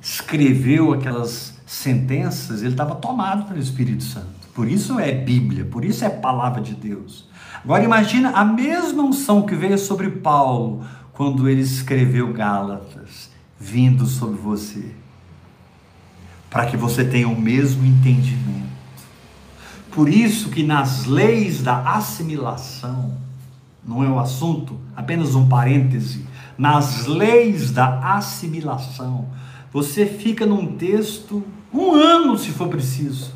escreveu 0.00 0.92
aquelas 0.92 1.60
sentenças, 1.66 2.62
ele 2.62 2.72
estava 2.72 2.94
tomado 2.94 3.46
pelo 3.46 3.60
Espírito 3.60 4.02
Santo. 4.02 4.48
Por 4.54 4.66
isso 4.66 4.98
é 4.98 5.12
Bíblia, 5.12 5.64
por 5.64 5.84
isso 5.84 6.04
é 6.04 6.08
palavra 6.08 6.60
de 6.60 6.74
Deus. 6.74 7.28
Agora 7.62 7.84
imagina 7.84 8.30
a 8.30 8.44
mesma 8.44 9.02
unção 9.02 9.42
que 9.42 9.54
veio 9.54 9.76
sobre 9.76 10.08
Paulo 10.10 10.84
quando 11.12 11.48
ele 11.48 11.60
escreveu 11.60 12.32
Gálatas, 12.32 13.30
vindo 13.58 14.06
sobre 14.06 14.38
você, 14.38 14.92
para 16.48 16.64
que 16.64 16.76
você 16.76 17.04
tenha 17.04 17.28
o 17.28 17.38
mesmo 17.38 17.84
entendimento. 17.84 18.70
Por 19.90 20.08
isso 20.08 20.48
que 20.48 20.62
nas 20.62 21.04
leis 21.04 21.62
da 21.62 21.94
assimilação, 21.94 23.12
não 23.86 24.02
é 24.02 24.08
o 24.08 24.18
assunto, 24.18 24.78
apenas 24.96 25.34
um 25.34 25.46
parêntese, 25.46 26.26
nas 26.56 27.06
leis 27.06 27.70
da 27.70 28.14
assimilação, 28.16 29.28
você 29.72 30.06
fica 30.06 30.46
num 30.46 30.76
texto 30.76 31.44
um 31.72 31.92
ano 31.92 32.38
se 32.38 32.50
for 32.50 32.68
preciso. 32.68 33.32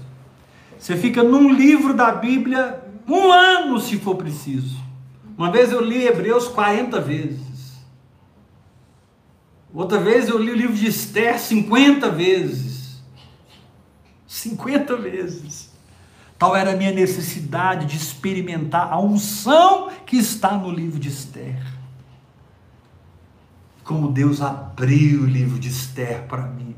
Você 0.78 0.96
fica 0.96 1.22
num 1.22 1.52
livro 1.52 1.94
da 1.94 2.12
Bíblia 2.12 2.83
um 3.06 3.32
ano 3.32 3.80
se 3.80 3.98
for 3.98 4.16
preciso. 4.16 4.82
Uma 5.36 5.50
vez 5.50 5.72
eu 5.72 5.80
li 5.80 6.06
Hebreus 6.06 6.48
40 6.48 7.00
vezes. 7.00 7.74
Outra 9.72 9.98
vez 9.98 10.28
eu 10.28 10.38
li 10.38 10.52
o 10.52 10.56
livro 10.56 10.76
de 10.76 10.86
Esther 10.86 11.38
50 11.38 12.10
vezes. 12.10 13.02
50 14.26 14.96
vezes. 14.96 15.72
Tal 16.38 16.54
era 16.54 16.72
a 16.72 16.76
minha 16.76 16.92
necessidade 16.92 17.86
de 17.86 17.96
experimentar 17.96 18.92
a 18.92 19.00
unção 19.00 19.90
que 20.06 20.16
está 20.16 20.56
no 20.56 20.70
livro 20.70 20.98
de 20.98 21.08
Esther. 21.08 21.60
Como 23.82 24.12
Deus 24.12 24.40
abriu 24.40 25.22
o 25.22 25.26
livro 25.26 25.58
de 25.58 25.68
Esther 25.68 26.22
para 26.26 26.46
mim. 26.46 26.74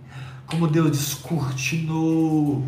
Como 0.46 0.66
Deus 0.66 0.90
descortinou 0.90 2.66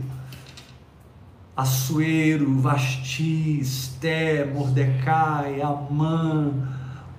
Assuero, 1.58 2.54
Vasti, 2.60 3.58
Esté, 3.58 4.44
Mordecai, 4.44 5.60
Amã, 5.60 6.52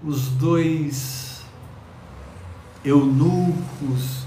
os 0.02 0.30
dois 0.30 1.44
eunucos, 2.86 4.26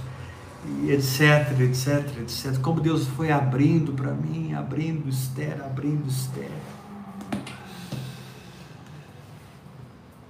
etc, 0.87 1.59
etc, 1.61 2.19
etc. 2.21 2.59
Como 2.61 2.79
Deus 2.79 3.07
foi 3.07 3.33
abrindo 3.33 3.95
para 3.95 4.13
mim, 4.13 4.53
abrindo 4.53 5.09
Esther, 5.09 5.63
abrindo 5.65 6.07
Esther. 6.07 6.53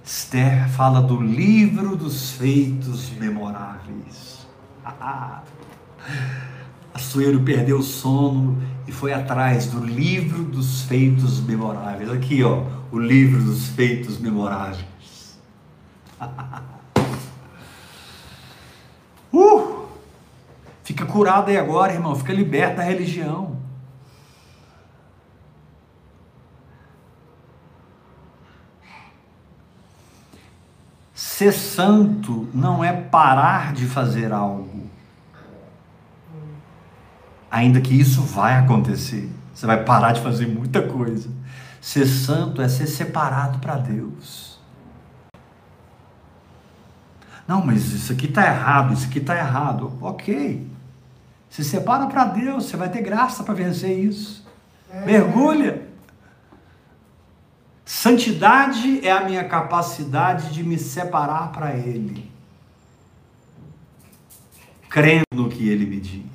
Esther 0.01 0.69
fala 0.69 1.01
do 1.01 1.21
livro 1.21 1.97
dos 1.97 2.31
feitos 2.31 3.09
memoráveis. 3.19 4.47
Assuero 6.93 7.41
perdeu 7.41 7.79
o 7.79 7.83
sono 7.83 8.61
e 8.87 8.91
foi 8.91 9.11
atrás 9.13 9.67
do 9.67 9.83
livro 9.83 10.43
dos 10.43 10.83
feitos 10.83 11.41
memoráveis. 11.41 12.11
Aqui, 12.11 12.43
ó, 12.43 12.65
o 12.91 12.99
livro 12.99 13.41
dos 13.41 13.69
feitos 13.69 14.19
memoráveis. 14.19 15.39
uh! 19.33 19.87
Fica 20.83 21.03
curado 21.05 21.49
aí 21.49 21.57
agora, 21.57 21.93
irmão. 21.93 22.15
Fica 22.15 22.31
liberto 22.31 22.77
da 22.77 22.83
religião. 22.83 23.57
Ser 31.15 31.53
santo 31.53 32.47
não 32.53 32.83
é 32.83 32.93
parar 32.93 33.73
de 33.73 33.87
fazer 33.87 34.31
algo 34.31 34.82
ainda 37.53 37.79
que 37.79 37.93
isso 37.93 38.23
vai 38.23 38.57
acontecer. 38.57 39.29
Você 39.53 39.67
vai 39.67 39.83
parar 39.83 40.11
de 40.13 40.21
fazer 40.21 40.47
muita 40.47 40.81
coisa. 40.81 41.29
Ser 41.79 42.07
santo 42.07 42.63
é 42.63 42.67
ser 42.67 42.87
separado 42.87 43.59
para 43.59 43.75
Deus. 43.75 44.59
Não, 47.47 47.63
mas 47.63 47.93
isso 47.93 48.11
aqui 48.11 48.25
está 48.25 48.43
errado, 48.43 48.93
isso 48.95 49.05
aqui 49.05 49.19
está 49.19 49.37
errado. 49.37 49.95
Ok. 50.01 50.67
Se 51.47 51.63
separa 51.63 52.07
para 52.07 52.25
Deus, 52.25 52.65
você 52.65 52.75
vai 52.75 52.89
ter 52.89 53.03
graça 53.03 53.43
para 53.43 53.53
vencer 53.53 53.99
isso. 53.99 54.43
Mergulha. 55.05 55.87
Santidade 57.85 59.05
é 59.05 59.11
a 59.11 59.25
minha 59.25 59.43
capacidade 59.43 60.51
de 60.51 60.63
me 60.63 60.79
separar 60.79 61.51
para 61.51 61.75
Ele, 61.75 62.31
crendo 64.89 65.25
no 65.33 65.49
que 65.49 65.67
Ele 65.69 65.85
me 65.85 65.99
diz. 65.99 66.32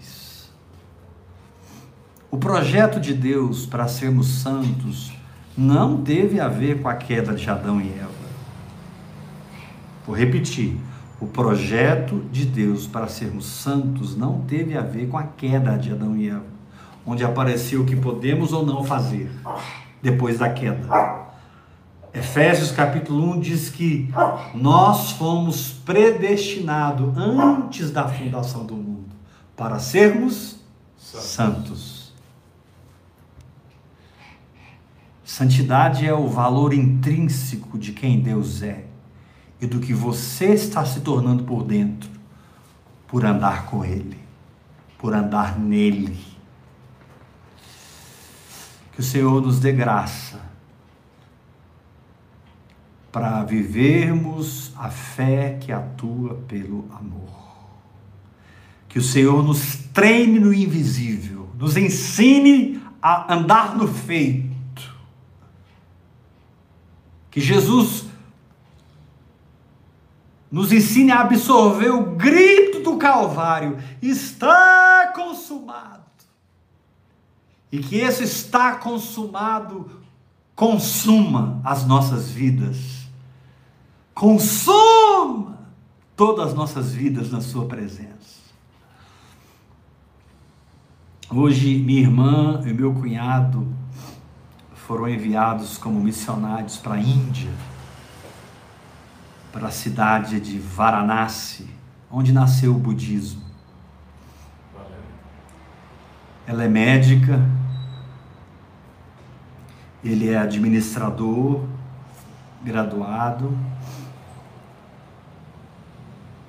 O 2.30 2.36
projeto 2.36 3.00
de 3.00 3.14
Deus 3.14 3.64
para 3.64 3.88
sermos 3.88 4.42
santos 4.42 5.10
não 5.56 6.02
teve 6.02 6.38
a 6.38 6.46
ver 6.46 6.82
com 6.82 6.88
a 6.88 6.94
queda 6.94 7.34
de 7.34 7.48
Adão 7.48 7.80
e 7.80 7.88
Eva. 7.88 8.10
Vou 10.06 10.14
repetir. 10.14 10.78
O 11.20 11.26
projeto 11.26 12.22
de 12.30 12.44
Deus 12.44 12.86
para 12.86 13.08
sermos 13.08 13.46
santos 13.46 14.14
não 14.14 14.42
teve 14.42 14.76
a 14.76 14.82
ver 14.82 15.08
com 15.08 15.16
a 15.16 15.24
queda 15.24 15.76
de 15.76 15.90
Adão 15.90 16.16
e 16.16 16.28
Eva, 16.28 16.44
onde 17.04 17.24
apareceu 17.24 17.80
o 17.80 17.86
que 17.86 17.96
podemos 17.96 18.52
ou 18.52 18.64
não 18.64 18.84
fazer 18.84 19.30
depois 20.02 20.38
da 20.38 20.50
queda. 20.50 21.26
Efésios 22.12 22.70
capítulo 22.70 23.32
1 23.32 23.40
diz 23.40 23.70
que 23.70 24.12
nós 24.54 25.12
fomos 25.12 25.72
predestinados 25.72 27.16
antes 27.16 27.90
da 27.90 28.06
fundação 28.06 28.64
do 28.64 28.76
mundo 28.76 29.16
para 29.56 29.78
sermos 29.78 30.60
santos. 30.96 31.97
Santidade 35.38 36.04
é 36.04 36.12
o 36.12 36.26
valor 36.26 36.74
intrínseco 36.74 37.78
de 37.78 37.92
quem 37.92 38.20
Deus 38.20 38.60
é 38.60 38.86
e 39.60 39.68
do 39.68 39.78
que 39.78 39.94
você 39.94 40.46
está 40.46 40.84
se 40.84 40.98
tornando 40.98 41.44
por 41.44 41.62
dentro, 41.62 42.10
por 43.06 43.24
andar 43.24 43.66
com 43.66 43.84
Ele, 43.84 44.18
por 44.98 45.14
andar 45.14 45.56
nele. 45.56 46.18
Que 48.90 48.98
o 48.98 49.02
Senhor 49.04 49.40
nos 49.40 49.60
dê 49.60 49.70
graça 49.70 50.40
para 53.12 53.44
vivermos 53.44 54.72
a 54.76 54.90
fé 54.90 55.56
que 55.60 55.70
atua 55.70 56.34
pelo 56.48 56.84
amor. 56.90 57.30
Que 58.88 58.98
o 58.98 59.02
Senhor 59.02 59.40
nos 59.44 59.76
treine 59.94 60.40
no 60.40 60.52
invisível, 60.52 61.48
nos 61.56 61.76
ensine 61.76 62.82
a 63.00 63.32
andar 63.32 63.76
no 63.76 63.86
feito 63.86 64.47
que 67.38 67.40
Jesus 67.40 68.04
nos 70.50 70.72
ensine 70.72 71.12
a 71.12 71.20
absorver 71.20 71.90
o 71.90 72.16
grito 72.16 72.80
do 72.80 72.96
Calvário: 72.96 73.78
está 74.02 75.12
consumado. 75.14 76.02
E 77.70 77.78
que 77.78 77.96
esse 77.96 78.24
está 78.24 78.74
consumado 78.74 79.88
consuma 80.56 81.60
as 81.62 81.86
nossas 81.86 82.28
vidas, 82.28 83.06
consuma 84.14 85.58
todas 86.16 86.48
as 86.48 86.54
nossas 86.54 86.92
vidas 86.92 87.30
na 87.30 87.40
Sua 87.40 87.66
presença. 87.66 88.38
Hoje, 91.30 91.78
minha 91.78 92.00
irmã 92.00 92.62
e 92.66 92.72
meu 92.72 92.92
cunhado 92.94 93.77
foram 94.88 95.06
enviados 95.06 95.76
como 95.76 96.00
missionários 96.00 96.78
para 96.78 96.94
a 96.94 96.98
Índia, 96.98 97.50
para 99.52 99.68
a 99.68 99.70
cidade 99.70 100.40
de 100.40 100.58
Varanasi, 100.58 101.68
onde 102.10 102.32
nasceu 102.32 102.74
o 102.74 102.78
budismo. 102.78 103.42
Ela 106.46 106.64
é 106.64 106.68
médica, 106.68 107.38
ele 110.02 110.30
é 110.30 110.38
administrador, 110.38 111.66
graduado, 112.64 113.58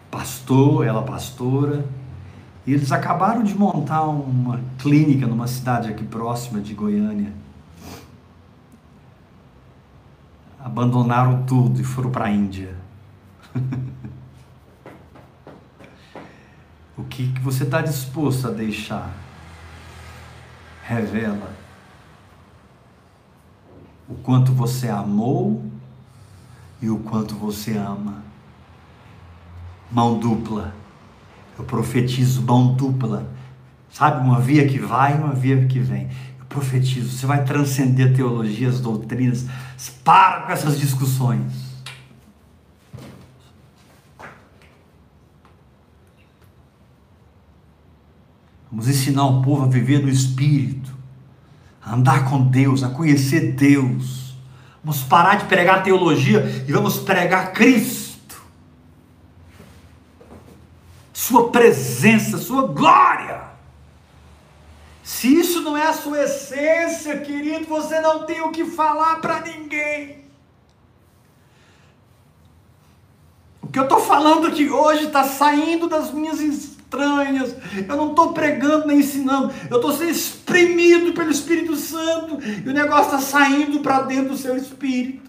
pastor, 0.09 0.87
ela 0.87 1.03
pastora, 1.03 1.85
e 2.65 2.71
eles 2.71 2.89
acabaram 2.93 3.43
de 3.43 3.53
montar 3.53 4.03
uma 4.03 4.61
clínica 4.77 5.27
numa 5.27 5.45
cidade 5.45 5.89
aqui 5.89 6.05
próxima 6.05 6.61
de 6.61 6.73
Goiânia. 6.73 7.38
Abandonaram 10.69 11.43
tudo 11.43 11.81
e 11.81 11.83
foram 11.83 12.11
para 12.11 12.25
a 12.25 12.31
Índia. 12.31 12.75
o 16.95 17.03
que, 17.03 17.31
que 17.31 17.41
você 17.41 17.63
está 17.63 17.81
disposto 17.81 18.47
a 18.47 18.51
deixar? 18.51 19.11
Revela 20.83 21.51
o 24.07 24.15
quanto 24.15 24.51
você 24.51 24.87
amou 24.89 25.65
e 26.81 26.89
o 26.89 26.99
quanto 26.99 27.35
você 27.35 27.75
ama. 27.77 28.23
Mão 29.91 30.19
dupla. 30.19 30.73
Eu 31.57 31.65
profetizo 31.65 32.41
mão 32.43 32.73
dupla 32.75 33.27
Sabe, 33.91 34.25
uma 34.25 34.39
via 34.39 34.67
que 34.67 34.79
vai 34.79 35.15
e 35.15 35.17
uma 35.17 35.33
via 35.33 35.65
que 35.65 35.79
vem. 35.79 36.09
Profetizo, 36.49 37.15
você 37.15 37.27
vai 37.27 37.45
transcender 37.45 38.11
a 38.11 38.13
teologia, 38.13 38.67
as 38.67 38.79
doutrinas. 38.79 39.45
Para 40.03 40.41
com 40.41 40.51
essas 40.51 40.79
discussões. 40.79 41.69
Vamos 48.71 48.87
ensinar 48.87 49.25
o 49.25 49.41
povo 49.41 49.65
a 49.65 49.67
viver 49.67 49.99
no 49.99 50.09
Espírito, 50.09 50.93
a 51.83 51.95
andar 51.95 52.29
com 52.29 52.41
Deus, 52.41 52.83
a 52.83 52.89
conhecer 52.89 53.53
Deus. 53.53 54.35
Vamos 54.83 55.03
parar 55.03 55.35
de 55.35 55.45
pregar 55.45 55.83
teologia 55.83 56.65
e 56.67 56.71
vamos 56.71 56.97
pregar 56.97 57.51
Cristo. 57.53 58.41
Sua 61.11 61.49
presença, 61.49 62.37
Sua 62.37 62.67
glória. 62.67 63.48
Se 65.09 65.27
isso 65.27 65.61
não 65.61 65.75
é 65.75 65.87
a 65.87 65.93
sua 65.93 66.21
essência, 66.21 67.19
querido, 67.21 67.65
você 67.65 67.99
não 67.99 68.27
tem 68.27 68.41
o 68.41 68.51
que 68.51 68.63
falar 68.63 69.15
para 69.15 69.41
ninguém. 69.41 70.23
O 73.59 73.67
que 73.69 73.79
eu 73.79 73.83
estou 73.85 73.99
falando 74.01 74.45
aqui 74.45 74.69
hoje 74.69 75.07
está 75.07 75.23
saindo 75.23 75.89
das 75.89 76.13
minhas 76.13 76.39
estranhas. 76.39 77.55
Eu 77.87 77.97
não 77.97 78.11
estou 78.11 78.33
pregando 78.33 78.85
nem 78.85 78.99
ensinando. 78.99 79.51
Eu 79.67 79.77
estou 79.77 79.91
sendo 79.93 80.11
exprimido 80.11 81.11
pelo 81.13 81.31
Espírito 81.31 81.75
Santo. 81.75 82.37
E 82.43 82.69
o 82.69 82.71
negócio 82.71 83.05
está 83.05 83.19
saindo 83.19 83.79
para 83.79 84.03
dentro 84.03 84.29
do 84.29 84.37
seu 84.37 84.55
espírito. 84.55 85.27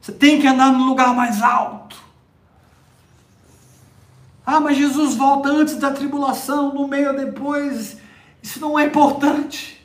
Você 0.00 0.12
tem 0.12 0.40
que 0.40 0.46
andar 0.46 0.72
no 0.72 0.86
lugar 0.86 1.14
mais 1.14 1.42
alto. 1.42 2.01
Ah, 4.44 4.60
mas 4.60 4.76
Jesus 4.76 5.14
volta 5.14 5.48
antes 5.48 5.76
da 5.76 5.90
tribulação, 5.90 6.74
no 6.74 6.88
meio 6.88 7.16
depois. 7.16 7.96
Isso 8.42 8.60
não 8.60 8.78
é 8.78 8.86
importante. 8.86 9.84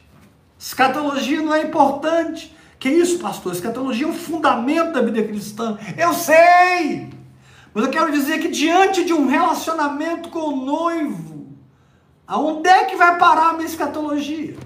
Escatologia 0.58 1.42
não 1.42 1.54
é 1.54 1.64
importante. 1.64 2.56
Que 2.80 2.90
isso, 2.90 3.20
pastor? 3.20 3.54
Escatologia 3.54 4.08
é 4.08 4.10
o 4.10 4.14
fundamento 4.14 4.94
da 4.94 5.02
vida 5.02 5.24
cristã. 5.24 5.78
Eu 5.98 6.14
sei! 6.14 7.10
Mas 7.74 7.86
eu 7.86 7.92
quero 7.92 8.12
dizer 8.12 8.40
que 8.40 8.48
diante 8.48 9.04
de 9.04 9.14
um 9.14 9.28
relacionamento 9.28 10.30
com 10.30 10.40
o 10.40 10.66
noivo, 10.66 11.48
aonde 12.26 12.68
é 12.68 12.86
que 12.86 12.96
vai 12.96 13.18
parar 13.18 13.50
a 13.50 13.54
minha 13.54 13.68
escatologia? 13.68 14.58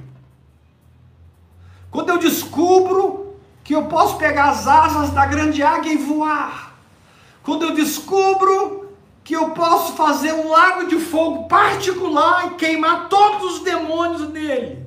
Quando 1.90 2.10
eu 2.10 2.18
descubro 2.18 3.22
que 3.64 3.76
eu 3.76 3.86
posso 3.86 4.18
pegar 4.18 4.50
as 4.50 4.68
asas 4.68 5.12
da 5.12 5.26
grande 5.26 5.62
águia 5.62 5.94
e 5.94 5.98
voar. 5.98 6.76
Quando 7.44 7.64
eu 7.64 7.74
descubro 7.74 8.81
que 9.24 9.36
eu 9.36 9.52
posso 9.52 9.94
fazer 9.94 10.34
um 10.34 10.50
lago 10.50 10.88
de 10.88 10.98
fogo 10.98 11.48
particular 11.48 12.48
e 12.48 12.56
queimar 12.56 13.08
todos 13.10 13.56
os 13.56 13.60
demônios 13.64 14.30
nele. 14.30 14.82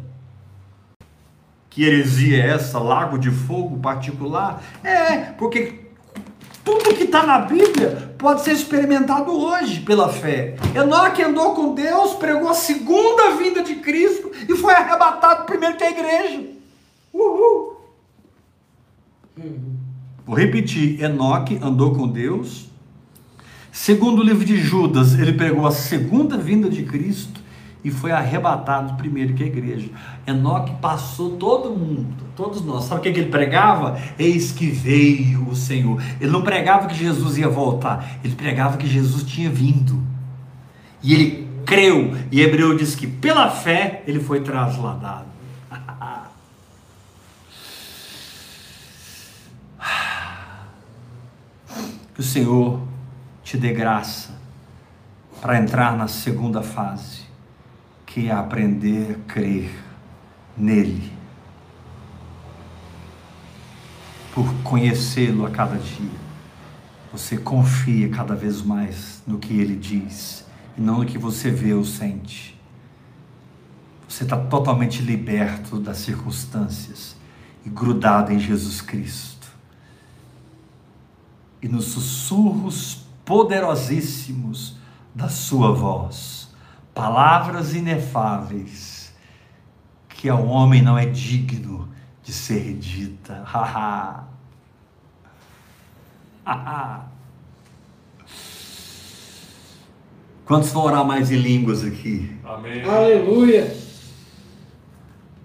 Que 1.71 1.85
heresia 1.85 2.43
é 2.43 2.51
essa, 2.51 2.79
lago 2.79 3.19
de 3.19 3.31
fogo 3.31 3.79
particular? 3.79 4.63
É, 4.83 5.33
porque 5.33 5.85
tudo 6.65 6.95
que 6.95 7.05
está 7.05 7.25
na 7.25 7.41
Bíblia 7.41 8.15
pode 8.17 8.43
ser 8.43 8.53
experimentado 8.53 9.31
hoje 9.31 9.81
pela 9.81 10.09
fé. 10.09 10.57
Enoque 10.75 11.23
andou 11.23 11.55
com 11.55 11.75
Deus, 11.75 12.15
pregou 12.15 12.49
a 12.49 12.55
segunda 12.55 13.37
vinda 13.37 13.63
de 13.63 13.77
Cristo 13.77 14.31
e 14.49 14.57
foi 14.57 14.73
arrebatado 14.73 15.45
primeiro 15.45 15.77
que 15.77 15.85
a 15.85 15.91
igreja. 15.91 16.45
Uhul! 17.13 17.77
Vou 20.25 20.37
repetir: 20.37 21.03
Enoque 21.03 21.59
andou 21.63 21.95
com 21.95 22.09
Deus. 22.09 22.71
Segundo 23.75 24.21
o 24.21 24.23
livro 24.23 24.45
de 24.45 24.57
Judas, 24.57 25.19
ele 25.19 25.33
pregou 25.33 25.67
a 25.67 25.73
segunda 25.73 26.39
vinda 26.39 26.71
de 26.71 26.85
Cristo 26.85 27.41
e 27.83 27.91
foi 27.91 28.13
arrebatado 28.13 28.95
primeiro 28.95 29.35
que 29.35 29.43
a 29.43 29.47
igreja. 29.47 29.91
Enoque 30.25 30.77
passou 30.81 31.33
todo 31.33 31.71
mundo, 31.71 32.23
todos 32.37 32.65
nós. 32.65 32.85
Sabe 32.85 33.01
o 33.01 33.03
que, 33.03 33.19
ele 33.19 33.33
pregava? 33.33 34.01
Eis 34.17 34.53
que 34.53 34.69
veio 34.69 35.49
o 35.49 35.57
Senhor. 35.57 36.01
Ele 36.21 36.31
não 36.31 36.43
pregava 36.43 36.87
que 36.87 36.95
Jesus 36.95 37.37
ia 37.37 37.49
voltar, 37.49 38.21
ele 38.23 38.37
pregava 38.37 38.77
que 38.77 38.87
Jesus 38.87 39.25
tinha 39.25 39.51
vindo. 39.51 40.01
E 41.03 41.13
ele 41.13 41.49
creu, 41.67 42.17
e 42.31 42.41
Hebreu 42.41 42.77
diz 42.77 42.95
que 42.95 43.09
pela 43.09 43.51
fé 43.51 44.05
ele 44.07 44.21
foi 44.21 44.41
trasladado. 44.41 45.27
Que 52.15 52.21
o 52.21 52.23
Senhor 52.23 52.94
te 53.45 53.59
dê 53.59 53.73
graça 53.73 54.31
para 55.41 55.61
entrar 55.61 55.97
na 55.97 56.09
segunda 56.09 56.63
fase 56.63 57.23
que 58.07 58.29
é 58.29 58.33
aprender 58.33 59.21
a 59.21 59.33
crer 59.33 59.71
nele, 60.57 61.13
por 64.33 64.53
conhecê-lo 64.63 65.45
a 65.45 65.51
cada 65.51 65.77
dia. 65.77 66.25
Você 67.13 67.37
confia 67.37 68.09
cada 68.09 68.35
vez 68.35 68.63
mais 68.63 69.23
no 69.27 69.39
que 69.39 69.61
ele 69.61 69.77
diz 69.77 70.45
e 70.77 70.81
não 70.81 70.99
no 70.99 71.07
que 71.07 71.19
você 71.19 71.51
vê 71.51 71.75
ou 71.75 71.85
sente. 71.85 72.59
Você 74.09 74.25
está 74.25 74.37
totalmente 74.37 75.03
liberto 75.03 75.79
das 75.79 75.99
circunstâncias 75.99 77.17
e 77.67 77.69
grudado 77.69 78.33
em 78.33 78.39
Jesus 78.39 78.81
Cristo. 78.81 79.49
E 81.61 81.69
nos 81.69 81.87
sussurros 81.87 83.04
poderosíssimos 83.25 84.77
da 85.15 85.29
sua 85.29 85.73
voz 85.73 86.45
palavras 86.95 87.75
inefáveis 87.75 89.13
que 90.09 90.29
ao 90.29 90.47
homem 90.47 90.81
não 90.81 90.97
é 90.97 91.07
digno 91.07 91.89
de 92.23 92.33
ser 92.33 92.75
dita. 92.75 93.43
Haha. 93.45 94.25
Quantos 100.47 100.71
vão 100.71 100.85
orar 100.85 101.05
mais 101.05 101.31
em 101.31 101.37
línguas 101.37 101.85
aqui? 101.85 102.39
Amém. 102.45 102.83
Aleluia. 102.85 103.77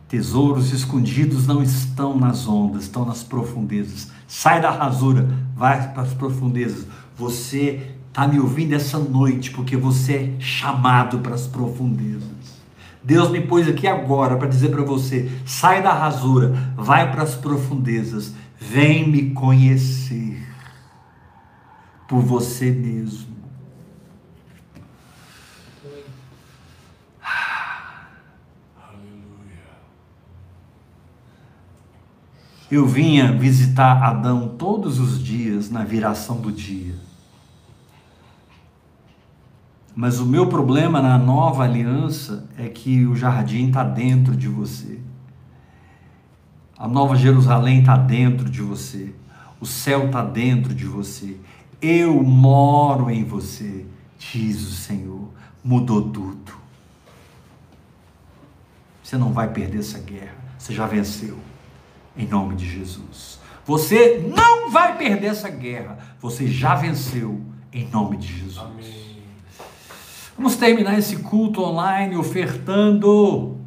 Tesouros 0.08 0.72
escondidos 0.72 1.46
não 1.48 1.62
estão 1.62 2.18
nas 2.18 2.48
ondas, 2.48 2.84
estão 2.84 3.06
nas 3.06 3.24
profundezas. 3.24 4.12
Sai 4.28 4.62
da 4.62 4.72
rasura, 4.72 5.28
vai 5.56 5.94
para 5.94 6.04
as 6.04 6.14
profundezas. 6.14 6.86
Você 7.20 7.82
está 8.08 8.26
me 8.26 8.40
ouvindo 8.40 8.74
essa 8.74 8.98
noite 8.98 9.52
porque 9.52 9.76
você 9.76 10.14
é 10.14 10.42
chamado 10.42 11.20
para 11.20 11.36
as 11.36 11.46
profundezas. 11.46 12.24
Deus 13.04 13.30
me 13.30 13.42
pôs 13.42 13.68
aqui 13.68 13.88
agora 13.88 14.38
para 14.38 14.48
dizer 14.48 14.70
para 14.70 14.84
você: 14.84 15.30
sai 15.46 15.84
da 15.84 15.94
rasura, 15.94 16.74
vai 16.78 17.12
para 17.12 17.24
as 17.24 17.36
profundezas, 17.36 18.34
vem 18.58 19.10
me 19.10 19.32
conhecer 19.32 20.42
por 22.08 22.22
você 22.22 22.72
mesmo. 22.72 23.38
Eu 32.72 32.86
vinha 32.88 33.32
visitar 33.34 34.04
Adão 34.04 34.56
todos 34.58 35.00
os 35.00 35.22
dias 35.22 35.70
na 35.70 35.84
viração 35.84 36.40
do 36.40 36.52
dia. 36.52 37.09
Mas 40.00 40.18
o 40.18 40.26
meu 40.26 40.48
problema 40.48 41.02
na 41.02 41.18
nova 41.18 41.66
aliança 41.66 42.48
é 42.58 42.70
que 42.70 43.06
o 43.06 43.18
jardim 43.18 43.68
está 43.68 43.84
dentro 43.84 44.34
de 44.34 44.48
você. 44.48 44.98
A 46.78 46.88
nova 46.88 47.18
Jerusalém 47.18 47.82
está 47.82 47.98
dentro 47.98 48.50
de 48.50 48.62
você. 48.62 49.14
O 49.60 49.66
céu 49.66 50.06
está 50.06 50.24
dentro 50.24 50.74
de 50.74 50.86
você. 50.86 51.36
Eu 51.82 52.24
moro 52.24 53.10
em 53.10 53.26
você, 53.26 53.86
diz 54.18 54.66
o 54.66 54.72
Senhor. 54.72 55.28
Mudou 55.62 56.10
tudo. 56.10 56.54
Você 59.04 59.18
não 59.18 59.34
vai 59.34 59.50
perder 59.50 59.80
essa 59.80 60.00
guerra. 60.00 60.38
Você 60.58 60.74
já 60.74 60.88
venceu. 60.88 61.38
Em 62.16 62.26
nome 62.26 62.56
de 62.56 62.70
Jesus. 62.70 63.38
Você 63.66 64.32
não 64.34 64.72
vai 64.72 64.98
perder 64.98 65.28
essa 65.28 65.50
guerra. 65.50 65.98
Você 66.22 66.48
já 66.48 66.74
venceu. 66.74 67.42
Em 67.74 67.86
nome 67.90 68.16
de 68.16 68.28
Jesus. 68.28 68.60
Amém. 68.60 68.99
Vamos 70.40 70.56
terminar 70.56 70.98
esse 70.98 71.18
culto 71.18 71.62
online 71.62 72.16
ofertando. 72.16 73.58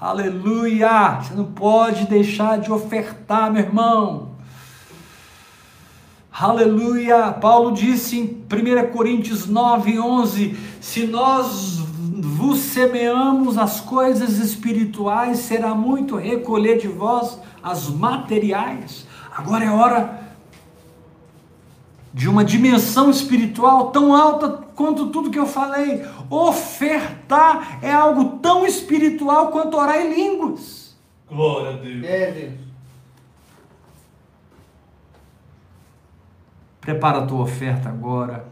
Aleluia! 0.00 1.18
Você 1.20 1.34
não 1.34 1.46
pode 1.46 2.06
deixar 2.06 2.60
de 2.60 2.70
ofertar, 2.70 3.52
meu 3.52 3.60
irmão. 3.60 4.36
Aleluia! 6.30 7.32
Paulo 7.32 7.72
disse 7.72 8.16
em 8.16 8.26
1 8.26 8.92
Coríntios 8.92 9.48
9, 9.48 9.98
11: 9.98 10.56
Se 10.80 11.04
nós 11.08 11.80
vos 11.80 12.60
semeamos 12.60 13.58
as 13.58 13.80
coisas 13.80 14.38
espirituais, 14.38 15.40
será 15.40 15.74
muito 15.74 16.14
recolher 16.14 16.78
de 16.78 16.86
vós 16.86 17.40
as 17.60 17.88
materiais. 17.90 19.04
Agora 19.36 19.64
é 19.64 19.70
hora 19.70 20.20
de 22.14 22.28
uma 22.28 22.44
dimensão 22.44 23.10
espiritual 23.10 23.90
tão 23.90 24.14
alta 24.14 24.69
quanto 24.80 25.08
tudo 25.08 25.30
que 25.30 25.38
eu 25.38 25.46
falei. 25.46 26.02
Ofertar 26.30 27.80
é 27.82 27.92
algo 27.92 28.38
tão 28.38 28.64
espiritual 28.64 29.48
quanto 29.48 29.76
orar 29.76 29.98
em 29.98 30.14
línguas. 30.14 30.96
Glória 31.28 31.68
a 31.68 31.72
Deus. 31.74 32.02
É, 32.02 32.32
Deus. 32.32 32.54
Prepara 36.80 37.18
a 37.18 37.26
tua 37.26 37.42
oferta 37.42 37.90
agora 37.90 38.46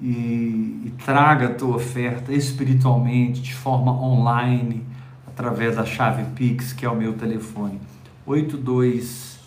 e, 0.00 0.82
e 0.84 0.92
traga 1.04 1.46
a 1.46 1.54
tua 1.54 1.76
oferta 1.76 2.32
espiritualmente, 2.32 3.40
de 3.40 3.54
forma 3.54 3.92
online, 3.92 4.84
através 5.28 5.76
da 5.76 5.84
chave 5.84 6.24
Pix, 6.34 6.72
que 6.72 6.84
é 6.84 6.90
o 6.90 6.96
meu 6.96 7.12
telefone. 7.12 7.80
82, 8.26 9.38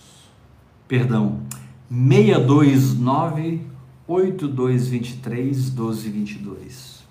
perdão, 0.87 1.41
629 1.89 3.76
8223 4.07 5.69
1222. 5.71 7.03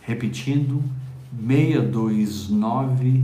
Repetindo, 0.00 0.82
629 1.46 3.22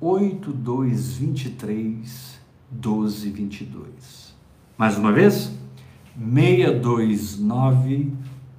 8223 0.00 2.40
1222. 2.72 4.34
Mais 4.78 4.96
uma 4.96 5.12
vez, 5.12 5.52
629 6.16 8.10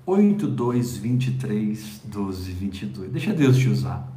8223 0.05 2.01
1222. 2.05 3.11
Deixa 3.11 3.33
Deus 3.33 3.57
te 3.57 3.69
usar. 3.69 4.07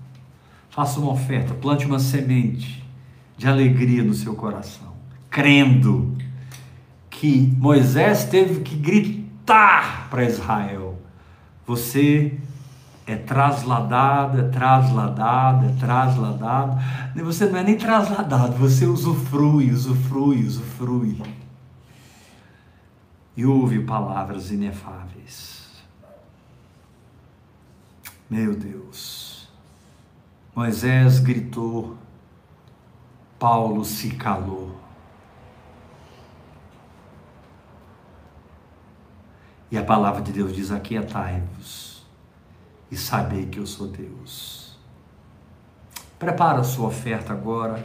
Faça 0.68 1.00
uma 1.00 1.12
oferta, 1.12 1.54
plante 1.54 1.86
uma 1.86 1.98
semente 1.98 2.84
de 3.38 3.48
alegria 3.48 4.02
no 4.02 4.12
seu 4.12 4.34
coração, 4.34 4.92
crendo 5.30 6.14
que 7.08 7.50
Moisés 7.58 8.24
teve 8.24 8.60
que 8.60 8.76
gritar 8.76 9.15
para 9.46 10.24
Israel: 10.24 10.98
Você 11.66 12.38
é 13.06 13.14
trasladado, 13.14 14.40
é 14.40 14.48
trasladado, 14.48 15.66
é 15.66 15.72
trasladado. 15.78 16.76
Você 17.22 17.46
não 17.46 17.58
é 17.58 17.62
nem 17.62 17.78
trasladado, 17.78 18.56
você 18.56 18.84
usufrui, 18.84 19.70
usufrui, 19.70 20.44
usufrui. 20.44 21.22
E 23.36 23.46
ouve 23.46 23.80
palavras 23.80 24.50
inefáveis. 24.50 25.66
Meu 28.28 28.56
Deus. 28.56 29.48
Moisés 30.54 31.20
gritou, 31.20 31.96
Paulo 33.38 33.84
se 33.84 34.10
calou. 34.10 34.85
E 39.70 39.76
a 39.76 39.82
palavra 39.82 40.22
de 40.22 40.32
Deus 40.32 40.54
diz: 40.54 40.70
Aquietai-vos 40.70 42.04
e 42.90 42.96
sabei 42.96 43.46
que 43.46 43.58
eu 43.58 43.66
sou 43.66 43.88
Deus. 43.88 44.76
Prepara 46.18 46.60
a 46.60 46.64
sua 46.64 46.88
oferta 46.88 47.32
agora. 47.32 47.84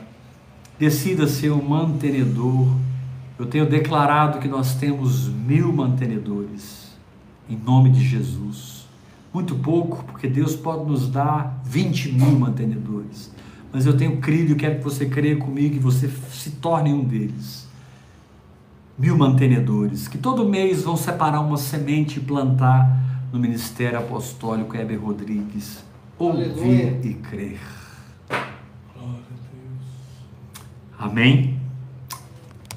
Decida 0.78 1.28
ser 1.28 1.50
o 1.50 1.62
mantenedor. 1.62 2.68
Eu 3.38 3.46
tenho 3.46 3.70
declarado 3.70 4.40
que 4.40 4.48
nós 4.48 4.76
temos 4.76 5.28
mil 5.28 5.74
mantenedores, 5.74 6.92
em 7.50 7.58
nome 7.58 7.90
de 7.90 8.06
Jesus. 8.06 8.86
Muito 9.34 9.56
pouco, 9.56 10.04
porque 10.04 10.28
Deus 10.28 10.56
pode 10.56 10.86
nos 10.86 11.10
dar 11.10 11.60
20 11.66 12.12
mil 12.12 12.40
mantenedores. 12.40 13.32
Mas 13.72 13.86
eu 13.86 13.96
tenho 13.96 14.18
crido 14.20 14.52
e 14.52 14.56
quero 14.56 14.78
que 14.78 14.84
você 14.84 15.06
creia 15.06 15.38
comigo 15.38 15.76
e 15.76 15.80
você 15.80 16.08
se 16.32 16.52
torne 16.52 16.94
um 16.94 17.04
deles. 17.04 17.61
Mil 18.98 19.18
mantenedores, 19.18 20.08
que 20.08 20.18
todo 20.18 20.48
mês 20.48 20.84
vão 20.84 20.96
separar 20.96 21.42
uma 21.42 21.58
semente 21.58 22.20
e 22.20 22.22
plantar 22.22 23.00
no 23.32 23.40
Ministério 23.40 23.98
Apostólico 23.98 24.76
Heber 24.76 25.02
Rodrigues. 25.02 25.84
Ouvir 26.20 26.52
Aleluia. 26.52 27.00
e 27.04 27.14
crer. 27.16 27.60
Glória 28.30 29.16
a 29.16 29.34
Deus. 29.52 29.88
Amém? 31.00 31.60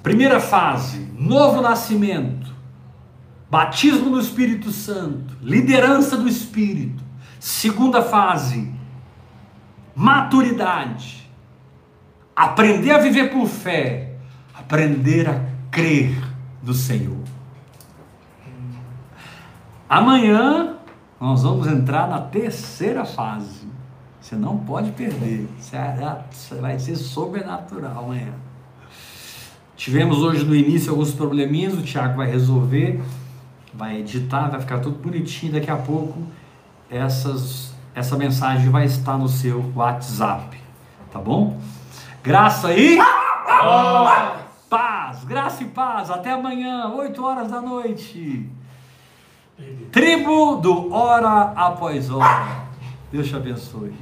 Primeira 0.03 0.39
fase, 0.39 1.09
novo 1.19 1.61
nascimento, 1.61 2.53
batismo 3.51 4.11
no 4.11 4.21
Espírito 4.21 4.71
Santo, 4.71 5.37
liderança 5.43 6.17
do 6.17 6.29
Espírito. 6.29 7.03
Segunda 7.41 8.03
fase, 8.03 8.71
maturidade, 9.95 11.31
aprender 12.35 12.91
a 12.91 12.99
viver 12.99 13.31
por 13.31 13.47
fé, 13.47 14.17
aprender 14.55 15.29
a 15.29 15.54
crer 15.75 16.17
no 16.63 16.73
Senhor. 16.73 17.19
Amanhã 19.89 20.77
nós 21.21 21.43
vamos 21.43 21.67
entrar 21.67 22.09
na 22.09 22.21
terceira 22.21 23.05
fase. 23.05 23.67
Você 24.21 24.37
não 24.37 24.57
pode 24.57 24.93
perder. 24.93 25.49
Você 25.59 26.55
vai 26.55 26.79
ser 26.79 26.97
sobrenatural 26.97 28.05
amanhã. 28.05 28.33
Tivemos 29.77 30.19
hoje 30.19 30.45
no 30.45 30.55
início 30.55 30.93
alguns 30.93 31.13
probleminhas, 31.13 31.75
o 31.75 31.83
Tiago 31.83 32.17
vai 32.17 32.31
resolver, 32.31 33.03
vai 33.75 33.99
editar, 33.99 34.49
vai 34.49 34.61
ficar 34.61 34.79
tudo 34.79 34.97
bonitinho. 34.97 35.55
Daqui 35.55 35.71
a 35.71 35.77
pouco 35.77 36.23
essas, 36.89 37.75
essa 37.95 38.17
mensagem 38.17 38.71
vai 38.71 38.85
estar 38.85 39.19
no 39.19 39.29
seu 39.29 39.73
WhatsApp, 39.75 40.57
tá 41.13 41.19
bom? 41.19 41.59
Graça 42.23 42.69
aí, 42.69 42.99
paz, 45.15 45.25
graça 45.25 45.63
e 45.63 45.67
paz. 45.67 46.11
Até 46.11 46.33
amanhã, 46.33 46.89
8 46.89 47.25
horas 47.25 47.51
da 47.51 47.61
noite. 47.61 48.49
Tribo 49.93 50.57
do 50.57 50.93
Hora 50.93 51.53
Após 51.55 52.11
Hora. 52.11 52.65
Deus 53.13 53.29
te 53.29 53.37
abençoe. 53.37 53.95